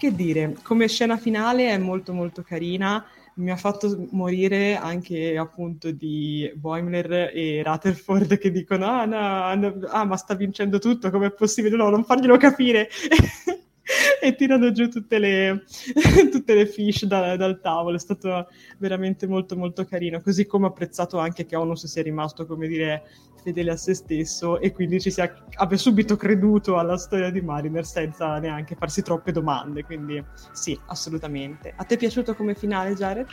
che 0.00 0.14
dire, 0.14 0.56
come 0.62 0.88
scena 0.88 1.18
finale 1.18 1.68
è 1.68 1.76
molto 1.76 2.14
molto 2.14 2.42
carina, 2.42 3.04
mi 3.34 3.50
ha 3.50 3.56
fatto 3.56 4.08
morire 4.12 4.74
anche 4.76 5.36
appunto 5.36 5.90
di 5.90 6.50
Boimler 6.54 7.30
e 7.34 7.62
Rutherford 7.62 8.38
che 8.38 8.50
dicono 8.50 8.86
ah, 8.86 9.04
no, 9.04 9.54
no, 9.54 9.86
ah 9.88 10.04
ma 10.04 10.16
sta 10.16 10.34
vincendo 10.34 10.78
tutto, 10.78 11.10
com'è 11.10 11.30
possibile? 11.32 11.76
No, 11.76 11.90
non 11.90 12.04
farglielo 12.04 12.38
capire! 12.38 12.88
e 14.22 14.34
tirano 14.36 14.72
giù 14.72 14.88
tutte 14.88 15.18
le, 15.18 15.64
tutte 16.30 16.54
le 16.54 16.66
fish 16.66 17.04
da, 17.04 17.36
dal 17.36 17.60
tavolo. 17.60 17.96
È 17.96 18.00
stato 18.00 18.48
veramente 18.78 19.26
molto 19.26 19.56
molto 19.56 19.84
carino. 19.84 20.20
Così 20.20 20.46
come 20.46 20.66
ho 20.66 20.68
apprezzato 20.68 21.18
anche 21.18 21.44
che 21.44 21.56
Onus 21.56 21.86
sia 21.86 22.02
rimasto, 22.02 22.46
come 22.46 22.68
dire, 22.68 23.02
fedele 23.42 23.72
a 23.72 23.76
se 23.76 23.94
stesso 23.94 24.60
e 24.60 24.72
quindi 24.72 25.00
ci 25.00 25.10
sia, 25.10 25.32
abbia 25.54 25.76
subito 25.76 26.16
creduto 26.16 26.78
alla 26.78 26.96
storia 26.96 27.30
di 27.30 27.40
Mariner 27.40 27.84
senza 27.84 28.38
neanche 28.38 28.76
farsi 28.76 29.02
troppe 29.02 29.32
domande. 29.32 29.84
Quindi 29.84 30.22
sì, 30.52 30.78
assolutamente. 30.86 31.72
A 31.76 31.84
te 31.84 31.94
è 31.94 31.98
piaciuto 31.98 32.34
come 32.34 32.54
finale, 32.54 32.94
Jared? 32.94 33.26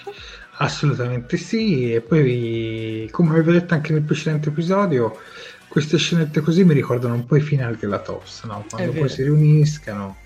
Assolutamente 0.57 1.37
sì. 1.37 1.93
E 1.93 2.01
poi, 2.01 3.07
come 3.11 3.31
avevo 3.31 3.51
detto 3.51 3.73
anche 3.73 3.93
nel 3.93 4.03
precedente 4.03 4.49
episodio, 4.49 5.17
queste 5.67 5.97
scenette 5.97 6.41
così 6.41 6.63
mi 6.63 6.73
ricordano 6.73 7.13
un 7.13 7.25
po' 7.25 7.35
i 7.35 7.41
finali 7.41 7.77
della 7.79 7.99
TOS, 7.99 8.43
no? 8.45 8.65
quando 8.69 8.91
poi 8.93 9.09
si 9.09 9.23
riuniscano 9.23 10.17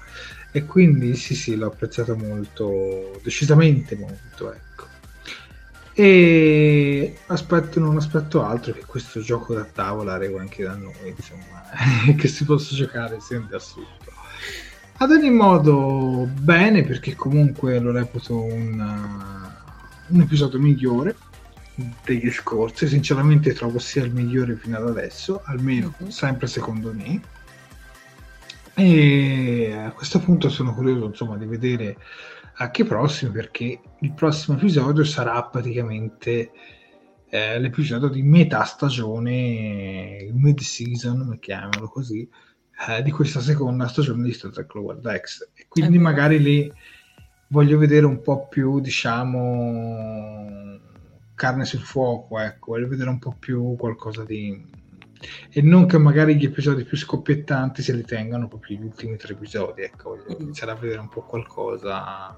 e 0.52 0.66
quindi 0.66 1.16
sì 1.16 1.34
sì 1.34 1.56
l'ho 1.56 1.68
apprezzato 1.68 2.16
molto 2.16 3.20
decisamente 3.24 3.96
molto 3.96 4.54
ecco 4.54 4.91
e 5.94 7.18
aspetto 7.28 7.80
non 7.80 7.98
aspetto 7.98 8.44
altro 8.44 8.74
che 8.74 8.86
questo 8.86 9.20
gioco 9.20 9.54
da 9.54 9.66
tavola 9.66 10.14
arriva 10.14 10.40
anche 10.40 10.64
da 10.64 10.76
noi 10.76 11.14
insomma 11.16 11.64
che 12.16 12.28
si 12.28 12.46
possa 12.46 12.74
giocare 12.76 13.20
sempre 13.20 13.58
assurdo 13.58 14.12
ad 14.98 15.12
ogni 15.12 15.32
modo 15.32 16.30
bene 16.32 16.84
perché 16.84 17.16
comunque 17.16 17.80
lo 17.80 17.92
reputo 17.92 18.40
un, 18.40 18.80
un 20.08 20.22
episodio 20.22 20.60
migliore 20.60 21.16
degli 22.04 22.30
scorsi. 22.30 22.88
Sinceramente 22.88 23.54
trovo 23.54 23.80
sia 23.80 24.04
il 24.04 24.14
migliore 24.14 24.56
fino 24.56 24.78
ad 24.78 24.88
adesso 24.88 25.42
almeno 25.46 25.94
mm-hmm. 26.00 26.12
sempre 26.12 26.48
secondo 26.48 26.94
me. 26.94 27.20
E 28.76 29.74
a 29.76 29.92
questo 29.92 30.20
punto 30.20 30.50
sono 30.50 30.74
curioso 30.74 31.06
insomma 31.06 31.36
di 31.36 31.46
vedere 31.46 31.98
anche 32.62 32.84
i 32.84 32.86
prossimi 32.86 33.32
perché 33.32 33.82
il 34.00 34.14
prossimo 34.14 34.56
episodio 34.56 35.04
sarà 35.04 35.42
praticamente 35.44 36.52
eh, 37.30 37.60
l'episodio 37.60 38.08
di 38.08 38.22
metà 38.22 38.64
stagione, 38.64 40.18
il 40.22 40.36
mid 40.36 40.60
season, 40.60 41.38
chiamiamolo 41.40 41.88
così, 41.88 42.30
eh, 42.88 43.02
di 43.02 43.10
questa 43.10 43.40
seconda 43.40 43.88
stagione 43.88 44.24
di 44.24 44.34
Star 44.34 44.52
Trek 44.52 44.74
Lower 44.76 44.98
Decks. 44.98 45.52
E 45.56 45.66
quindi 45.68 45.98
okay. 45.98 46.04
magari 46.04 46.40
lì 46.40 46.72
voglio 47.48 47.80
vedere 47.80 48.06
un 48.06 48.22
po' 48.22 48.48
più, 48.48 48.80
diciamo, 48.80 50.80
carne 51.34 51.66
sul 51.66 51.80
fuoco, 51.80 52.38
ecco, 52.38 52.74
voglio 52.74 52.88
vedere 52.88 53.10
un 53.10 53.20
po' 53.20 53.36
più 53.38 53.76
qualcosa 53.78 54.24
di 54.24 54.80
e 55.52 55.62
non 55.62 55.86
che 55.86 56.00
magari 56.00 56.36
gli 56.36 56.46
episodi 56.46 56.84
più 56.84 56.98
scoppiettanti 56.98 57.84
se 57.84 57.94
li 57.94 58.04
tengano 58.04 58.48
proprio 58.48 58.76
gli 58.76 58.84
ultimi 58.84 59.18
tre 59.18 59.34
episodi 59.34 59.84
ecco 59.84 60.16
voglio 60.16 60.36
mm. 60.36 60.42
iniziare 60.42 60.72
a 60.72 60.76
vedere 60.76 61.00
un 61.00 61.10
po' 61.10 61.22
qualcosa 61.22 62.36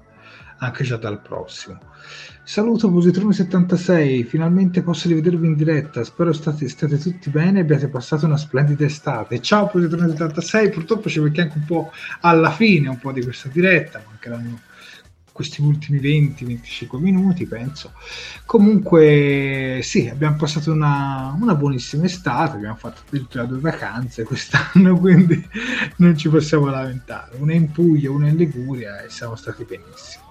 anche 0.58 0.84
già 0.84 0.96
dal 0.96 1.20
prossimo. 1.20 1.80
Saluto 2.42 2.90
Positrone76 2.90 4.26
finalmente 4.26 4.82
posso 4.82 5.08
rivedervi 5.08 5.46
in 5.46 5.54
diretta 5.54 6.04
spero 6.04 6.32
state, 6.32 6.68
state 6.68 6.98
tutti 6.98 7.30
bene 7.30 7.58
e 7.58 7.62
abbiate 7.62 7.88
passato 7.88 8.26
una 8.26 8.36
splendida 8.36 8.84
estate. 8.84 9.40
Ciao 9.40 9.70
Positrone76 9.72 10.70
purtroppo 10.70 11.08
ci 11.08 11.20
becchiamo 11.20 11.48
anche 11.48 11.60
un 11.60 11.66
po' 11.66 11.92
alla 12.20 12.50
fine 12.50 12.88
un 12.88 12.98
po' 12.98 13.12
di 13.12 13.22
questa 13.22 13.48
diretta 13.50 14.02
mancheranno 14.06 14.60
questi 15.34 15.60
ultimi 15.62 15.98
20-25 15.98 16.96
minuti, 17.00 17.44
penso. 17.44 17.90
Comunque, 18.46 19.80
sì, 19.82 20.06
abbiamo 20.08 20.36
passato 20.36 20.70
una, 20.70 21.36
una 21.36 21.56
buonissima 21.56 22.04
estate, 22.04 22.54
abbiamo 22.54 22.76
fatto 22.76 23.02
addirittura 23.04 23.42
due 23.42 23.58
vacanze 23.58 24.22
quest'anno, 24.22 24.94
quindi 24.96 25.44
non 25.96 26.16
ci 26.16 26.28
possiamo 26.28 26.66
lamentare. 26.66 27.36
Una 27.38 27.52
in 27.52 27.72
Puglia, 27.72 28.12
una 28.12 28.28
in 28.28 28.36
Liguria 28.36 29.02
e 29.02 29.10
siamo 29.10 29.34
stati 29.34 29.64
benissimo. 29.64 30.22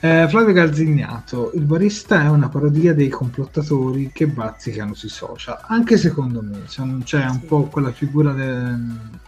Eh, 0.00 0.26
Flavio 0.26 0.54
Galzignato, 0.54 1.52
il 1.54 1.64
barista 1.64 2.22
è 2.22 2.28
una 2.28 2.48
parodia 2.48 2.94
dei 2.94 3.10
complottatori 3.10 4.10
che 4.10 4.26
bazzicano 4.26 4.94
sui 4.94 5.10
social, 5.10 5.60
anche 5.66 5.98
secondo 5.98 6.40
me, 6.42 6.64
un, 6.78 7.02
c'è 7.04 7.24
un 7.26 7.44
po' 7.44 7.64
quella 7.64 7.92
figura 7.92 8.32
del, 8.32 9.20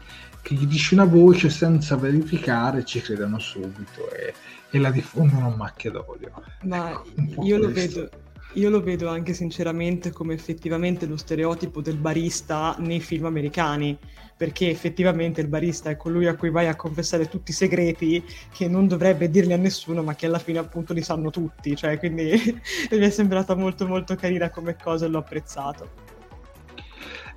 che 0.45 0.55
gli 0.55 0.67
dice 0.67 0.93
una 0.93 1.07
voce 1.07 1.49
senza 1.49 1.97
verificare, 1.97 2.85
ci 2.85 3.01
credono 3.01 3.39
subito 3.39 4.11
e, 4.13 4.35
e 4.69 4.79
la 4.79 4.91
diffondono 4.91 5.47
a 5.47 5.57
macchia 5.57 5.91
d'olio. 5.91 6.33
Ma 6.65 7.03
ecco, 7.17 7.43
io 7.43 7.57
lo 7.57 7.73
vedo 7.73 8.11
io 8.57 8.71
lo 8.71 8.81
vedo 8.83 9.09
anche 9.09 9.33
sinceramente 9.33 10.13
come 10.13 10.35
effettivamente 10.35 11.07
lo 11.07 11.17
stereotipo 11.17 11.81
del 11.81 11.97
barista 11.97 12.77
nei 12.79 13.01
film 13.01 13.25
americani, 13.25 13.99
perché 14.37 14.69
effettivamente 14.69 15.41
il 15.41 15.49
barista 15.49 15.91
è 15.91 15.97
colui 15.97 16.27
a 16.27 16.37
cui 16.37 16.51
vai 16.51 16.69
a 16.69 16.77
confessare 16.77 17.29
tutti 17.29 17.51
i 17.51 17.55
segreti 17.55 18.23
che 18.53 18.69
non 18.69 18.87
dovrebbe 18.87 19.29
dirli 19.29 19.55
a 19.55 19.57
nessuno, 19.57 20.03
ma 20.03 20.15
che 20.15 20.27
alla 20.27 20.39
fine 20.39 20.59
appunto 20.59 20.93
li 20.93 21.03
sanno 21.03 21.31
tutti, 21.31 21.75
cioè 21.75 21.99
quindi 21.99 22.31
mi 22.93 22.99
è 22.99 23.11
sembrata 23.11 23.57
molto 23.57 23.89
molto 23.89 24.15
carina 24.15 24.51
come 24.51 24.77
cosa 24.77 25.07
e 25.07 25.09
l'ho 25.09 25.19
apprezzato. 25.19 26.04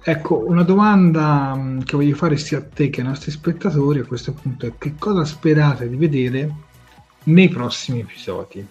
Ecco, 0.03 0.45
una 0.45 0.63
domanda 0.63 1.53
mm, 1.55 1.79
che 1.81 1.95
voglio 1.95 2.15
fare 2.15 2.37
sia 2.37 2.59
a 2.59 2.63
te 2.63 2.89
che 2.89 3.01
ai 3.01 3.07
nostri 3.07 3.31
spettatori 3.31 3.99
a 3.99 4.05
questo 4.05 4.33
punto 4.33 4.65
è 4.65 4.73
che 4.77 4.95
cosa 4.97 5.25
sperate 5.25 5.89
di 5.89 5.97
vedere 5.97 6.53
nei 7.23 7.49
prossimi 7.49 7.99
episodi? 7.99 8.65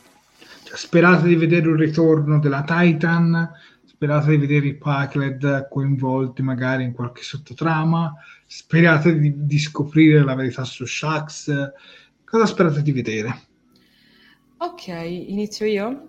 sperate 0.77 1.27
di 1.27 1.37
vedere 1.37 1.69
un 1.69 1.77
ritorno 1.77 2.39
della 2.39 2.63
Titan, 2.63 3.51
sperate 3.85 4.31
di 4.31 4.37
vedere 4.37 4.67
i 4.67 4.75
Packlet 4.75 5.69
coinvolti 5.69 6.43
magari 6.43 6.85
in 6.85 6.93
qualche 6.93 7.23
sottotrama, 7.23 8.15
sperate 8.47 9.19
di, 9.19 9.47
di 9.47 9.59
scoprire 9.59 10.23
la 10.23 10.35
verità 10.35 10.65
su 10.65 10.85
Shax, 10.85 11.73
cosa 12.25 12.47
sperate 12.47 12.83
di 12.83 12.93
vedere? 12.93 13.41
Ok, 14.59 14.89
inizio 14.89 15.67
io? 15.67 16.09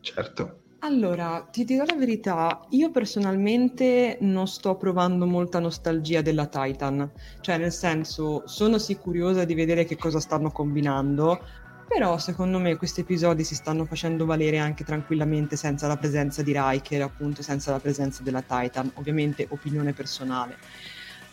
Certo. 0.00 0.63
Allora, 0.84 1.48
ti 1.50 1.64
dirò 1.64 1.82
la 1.86 1.94
verità, 1.94 2.60
io 2.70 2.90
personalmente 2.90 4.18
non 4.20 4.46
sto 4.46 4.76
provando 4.76 5.24
molta 5.24 5.58
nostalgia 5.58 6.20
della 6.20 6.44
Titan, 6.44 7.10
cioè 7.40 7.56
nel 7.56 7.72
senso 7.72 8.42
sono 8.44 8.76
sì 8.76 8.96
curiosa 8.96 9.46
di 9.46 9.54
vedere 9.54 9.86
che 9.86 9.96
cosa 9.96 10.20
stanno 10.20 10.50
combinando, 10.50 11.40
però 11.88 12.18
secondo 12.18 12.58
me 12.58 12.76
questi 12.76 13.00
episodi 13.00 13.44
si 13.44 13.54
stanno 13.54 13.86
facendo 13.86 14.26
valere 14.26 14.58
anche 14.58 14.84
tranquillamente 14.84 15.56
senza 15.56 15.86
la 15.86 15.96
presenza 15.96 16.42
di 16.42 16.52
Riker, 16.54 17.00
appunto 17.00 17.40
senza 17.40 17.70
la 17.70 17.80
presenza 17.80 18.22
della 18.22 18.42
Titan, 18.42 18.90
ovviamente 18.96 19.46
opinione 19.48 19.94
personale. 19.94 20.58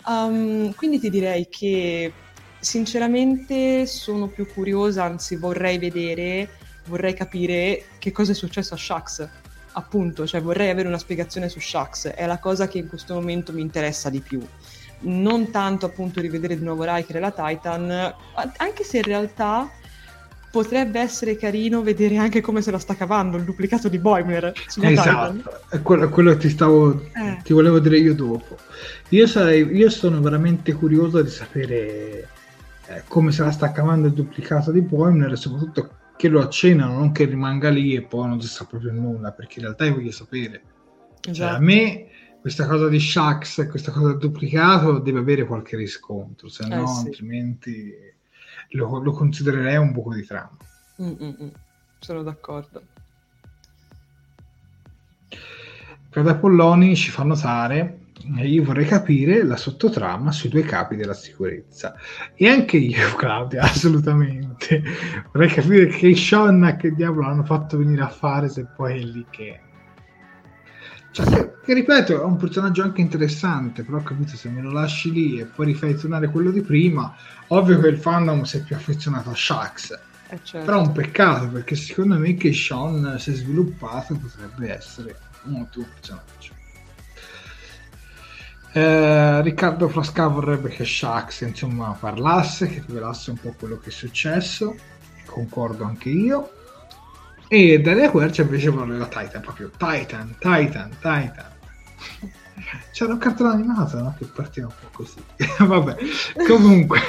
Um, 0.05 0.73
quindi 0.75 0.97
ti 0.97 1.09
direi 1.09 1.49
che 1.49 2.13
sinceramente 2.57 3.85
sono 3.85 4.27
più 4.27 4.47
curiosa, 4.47 5.03
anzi 5.03 5.35
vorrei 5.35 5.77
vedere, 5.77 6.49
vorrei 6.85 7.13
capire 7.13 7.83
che 7.99 8.11
cosa 8.11 8.31
è 8.31 8.35
successo 8.35 8.73
a 8.73 8.77
Shax. 8.77 9.29
Appunto, 9.73 10.27
cioè 10.27 10.41
vorrei 10.41 10.69
avere 10.69 10.87
una 10.87 10.97
spiegazione 10.97 11.47
su 11.47 11.59
Shax, 11.59 12.09
è 12.09 12.25
la 12.25 12.39
cosa 12.39 12.67
che 12.67 12.77
in 12.77 12.89
questo 12.89 13.13
momento 13.13 13.53
mi 13.53 13.61
interessa 13.61 14.09
di 14.09 14.19
più 14.19 14.45
non 15.03 15.49
tanto 15.49 15.85
appunto 15.85 16.21
rivedere 16.21 16.57
di 16.57 16.63
nuovo 16.63 16.83
Riker 16.83 17.15
e 17.15 17.19
la 17.19 17.31
Titan, 17.31 18.13
anche 18.57 18.83
se 18.83 18.97
in 18.97 19.03
realtà 19.03 19.69
potrebbe 20.51 20.99
essere 20.99 21.37
carino 21.37 21.81
vedere 21.81 22.17
anche 22.17 22.41
come 22.41 22.61
se 22.61 22.71
la 22.71 22.77
sta 22.77 22.95
cavando 22.95 23.37
il 23.37 23.43
duplicato 23.43 23.87
di 23.87 23.97
Boimler 23.97 24.51
esatto 24.81 25.61
è 25.69 25.81
quello, 25.81 26.09
quello, 26.09 26.31
che 26.33 26.39
ti 26.39 26.49
stavo 26.49 27.03
eh. 27.13 27.39
ti 27.41 27.53
volevo 27.53 27.79
dire 27.79 27.97
io 27.97 28.13
dopo 28.13 28.57
io, 29.09 29.27
sarei, 29.27 29.65
io 29.73 29.89
sono 29.89 30.19
veramente 30.19 30.73
curioso 30.73 31.21
di 31.21 31.29
sapere 31.29 32.27
eh, 32.87 33.03
come 33.07 33.31
se 33.31 33.43
la 33.43 33.51
sta 33.51 33.71
cavando 33.71 34.07
il 34.07 34.13
duplicato 34.13 34.71
di 34.71 34.81
Boimler 34.81 35.31
e 35.31 35.37
soprattutto 35.37 35.89
che 36.21 36.27
lo 36.27 36.39
accennano 36.39 36.99
non 36.99 37.11
che 37.11 37.25
rimanga 37.25 37.69
lì 37.69 37.95
e 37.95 38.03
poi 38.03 38.27
non 38.27 38.39
si 38.39 38.47
sa 38.47 38.65
proprio 38.65 38.91
nulla 38.91 39.31
perché 39.31 39.55
in 39.57 39.65
realtà 39.65 39.85
io 39.85 39.95
voglio 39.95 40.11
sapere 40.11 40.61
esatto. 41.21 41.33
cioè, 41.33 41.45
a 41.45 41.49
esatto. 41.49 41.63
me 41.63 42.07
questa 42.39 42.67
cosa 42.67 42.87
di 42.87 42.99
Shax 42.99 43.67
questa 43.67 43.91
cosa 43.91 44.09
del 44.09 44.17
duplicato 44.17 44.99
deve 44.99 45.19
avere 45.19 45.45
qualche 45.45 45.75
riscontro 45.77 46.47
se 46.47 46.67
no 46.67 46.83
eh, 46.83 46.87
sì. 46.87 47.05
altrimenti 47.07 47.95
lo, 48.69 49.01
lo 49.01 49.11
considererei 49.11 49.77
un 49.77 49.91
buco 49.91 50.13
di 50.13 50.23
trama. 50.23 50.57
Mm-mm, 51.01 51.51
sono 51.99 52.21
d'accordo. 52.21 52.83
Claudia 56.09 56.35
Polloni 56.35 56.95
ci 56.95 57.09
fa 57.09 57.23
notare 57.23 58.00
io 58.43 58.63
vorrei 58.63 58.85
capire 58.85 59.43
la 59.43 59.57
sottotrama 59.57 60.31
sui 60.31 60.49
due 60.49 60.63
capi 60.63 60.95
della 60.95 61.13
sicurezza 61.13 61.95
e 62.35 62.47
anche 62.47 62.77
io 62.77 63.13
Claudia 63.15 63.63
assolutamente 63.63 64.83
vorrei 65.31 65.49
capire 65.49 65.87
che 65.87 66.15
Sean 66.15 66.75
che 66.79 66.93
diavolo 66.93 67.27
hanno 67.27 67.43
fatto 67.43 67.77
venire 67.77 68.01
a 68.01 68.09
fare 68.09 68.49
se 68.49 68.65
poi 68.75 68.99
è 68.99 69.03
lì 69.03 69.25
che 69.29 69.59
cioè, 71.11 71.25
che, 71.25 71.51
che, 71.61 71.73
ripeto, 71.73 72.21
è 72.21 72.23
un 72.23 72.37
personaggio 72.37 72.83
anche 72.83 73.01
interessante, 73.01 73.83
però 73.83 74.01
capito, 74.01 74.37
se 74.37 74.47
me 74.47 74.61
lo 74.61 74.71
lasci 74.71 75.11
lì 75.11 75.39
e 75.39 75.45
poi 75.45 75.65
rifai 75.65 75.95
tornare 75.95 76.29
quello 76.29 76.51
di 76.51 76.61
prima, 76.61 77.13
ovvio 77.47 77.79
che 77.79 77.89
il 77.89 77.97
fandom 77.97 78.43
si 78.43 78.57
è 78.57 78.63
più 78.63 78.77
affezionato 78.77 79.29
a 79.29 79.35
Shax. 79.35 79.99
Eh 80.29 80.39
certo. 80.41 80.65
Però 80.65 80.81
è 80.81 80.87
un 80.87 80.93
peccato 80.93 81.49
perché 81.49 81.75
secondo 81.75 82.17
me 82.17 82.35
che 82.35 82.53
Sean 82.53 83.17
si 83.19 83.31
è 83.31 83.33
sviluppato 83.33 84.15
potrebbe 84.15 84.73
essere 84.73 85.17
un 85.43 85.55
ottimo 85.55 85.85
personaggio. 85.93 86.40
Eh, 88.73 89.41
Riccardo 89.41 89.89
Frasca 89.89 90.27
vorrebbe 90.27 90.69
che 90.69 90.85
Shax 90.85 91.41
insomma 91.41 91.95
parlasse, 91.99 92.67
che 92.67 92.83
rivelasse 92.85 93.31
un 93.31 93.37
po' 93.37 93.53
quello 93.57 93.77
che 93.77 93.89
è 93.89 93.91
successo, 93.91 94.75
concordo 95.25 95.83
anche 95.83 96.09
io. 96.09 96.51
E 97.49 97.81
Daria 97.81 98.09
Quercia 98.09 98.43
invece 98.43 98.69
vuole 98.69 98.97
la 98.97 99.07
Titan, 99.07 99.41
proprio 99.41 99.69
Titan, 99.71 100.35
Titan, 100.39 100.89
Titan. 100.89 101.49
C'era 102.93 103.13
un 103.13 103.19
cartone 103.19 103.53
animato 103.53 103.99
no? 103.99 104.15
che 104.17 104.25
partiva 104.25 104.67
un 104.67 104.73
po' 104.79 105.03
così. 105.03 105.21
Vabbè, 105.65 105.97
comunque, 106.47 106.99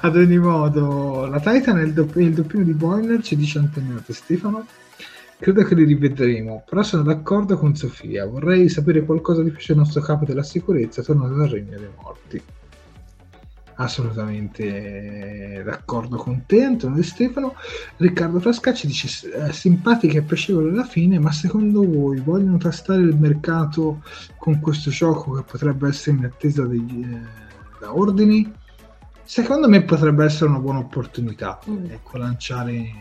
ad 0.00 0.16
ogni 0.16 0.38
modo, 0.38 1.26
la 1.26 1.38
Titan 1.38 1.78
è 1.78 1.82
il, 1.82 1.92
dopp- 1.92 2.16
il 2.16 2.34
doppione 2.34 2.64
di 2.64 2.72
Boiler, 2.72 3.22
ci 3.22 3.36
dice 3.36 3.58
Antonio 3.58 4.02
Stefano. 4.08 4.66
Credo 5.44 5.62
che 5.62 5.74
li 5.74 5.84
rivedremo, 5.84 6.64
però 6.66 6.82
sono 6.82 7.02
d'accordo 7.02 7.58
con 7.58 7.76
Sofia. 7.76 8.24
Vorrei 8.24 8.70
sapere 8.70 9.04
qualcosa 9.04 9.42
di 9.42 9.50
più 9.50 9.60
sul 9.60 9.76
nostro 9.76 10.00
capo 10.00 10.24
della 10.24 10.42
sicurezza 10.42 11.02
tornato 11.02 11.34
dal 11.34 11.48
regno 11.50 11.78
dei 11.78 11.88
morti 12.00 12.42
assolutamente 13.74 15.62
d'accordo 15.62 16.16
con 16.16 16.44
te 16.46 16.62
Antonio 16.62 16.96
De 16.96 17.02
Stefano 17.02 17.56
Riccardo 17.96 18.38
Frascacci 18.38 18.86
dice 18.86 19.32
eh, 19.32 19.52
simpatica 19.52 20.16
e 20.18 20.22
piacevole 20.22 20.70
alla 20.70 20.84
fine 20.84 21.18
ma 21.18 21.32
secondo 21.32 21.84
voi 21.84 22.20
vogliono 22.20 22.56
tastare 22.56 23.02
il 23.02 23.16
mercato 23.16 24.02
con 24.38 24.60
questo 24.60 24.90
gioco 24.90 25.32
che 25.32 25.42
potrebbe 25.42 25.88
essere 25.88 26.16
in 26.18 26.24
attesa 26.24 26.64
degli, 26.64 27.02
eh, 27.02 27.20
da 27.80 27.92
ordini 27.92 28.48
secondo 29.24 29.68
me 29.68 29.82
potrebbe 29.82 30.24
essere 30.24 30.50
una 30.50 30.60
buona 30.60 30.78
opportunità 30.78 31.58
mm. 31.68 31.86
ecco 31.90 32.16
lanciare 32.16 32.92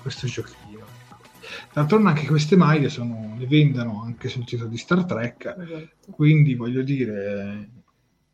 questo 0.00 0.26
giochino 0.26 0.65
D'altronde 1.72 2.08
anche 2.08 2.26
queste 2.26 2.56
maglie 2.56 2.88
sono, 2.88 3.34
le 3.38 3.46
vendono 3.46 4.02
anche 4.02 4.28
sul 4.28 4.46
sito 4.46 4.66
di 4.66 4.76
Star 4.76 5.04
Trek, 5.04 5.56
esatto. 5.58 6.12
quindi 6.12 6.54
voglio 6.54 6.82
dire, 6.82 7.68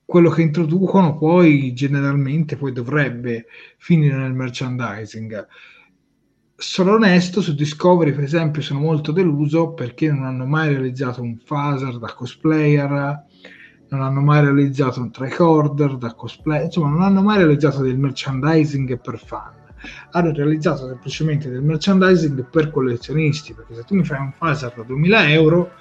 quello 0.04 0.30
che 0.30 0.42
introducono 0.42 1.16
poi 1.16 1.72
generalmente 1.72 2.56
poi 2.56 2.72
dovrebbe 2.72 3.46
finire 3.78 4.16
nel 4.16 4.34
merchandising. 4.34 5.46
Sono 6.54 6.92
onesto, 6.92 7.40
su 7.40 7.54
Discovery 7.54 8.12
per 8.12 8.24
esempio 8.24 8.62
sono 8.62 8.80
molto 8.80 9.10
deluso 9.10 9.72
perché 9.72 10.10
non 10.10 10.24
hanno 10.24 10.44
mai 10.44 10.68
realizzato 10.68 11.22
un 11.22 11.38
phaser 11.42 11.98
da 11.98 12.12
cosplayer, 12.12 13.24
non 13.88 14.02
hanno 14.02 14.20
mai 14.20 14.42
realizzato 14.42 15.00
un 15.00 15.10
tricorder 15.10 15.96
da 15.96 16.14
cosplayer, 16.14 16.64
insomma 16.64 16.90
non 16.90 17.02
hanno 17.02 17.22
mai 17.22 17.38
realizzato 17.38 17.82
del 17.82 17.98
merchandising 17.98 19.00
per 19.00 19.18
fan. 19.18 19.60
Hanno 20.10 20.32
realizzato 20.32 20.86
semplicemente 20.86 21.50
del 21.50 21.62
merchandising 21.62 22.44
per 22.44 22.70
collezionisti, 22.70 23.52
perché 23.52 23.74
se 23.74 23.84
tu 23.84 23.94
mi 23.94 24.04
fai 24.04 24.20
un 24.20 24.32
phaser 24.36 24.72
da 24.76 24.82
2000 24.82 25.30
euro, 25.30 25.72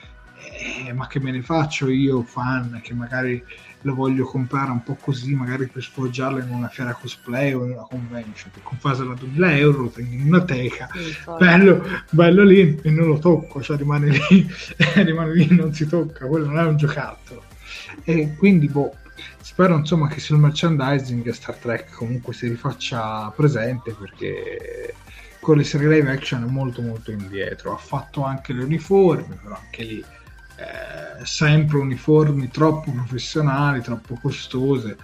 eh, 0.86 0.94
ma 0.94 1.08
che 1.08 1.20
me 1.20 1.32
ne 1.32 1.42
faccio 1.42 1.90
io 1.90 2.24
fan 2.24 2.80
che 2.82 2.94
magari 2.94 3.44
lo 3.84 3.96
voglio 3.96 4.26
comprare 4.26 4.72
un 4.72 4.84
po' 4.84 4.96
così, 4.96 5.34
magari 5.34 5.68
per 5.68 5.82
sfoggiarlo 5.82 6.40
in 6.40 6.50
una 6.50 6.68
fiera 6.68 6.94
cosplay 6.94 7.54
o 7.54 7.66
in 7.66 7.72
una 7.72 7.88
convention, 7.90 8.52
per 8.52 8.62
comprarlo 8.64 9.12
a 9.12 9.16
2000 9.16 9.58
euro, 9.58 9.82
lo 9.84 9.90
prendi 9.90 10.16
in 10.16 10.28
una 10.28 10.44
teca, 10.44 10.90
sì, 10.94 11.16
bello, 11.38 11.84
bello 12.12 12.44
lì 12.44 12.80
e 12.82 12.92
non 12.92 13.08
lo 13.08 13.18
tocco, 13.18 13.62
cioè 13.62 13.78
rimane 13.78 14.10
lì, 14.10 14.48
rimane 15.04 15.34
lì 15.34 15.48
e 15.48 15.54
non 15.54 15.74
si 15.74 15.88
tocca, 15.88 16.28
quello 16.28 16.46
non 16.46 16.60
è 16.60 16.64
un 16.64 16.78
giocattolo. 16.78 17.44
E 18.04 18.36
quindi, 18.38 18.68
boh, 18.68 18.96
spero 19.52 19.76
insomma 19.76 20.08
che 20.08 20.22
sul 20.22 20.38
merchandising 20.38 21.30
Star 21.32 21.56
Trek 21.58 21.92
comunque 21.92 22.34
si 22.34 22.48
rifaccia 22.48 23.30
presente 23.36 23.94
perché 23.94 24.96
con 25.42 25.58
le 25.58 25.66
serie 25.66 25.90
live 25.90 26.10
action 26.10 26.46
è 26.46 26.50
molto 26.50 26.82
molto 26.82 27.12
indietro. 27.12 27.74
Ha 27.74 27.78
fatto 27.78 28.24
anche 28.24 28.54
le 28.54 28.64
uniformi, 28.64 29.36
però 29.44 29.58
anche 29.62 29.84
lì 29.84 30.00
eh, 30.00 31.26
sempre 31.26 31.80
uniformi 31.80 32.48
troppo 32.48 32.92
professionali, 32.92 33.82
troppo 33.82 34.18
costose, 34.22 34.96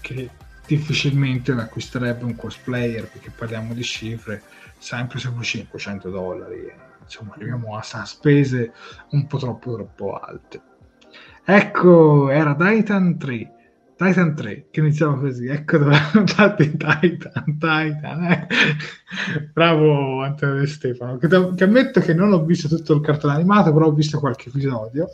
che 0.00 0.30
difficilmente 0.64 1.52
le 1.52 1.62
acquisterebbe 1.62 2.22
un 2.22 2.36
cosplayer, 2.36 3.08
perché 3.08 3.30
parliamo 3.30 3.74
di 3.74 3.82
cifre 3.82 4.42
sempre 4.78 5.18
sopra 5.18 5.42
500 5.42 6.08
dollari. 6.08 6.72
Insomma, 7.02 7.34
arriviamo 7.34 7.76
a, 7.76 7.84
a 7.90 8.04
spese 8.04 8.72
un 9.10 9.26
po' 9.26 9.38
troppo 9.38 9.74
troppo 9.74 10.12
alte. 10.20 10.60
Ecco, 11.44 12.30
era 12.30 12.54
Titan 12.54 13.18
3 13.18 13.52
Titan 13.98 14.36
3, 14.36 14.68
che 14.70 14.78
iniziamo 14.78 15.18
così, 15.18 15.48
ecco 15.48 15.78
dove 15.78 15.96
hanno 15.98 16.22
dato 16.22 16.62
Titan, 16.62 17.58
Titan, 17.58 18.24
eh. 18.30 18.46
bravo 19.52 20.22
Antonio 20.22 20.60
De 20.60 20.68
Stefano, 20.68 21.16
che, 21.16 21.26
che, 21.26 21.64
ammetto 21.64 21.98
che 21.98 22.14
non 22.14 22.32
ho 22.32 22.44
visto 22.44 22.68
tutto 22.68 22.94
il 22.94 23.00
cartone 23.00 23.34
animato, 23.34 23.72
però 23.72 23.86
ho 23.86 23.92
visto 23.92 24.20
qualche 24.20 24.50
episodio 24.50 25.08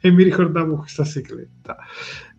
e 0.00 0.10
mi 0.10 0.22
ricordavo 0.22 0.76
questa 0.76 1.04
segreta. 1.04 1.76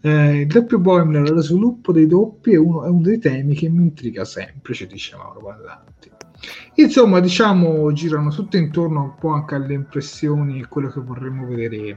Eh, 0.01 0.39
il 0.39 0.47
doppio 0.47 0.79
Boimler, 0.79 1.29
lo 1.29 1.41
sviluppo 1.41 1.91
dei 1.91 2.07
doppi 2.07 2.53
è 2.53 2.57
uno, 2.57 2.83
è 2.83 2.89
uno, 2.89 3.03
dei 3.03 3.19
temi 3.19 3.53
che 3.53 3.69
mi 3.69 3.83
intriga 3.83 4.25
sempre, 4.25 4.73
ci 4.73 4.88
dice 4.88 5.15
Mauro 5.15 5.39
Ballanti. 5.39 6.09
Insomma, 6.77 7.19
diciamo, 7.19 7.93
girano 7.93 8.31
tutte 8.31 8.57
intorno 8.57 9.03
un 9.03 9.15
po' 9.19 9.29
anche 9.29 9.53
alle 9.53 9.75
impressioni 9.75 10.61
e 10.61 10.67
quello 10.67 10.89
che 10.89 10.99
vorremmo 10.99 11.45
vedere 11.45 11.95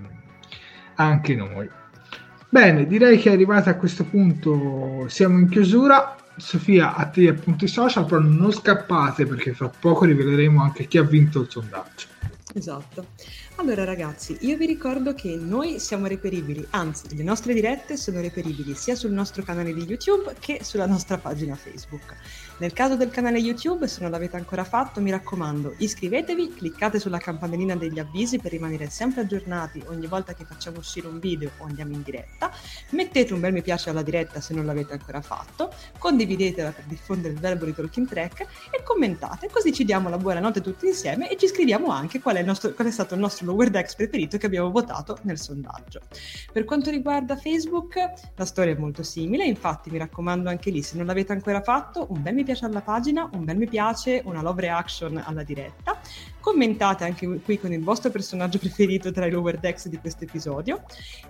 anche 0.97 1.35
noi. 1.35 1.87
Bene, 2.51 2.87
direi 2.87 3.19
che 3.19 3.31
arrivati 3.31 3.69
a 3.69 3.77
questo 3.77 4.05
punto 4.05 5.07
siamo 5.09 5.39
in 5.39 5.49
chiusura. 5.49 6.17
Sofia, 6.37 6.95
a 6.95 7.07
te 7.07 7.23
i 7.23 7.67
social, 7.67 8.07
però 8.07 8.21
non 8.21 8.53
scappate 8.53 9.27
perché 9.27 9.53
fra 9.53 9.69
poco 9.69 10.05
riveleremo 10.05 10.63
anche 10.63 10.87
chi 10.87 10.97
ha 10.97 11.03
vinto 11.03 11.41
il 11.41 11.51
sondaggio. 11.51 12.07
Esatto. 12.55 13.09
Allora 13.57 13.85
ragazzi, 13.85 14.39
io 14.41 14.57
vi 14.57 14.67
ricordo 14.67 15.15
che 15.15 15.37
noi 15.37 15.79
siamo 15.81 16.07
reperibili, 16.07 16.65
anzi 16.71 17.15
le 17.17 17.23
nostre 17.23 17.53
dirette 17.53 17.97
sono 17.97 18.21
reperibili 18.21 18.75
sia 18.75 18.95
sul 18.95 19.11
nostro 19.11 19.43
canale 19.43 19.75
di 19.75 19.83
YouTube 19.83 20.35
che 20.39 20.61
sulla 20.63 20.87
nostra 20.87 21.19
pagina 21.19 21.55
Facebook. 21.57 22.15
Nel 22.61 22.73
caso 22.73 22.97
del 22.97 23.11
canale 23.11 23.39
YouTube, 23.39 23.87
se 23.87 24.01
non 24.03 24.11
l'avete 24.11 24.35
ancora 24.35 24.65
fatto, 24.65 25.01
mi 25.01 25.13
raccomando, 25.13 25.75
iscrivetevi, 25.79 26.55
cliccate 26.55 26.99
sulla 26.99 27.19
campanellina 27.19 27.77
degli 27.77 28.01
avvisi 28.01 28.41
per 28.41 28.51
rimanere 28.51 28.91
sempre 28.91 29.21
aggiornati 29.21 29.81
ogni 29.87 30.09
volta 30.09 30.35
che 30.35 30.45
facciamo 30.45 30.79
uscire 30.79 31.07
un 31.07 31.21
video 31.21 31.53
o 31.59 31.67
andiamo 31.67 31.93
in 31.93 32.03
diretta, 32.03 32.51
mettete 32.91 33.33
un 33.33 33.39
bel 33.39 33.53
mi 33.53 33.63
piace 33.63 33.91
alla 33.91 34.03
diretta 34.03 34.41
se 34.41 34.55
non 34.55 34.67
l'avete 34.67 34.95
ancora 34.95 35.21
fatto, 35.21 35.73
condividetela 35.99 36.73
per 36.73 36.83
diffondere 36.87 37.35
il 37.35 37.39
verbo 37.39 37.65
di 37.65 37.73
Talking 37.73 38.09
Track 38.09 38.41
e 38.41 38.83
commentate, 38.83 39.49
così 39.53 39.73
ci 39.73 39.85
diamo 39.85 40.09
la 40.09 40.19
buonanotte 40.19 40.61
tutti 40.61 40.87
insieme 40.87 41.31
e 41.31 41.37
ci 41.37 41.47
scriviamo 41.47 41.93
anche 41.93 42.21
qual 42.21 42.39
è, 42.39 42.43
nostro, 42.43 42.73
qual 42.73 42.89
è 42.89 42.91
stato 42.91 43.15
il 43.15 43.21
nostro 43.21 43.47
Lower 43.47 43.71
Decks 43.71 43.95
preferito 43.95 44.37
che 44.37 44.47
abbiamo 44.47 44.73
votato 44.73 45.19
nel 45.23 45.39
sondaggio. 45.39 46.01
Per 46.53 46.65
quanto 46.65 46.91
riguarda 46.91 47.37
Facebook, 47.37 47.95
la 48.35 48.45
storia 48.45 48.75
è 48.75 48.77
molto 48.77 49.05
simile, 49.05 49.45
infatti 49.45 49.91
mi 49.91 49.99
raccomando 49.99 50.49
anche 50.49 50.73
lì, 50.73 50.83
se 50.83 50.97
non 50.97 51.07
l'avete 51.07 51.31
ancora 51.31 51.63
fatto, 51.63 52.09
un 52.11 52.21
bel 52.21 52.35
mi 52.35 52.41
piace 52.43 52.47
alla 52.61 52.81
pagina, 52.81 53.29
un 53.33 53.45
bel 53.45 53.57
mi 53.57 53.69
piace, 53.69 54.23
una 54.25 54.43
love 54.43 54.63
reaction 54.63 55.23
alla 55.25 55.43
diretta. 55.43 56.01
Commentate 56.41 57.05
anche 57.05 57.41
qui 57.41 57.59
con 57.59 57.73
il 57.73 57.83
vostro 57.83 58.11
personaggio 58.11 58.59
preferito 58.59 59.13
tra 59.13 59.27
i 59.27 59.31
lower 59.31 59.59
decks 59.59 59.89
di 59.89 59.99
questo 59.99 60.25
episodio 60.25 60.83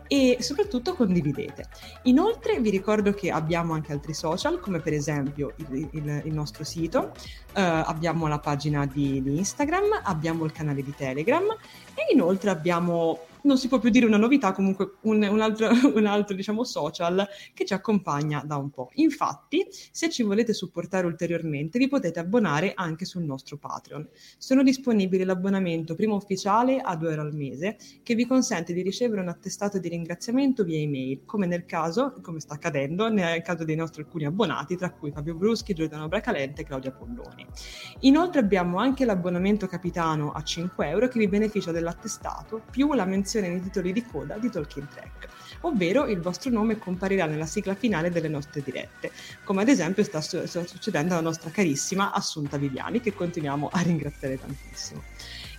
e 0.07 0.37
soprattutto 0.41 0.95
condividete. 0.95 1.69
Inoltre 2.03 2.61
vi 2.61 2.71
ricordo 2.71 3.13
che 3.13 3.31
abbiamo 3.31 3.73
anche 3.73 3.93
altri 3.93 4.15
social 4.15 4.61
come 4.61 4.81
per 4.81 4.93
esempio 4.93 5.55
il, 5.57 5.89
il, 5.93 6.23
il 6.25 6.33
nostro 6.33 6.65
sito, 6.65 6.99
uh, 6.99 7.13
abbiamo 7.55 8.27
la 8.27 8.39
pagina 8.39 8.87
di, 8.87 9.23
di 9.23 9.39
Instagram, 9.39 10.01
abbiamo 10.05 10.45
il 10.45 10.53
canale 10.53 10.83
di 10.83 10.95
Telegram 10.95 11.45
e 11.95 12.13
inoltre 12.13 12.51
abbiamo 12.51 13.27
non 13.43 13.59
si 13.59 13.69
può 13.69 13.79
più 13.79 13.91
dire 13.91 14.07
una 14.07 14.17
novità, 14.17 14.53
comunque 14.53 14.97
un, 15.03 15.23
un 15.23 15.41
altro, 15.41 15.69
un 15.95 16.07
altro 16.07 16.35
diciamo, 16.35 16.65
social 16.65 17.27
che 17.55 17.65
ci 17.65 17.75
accompagna 17.75 18.43
da 18.45 18.57
un 18.57 18.71
po'. 18.71 18.91
Infatti, 18.95 19.67
se 19.71 20.11
ci 20.11 20.23
volete 20.23 20.53
supportare 20.53 21.07
ulteriormente, 21.07 21.79
vi 21.79 21.89
potete 21.89 22.19
abbonare 22.19 22.73
anche 22.75 23.05
sul 23.05 23.23
nostro 23.23 23.57
Patreon. 23.57 24.09
Sono 24.39 24.63
disponibili 24.63 25.25
l'abbonamento 25.25 25.95
primo 25.95 26.17
ufficiale 26.17 26.81
a 26.81 26.97
2 26.97 27.11
euro 27.11 27.23
al 27.23 27.35
mese, 27.35 27.77
che 28.03 28.15
vi 28.15 28.27
consente 28.27 28.73
di 28.73 28.83
ricevere 28.83 29.21
un 29.21 29.29
attestato 29.29 29.79
di 29.79 29.89
ringraziamento 29.89 30.65
via 30.65 30.79
email, 30.79 31.23
come 31.25 31.47
nel 31.47 31.65
caso, 31.65 32.15
come 32.23 32.41
sta 32.41 32.55
accadendo, 32.55 33.09
nel 33.09 33.43
caso 33.43 33.65
dei 33.65 33.77
nostri 33.77 34.03
alcuni 34.03 34.25
abbonati, 34.25 34.77
tra 34.77 34.91
cui 34.91 35.13
Fabio 35.13 35.35
Bruschi, 35.35 35.75
Giordano 35.75 36.09
Bracalente 36.09 36.63
e 36.63 36.65
Claudia 36.65 36.93
Polloni. 36.93 37.47
Inoltre 38.01 38.41
abbiamo 38.41 38.79
anche 38.79 39.05
l'abbonamento 39.05 39.67
capitano 39.67 40.33
a 40.33 40.43
5 40.43 40.89
euro 40.89 41.09
che 41.09 41.19
vi 41.19 41.29
beneficia 41.29 41.73
dell'attestato 41.73 42.63
più 42.71 42.93
la 42.95 43.05
menzione 43.05 43.28
menzione 43.29 43.49
nei 43.49 43.61
titoli 43.61 43.93
di 43.93 44.03
coda 44.07 44.39
di 44.39 44.51
Talking 44.51 44.89
Track, 44.89 45.29
ovvero 45.61 46.07
il 46.07 46.21
vostro 46.21 46.51
nome 46.51 46.79
comparirà 46.79 47.27
nella 47.27 47.45
sigla 47.45 47.75
finale 47.75 48.11
delle 48.11 48.29
nostre 48.29 48.63
dirette, 48.63 49.13
come 49.45 49.61
ad 49.61 49.69
esempio 49.69 50.03
sta, 50.03 50.23
sta 50.23 50.47
succedendo 50.47 51.13
alla 51.13 51.23
nostra 51.23 51.51
carissima 51.51 52.13
Assunta 52.13 52.57
Viviani, 52.57 53.01
che 53.03 53.13
continuiamo 53.13 53.69
a 53.71 53.81
ringraziare 53.83 54.41
tantissimo. 54.41 55.03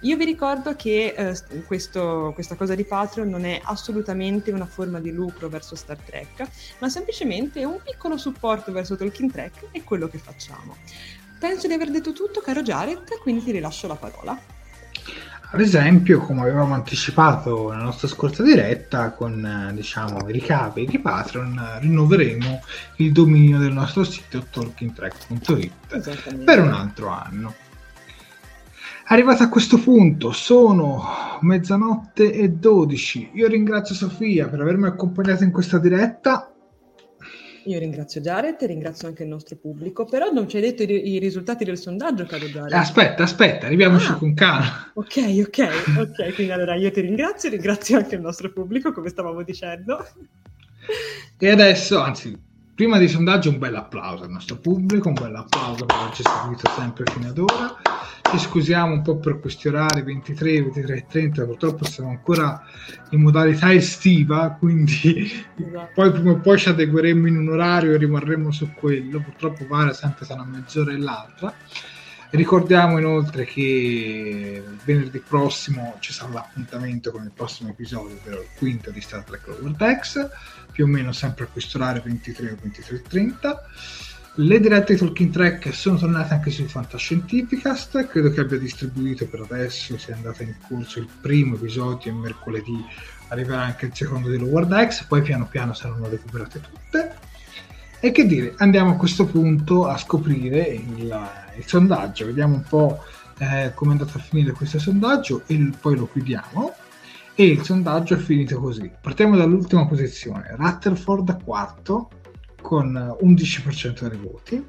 Io 0.03 0.17
vi 0.17 0.25
ricordo 0.25 0.75
che 0.75 1.13
eh, 1.15 1.63
questo, 1.67 2.31
questa 2.33 2.55
cosa 2.55 2.73
di 2.73 2.85
Patreon 2.85 3.29
non 3.29 3.45
è 3.45 3.59
assolutamente 3.63 4.51
una 4.51 4.65
forma 4.65 4.99
di 4.99 5.11
lucro 5.11 5.47
verso 5.47 5.75
Star 5.75 5.97
Trek, 5.97 6.47
ma 6.79 6.89
semplicemente 6.89 7.63
un 7.65 7.79
piccolo 7.83 8.17
supporto 8.17 8.71
verso 8.71 8.95
Talking 8.95 9.31
Track 9.31 9.67
e 9.71 9.83
quello 9.83 10.07
che 10.07 10.17
facciamo. 10.17 10.75
Penso 11.37 11.67
di 11.67 11.73
aver 11.73 11.91
detto 11.91 12.13
tutto, 12.13 12.41
caro 12.41 12.63
Jared, 12.63 13.19
quindi 13.19 13.43
ti 13.43 13.51
rilascio 13.51 13.87
la 13.87 13.95
parola. 13.95 14.58
Ad 15.51 15.61
esempio, 15.61 16.19
come 16.19 16.41
avevamo 16.41 16.75
anticipato 16.75 17.71
nella 17.71 17.85
nostra 17.85 18.07
scorsa 18.07 18.43
diretta, 18.43 19.09
con 19.11 19.43
eh, 19.43 19.73
diciamo, 19.73 20.29
i 20.29 20.31
ricavi 20.31 20.85
di 20.85 20.99
Patreon, 20.99 21.79
rinnoveremo 21.79 22.61
il 22.97 23.11
dominio 23.11 23.57
del 23.57 23.73
nostro 23.73 24.03
sito 24.03 24.45
talkingtrack.it 24.47 26.43
per 26.43 26.61
un 26.61 26.71
altro 26.71 27.07
anno. 27.09 27.55
Arrivato 29.05 29.41
a 29.41 29.49
questo 29.49 29.79
punto, 29.79 30.31
sono 30.31 31.03
mezzanotte 31.41 32.31
e 32.31 32.49
12. 32.51 33.31
Io 33.33 33.47
ringrazio 33.47 33.95
Sofia 33.95 34.47
per 34.47 34.61
avermi 34.61 34.85
accompagnato 34.85 35.43
in 35.43 35.49
questa 35.49 35.79
diretta 35.79 36.48
io 37.63 37.79
ringrazio 37.79 38.21
Jared 38.21 38.61
e 38.61 38.65
ringrazio 38.65 39.07
anche 39.07 39.23
il 39.23 39.29
nostro 39.29 39.55
pubblico, 39.55 40.05
però 40.05 40.31
non 40.31 40.47
ci 40.47 40.57
hai 40.57 40.61
detto 40.61 40.83
i, 40.83 41.13
i 41.13 41.19
risultati 41.19 41.63
del 41.63 41.77
sondaggio, 41.77 42.25
caro 42.25 42.45
Jared. 42.45 42.73
Aspetta, 42.73 43.23
aspetta, 43.23 43.65
arriviamoci 43.65 44.11
ah, 44.11 44.15
con 44.15 44.33
calma. 44.33 44.91
Ok, 44.93 45.43
ok, 45.47 45.67
ok, 45.97 46.33
quindi 46.35 46.51
allora 46.51 46.75
io 46.75 46.91
ti 46.91 47.01
ringrazio, 47.01 47.49
ringrazio 47.49 47.97
anche 47.97 48.15
il 48.15 48.21
nostro 48.21 48.51
pubblico, 48.51 48.91
come 48.91 49.09
stavamo 49.09 49.43
dicendo. 49.43 50.05
E 51.37 51.49
adesso, 51.49 51.99
anzi, 51.99 52.37
prima 52.79 52.97
di 52.97 53.09
sondaggio 53.09 53.49
un 53.49 53.57
bel 53.57 53.75
applauso 53.75 54.23
al 54.23 54.29
nostro 54.29 54.55
pubblico, 54.55 55.09
un 55.09 55.13
bel 55.15 55.35
applauso 55.35 55.83
per 55.83 55.97
averci 55.97 56.23
seguito 56.23 56.69
sempre 56.77 57.03
fino 57.11 57.27
ad 57.27 57.37
ora. 57.37 57.75
Ci 58.31 58.39
scusiamo 58.39 58.93
un 58.93 59.01
po' 59.01 59.17
per 59.17 59.41
questi 59.41 59.67
orari 59.67 60.01
23, 60.01 60.61
23 60.61 60.95
e 60.95 61.05
30, 61.05 61.43
purtroppo 61.43 61.83
siamo 61.83 62.11
ancora 62.11 62.63
in 63.09 63.19
modalità 63.19 63.73
estiva, 63.73 64.55
quindi 64.57 65.29
esatto. 65.57 65.89
poi 65.93 66.09
prima 66.09 66.31
o 66.31 66.37
poi 66.37 66.57
ci 66.57 66.69
adegueremo 66.69 67.27
in 67.27 67.35
un 67.35 67.49
orario 67.49 67.91
e 67.91 67.97
rimarremo 67.97 68.49
su 68.49 68.71
quello, 68.73 69.19
purtroppo 69.19 69.67
varia 69.67 69.91
sempre 69.91 70.25
tra 70.25 70.35
una 70.35 70.45
mezz'ora 70.45 70.93
e 70.93 70.97
l'altra. 70.99 71.53
Ricordiamo 72.29 72.97
inoltre 72.97 73.43
che 73.43 74.63
venerdì 74.85 75.19
prossimo 75.19 75.97
ci 75.99 76.13
sarà 76.13 76.31
l'appuntamento 76.31 77.11
con 77.11 77.23
il 77.23 77.31
prossimo 77.35 77.71
episodio, 77.71 78.15
ovvero 78.15 78.39
il 78.39 78.47
quinto 78.55 78.89
di 78.89 79.01
Star 79.01 79.23
Trek 79.23 79.47
Lower 79.47 79.73
Decks 79.73 80.29
più 80.79 80.87
o 80.87 80.91
meno 80.91 81.11
sempre 81.11 81.43
a 81.43 81.47
questo 81.47 81.77
orario 81.77 82.01
23 82.05 82.51
o 82.51 82.57
23.30. 82.65 83.57
Le 84.35 84.59
dirette 84.61 84.93
di 84.93 84.99
Talking 84.99 85.29
Track 85.29 85.73
sono 85.73 85.97
tornate 85.97 86.35
anche 86.35 86.51
su 86.51 86.63
Fantascientificast, 86.63 88.07
credo 88.07 88.31
che 88.31 88.39
abbia 88.39 88.57
distribuito 88.57 89.27
per 89.27 89.41
adesso, 89.41 89.97
sia 89.97 90.15
andato 90.15 90.43
in 90.43 90.55
corso 90.65 90.99
il 90.99 91.09
primo 91.19 91.55
episodio 91.55 92.09
e 92.09 92.15
mercoledì 92.15 92.81
arriverà 93.27 93.63
anche 93.63 93.87
il 93.87 93.91
secondo 93.93 94.29
di 94.29 94.37
Lower 94.37 94.67
Decks, 94.67 95.03
poi 95.03 95.21
piano 95.21 95.47
piano 95.47 95.73
saranno 95.73 96.07
recuperate 96.07 96.61
tutte. 96.61 97.17
E 97.99 98.11
che 98.13 98.25
dire, 98.25 98.53
andiamo 98.59 98.91
a 98.91 98.95
questo 98.95 99.25
punto 99.25 99.85
a 99.85 99.97
scoprire 99.97 100.61
il, 100.61 101.29
il 101.57 101.63
sondaggio, 101.65 102.25
vediamo 102.25 102.55
un 102.55 102.63
po' 102.63 103.03
eh, 103.39 103.73
come 103.75 103.91
è 103.91 103.97
andato 103.99 104.17
a 104.17 104.21
finire 104.21 104.53
questo 104.53 104.79
sondaggio 104.79 105.43
e 105.45 105.71
poi 105.77 105.97
lo 105.97 106.09
chiudiamo 106.09 106.73
e 107.39 107.45
il 107.45 107.63
sondaggio 107.63 108.15
è 108.15 108.17
finito 108.17 108.59
così. 108.59 108.91
Partiamo 108.99 109.37
dall'ultima 109.37 109.87
posizione, 109.87 110.57
Rutherford 110.57 111.41
quarto 111.41 112.09
con 112.61 113.15
11% 113.21 114.09
dei 114.09 114.17
voti, 114.17 114.65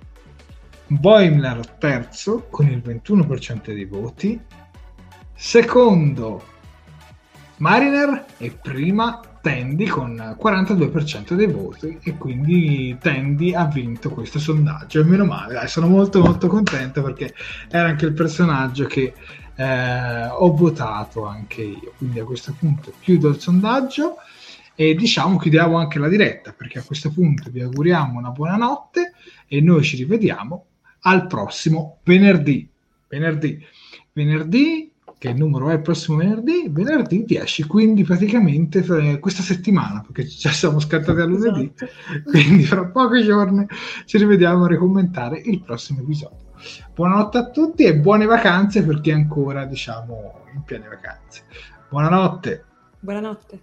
Boimler 0.86 1.66
terzo 1.66 2.46
con 2.48 2.68
il 2.68 2.78
21% 2.78 3.74
dei 3.74 3.86
voti, 3.86 4.40
secondo 5.34 6.44
Mariner 7.56 8.26
e 8.38 8.52
prima 8.52 9.20
Tendi 9.42 9.86
con 9.86 10.36
42% 10.40 11.34
dei 11.34 11.46
voti. 11.48 11.98
E 12.02 12.16
quindi 12.18 12.96
Tendi 13.00 13.52
ha 13.52 13.64
vinto 13.64 14.10
questo 14.10 14.38
sondaggio. 14.38 15.00
E 15.00 15.04
meno 15.04 15.24
male, 15.24 15.54
dai, 15.54 15.66
sono 15.66 15.88
molto 15.88 16.20
molto 16.20 16.46
contento 16.46 17.02
perché 17.02 17.34
era 17.68 17.88
anche 17.88 18.04
il 18.04 18.12
personaggio 18.12 18.84
che 18.84 19.14
eh, 19.60 20.26
ho 20.26 20.56
votato 20.56 21.26
anche 21.26 21.60
io. 21.62 21.92
Quindi 21.98 22.18
a 22.18 22.24
questo 22.24 22.54
punto 22.58 22.94
chiudo 23.00 23.28
il 23.28 23.38
sondaggio 23.38 24.16
e 24.74 24.94
diciamo 24.94 25.36
chiudiamo 25.36 25.76
anche 25.76 25.98
la 25.98 26.08
diretta 26.08 26.52
perché 26.52 26.78
a 26.78 26.82
questo 26.82 27.10
punto 27.10 27.50
vi 27.50 27.60
auguriamo 27.60 28.18
una 28.18 28.30
buona 28.30 28.56
notte 28.56 29.12
e 29.46 29.60
noi 29.60 29.82
ci 29.82 29.96
rivediamo 29.96 30.64
al 31.00 31.26
prossimo 31.26 31.98
venerdì. 32.04 32.66
Venerdì, 33.06 33.62
venerdì 34.12 34.90
che 35.18 35.28
il 35.28 35.36
numero 35.36 35.68
è 35.68 35.74
il 35.74 35.82
prossimo 35.82 36.16
venerdì, 36.16 36.68
venerdì 36.70 37.24
10, 37.24 37.64
quindi 37.64 38.04
praticamente 38.04 39.18
questa 39.18 39.42
settimana, 39.42 40.00
perché 40.00 40.24
già 40.24 40.50
siamo 40.50 40.80
scattati 40.80 41.20
a 41.20 41.26
lunedì, 41.26 41.70
esatto. 41.74 42.30
quindi 42.30 42.62
fra 42.62 42.86
pochi 42.86 43.22
giorni 43.22 43.66
ci 44.06 44.16
rivediamo 44.16 44.64
a 44.64 44.68
ricommentare 44.68 45.42
il 45.44 45.60
prossimo 45.60 46.00
episodio. 46.00 46.49
Buonanotte 46.94 47.38
a 47.38 47.50
tutti 47.50 47.84
e 47.84 47.96
buone 47.96 48.26
vacanze 48.26 48.84
per 48.84 49.00
chi 49.00 49.10
è 49.10 49.14
ancora, 49.14 49.64
diciamo, 49.64 50.44
in 50.54 50.62
piene 50.62 50.88
vacanze. 50.88 51.44
Buonanotte. 51.88 52.64
Buonanotte. 53.00 53.62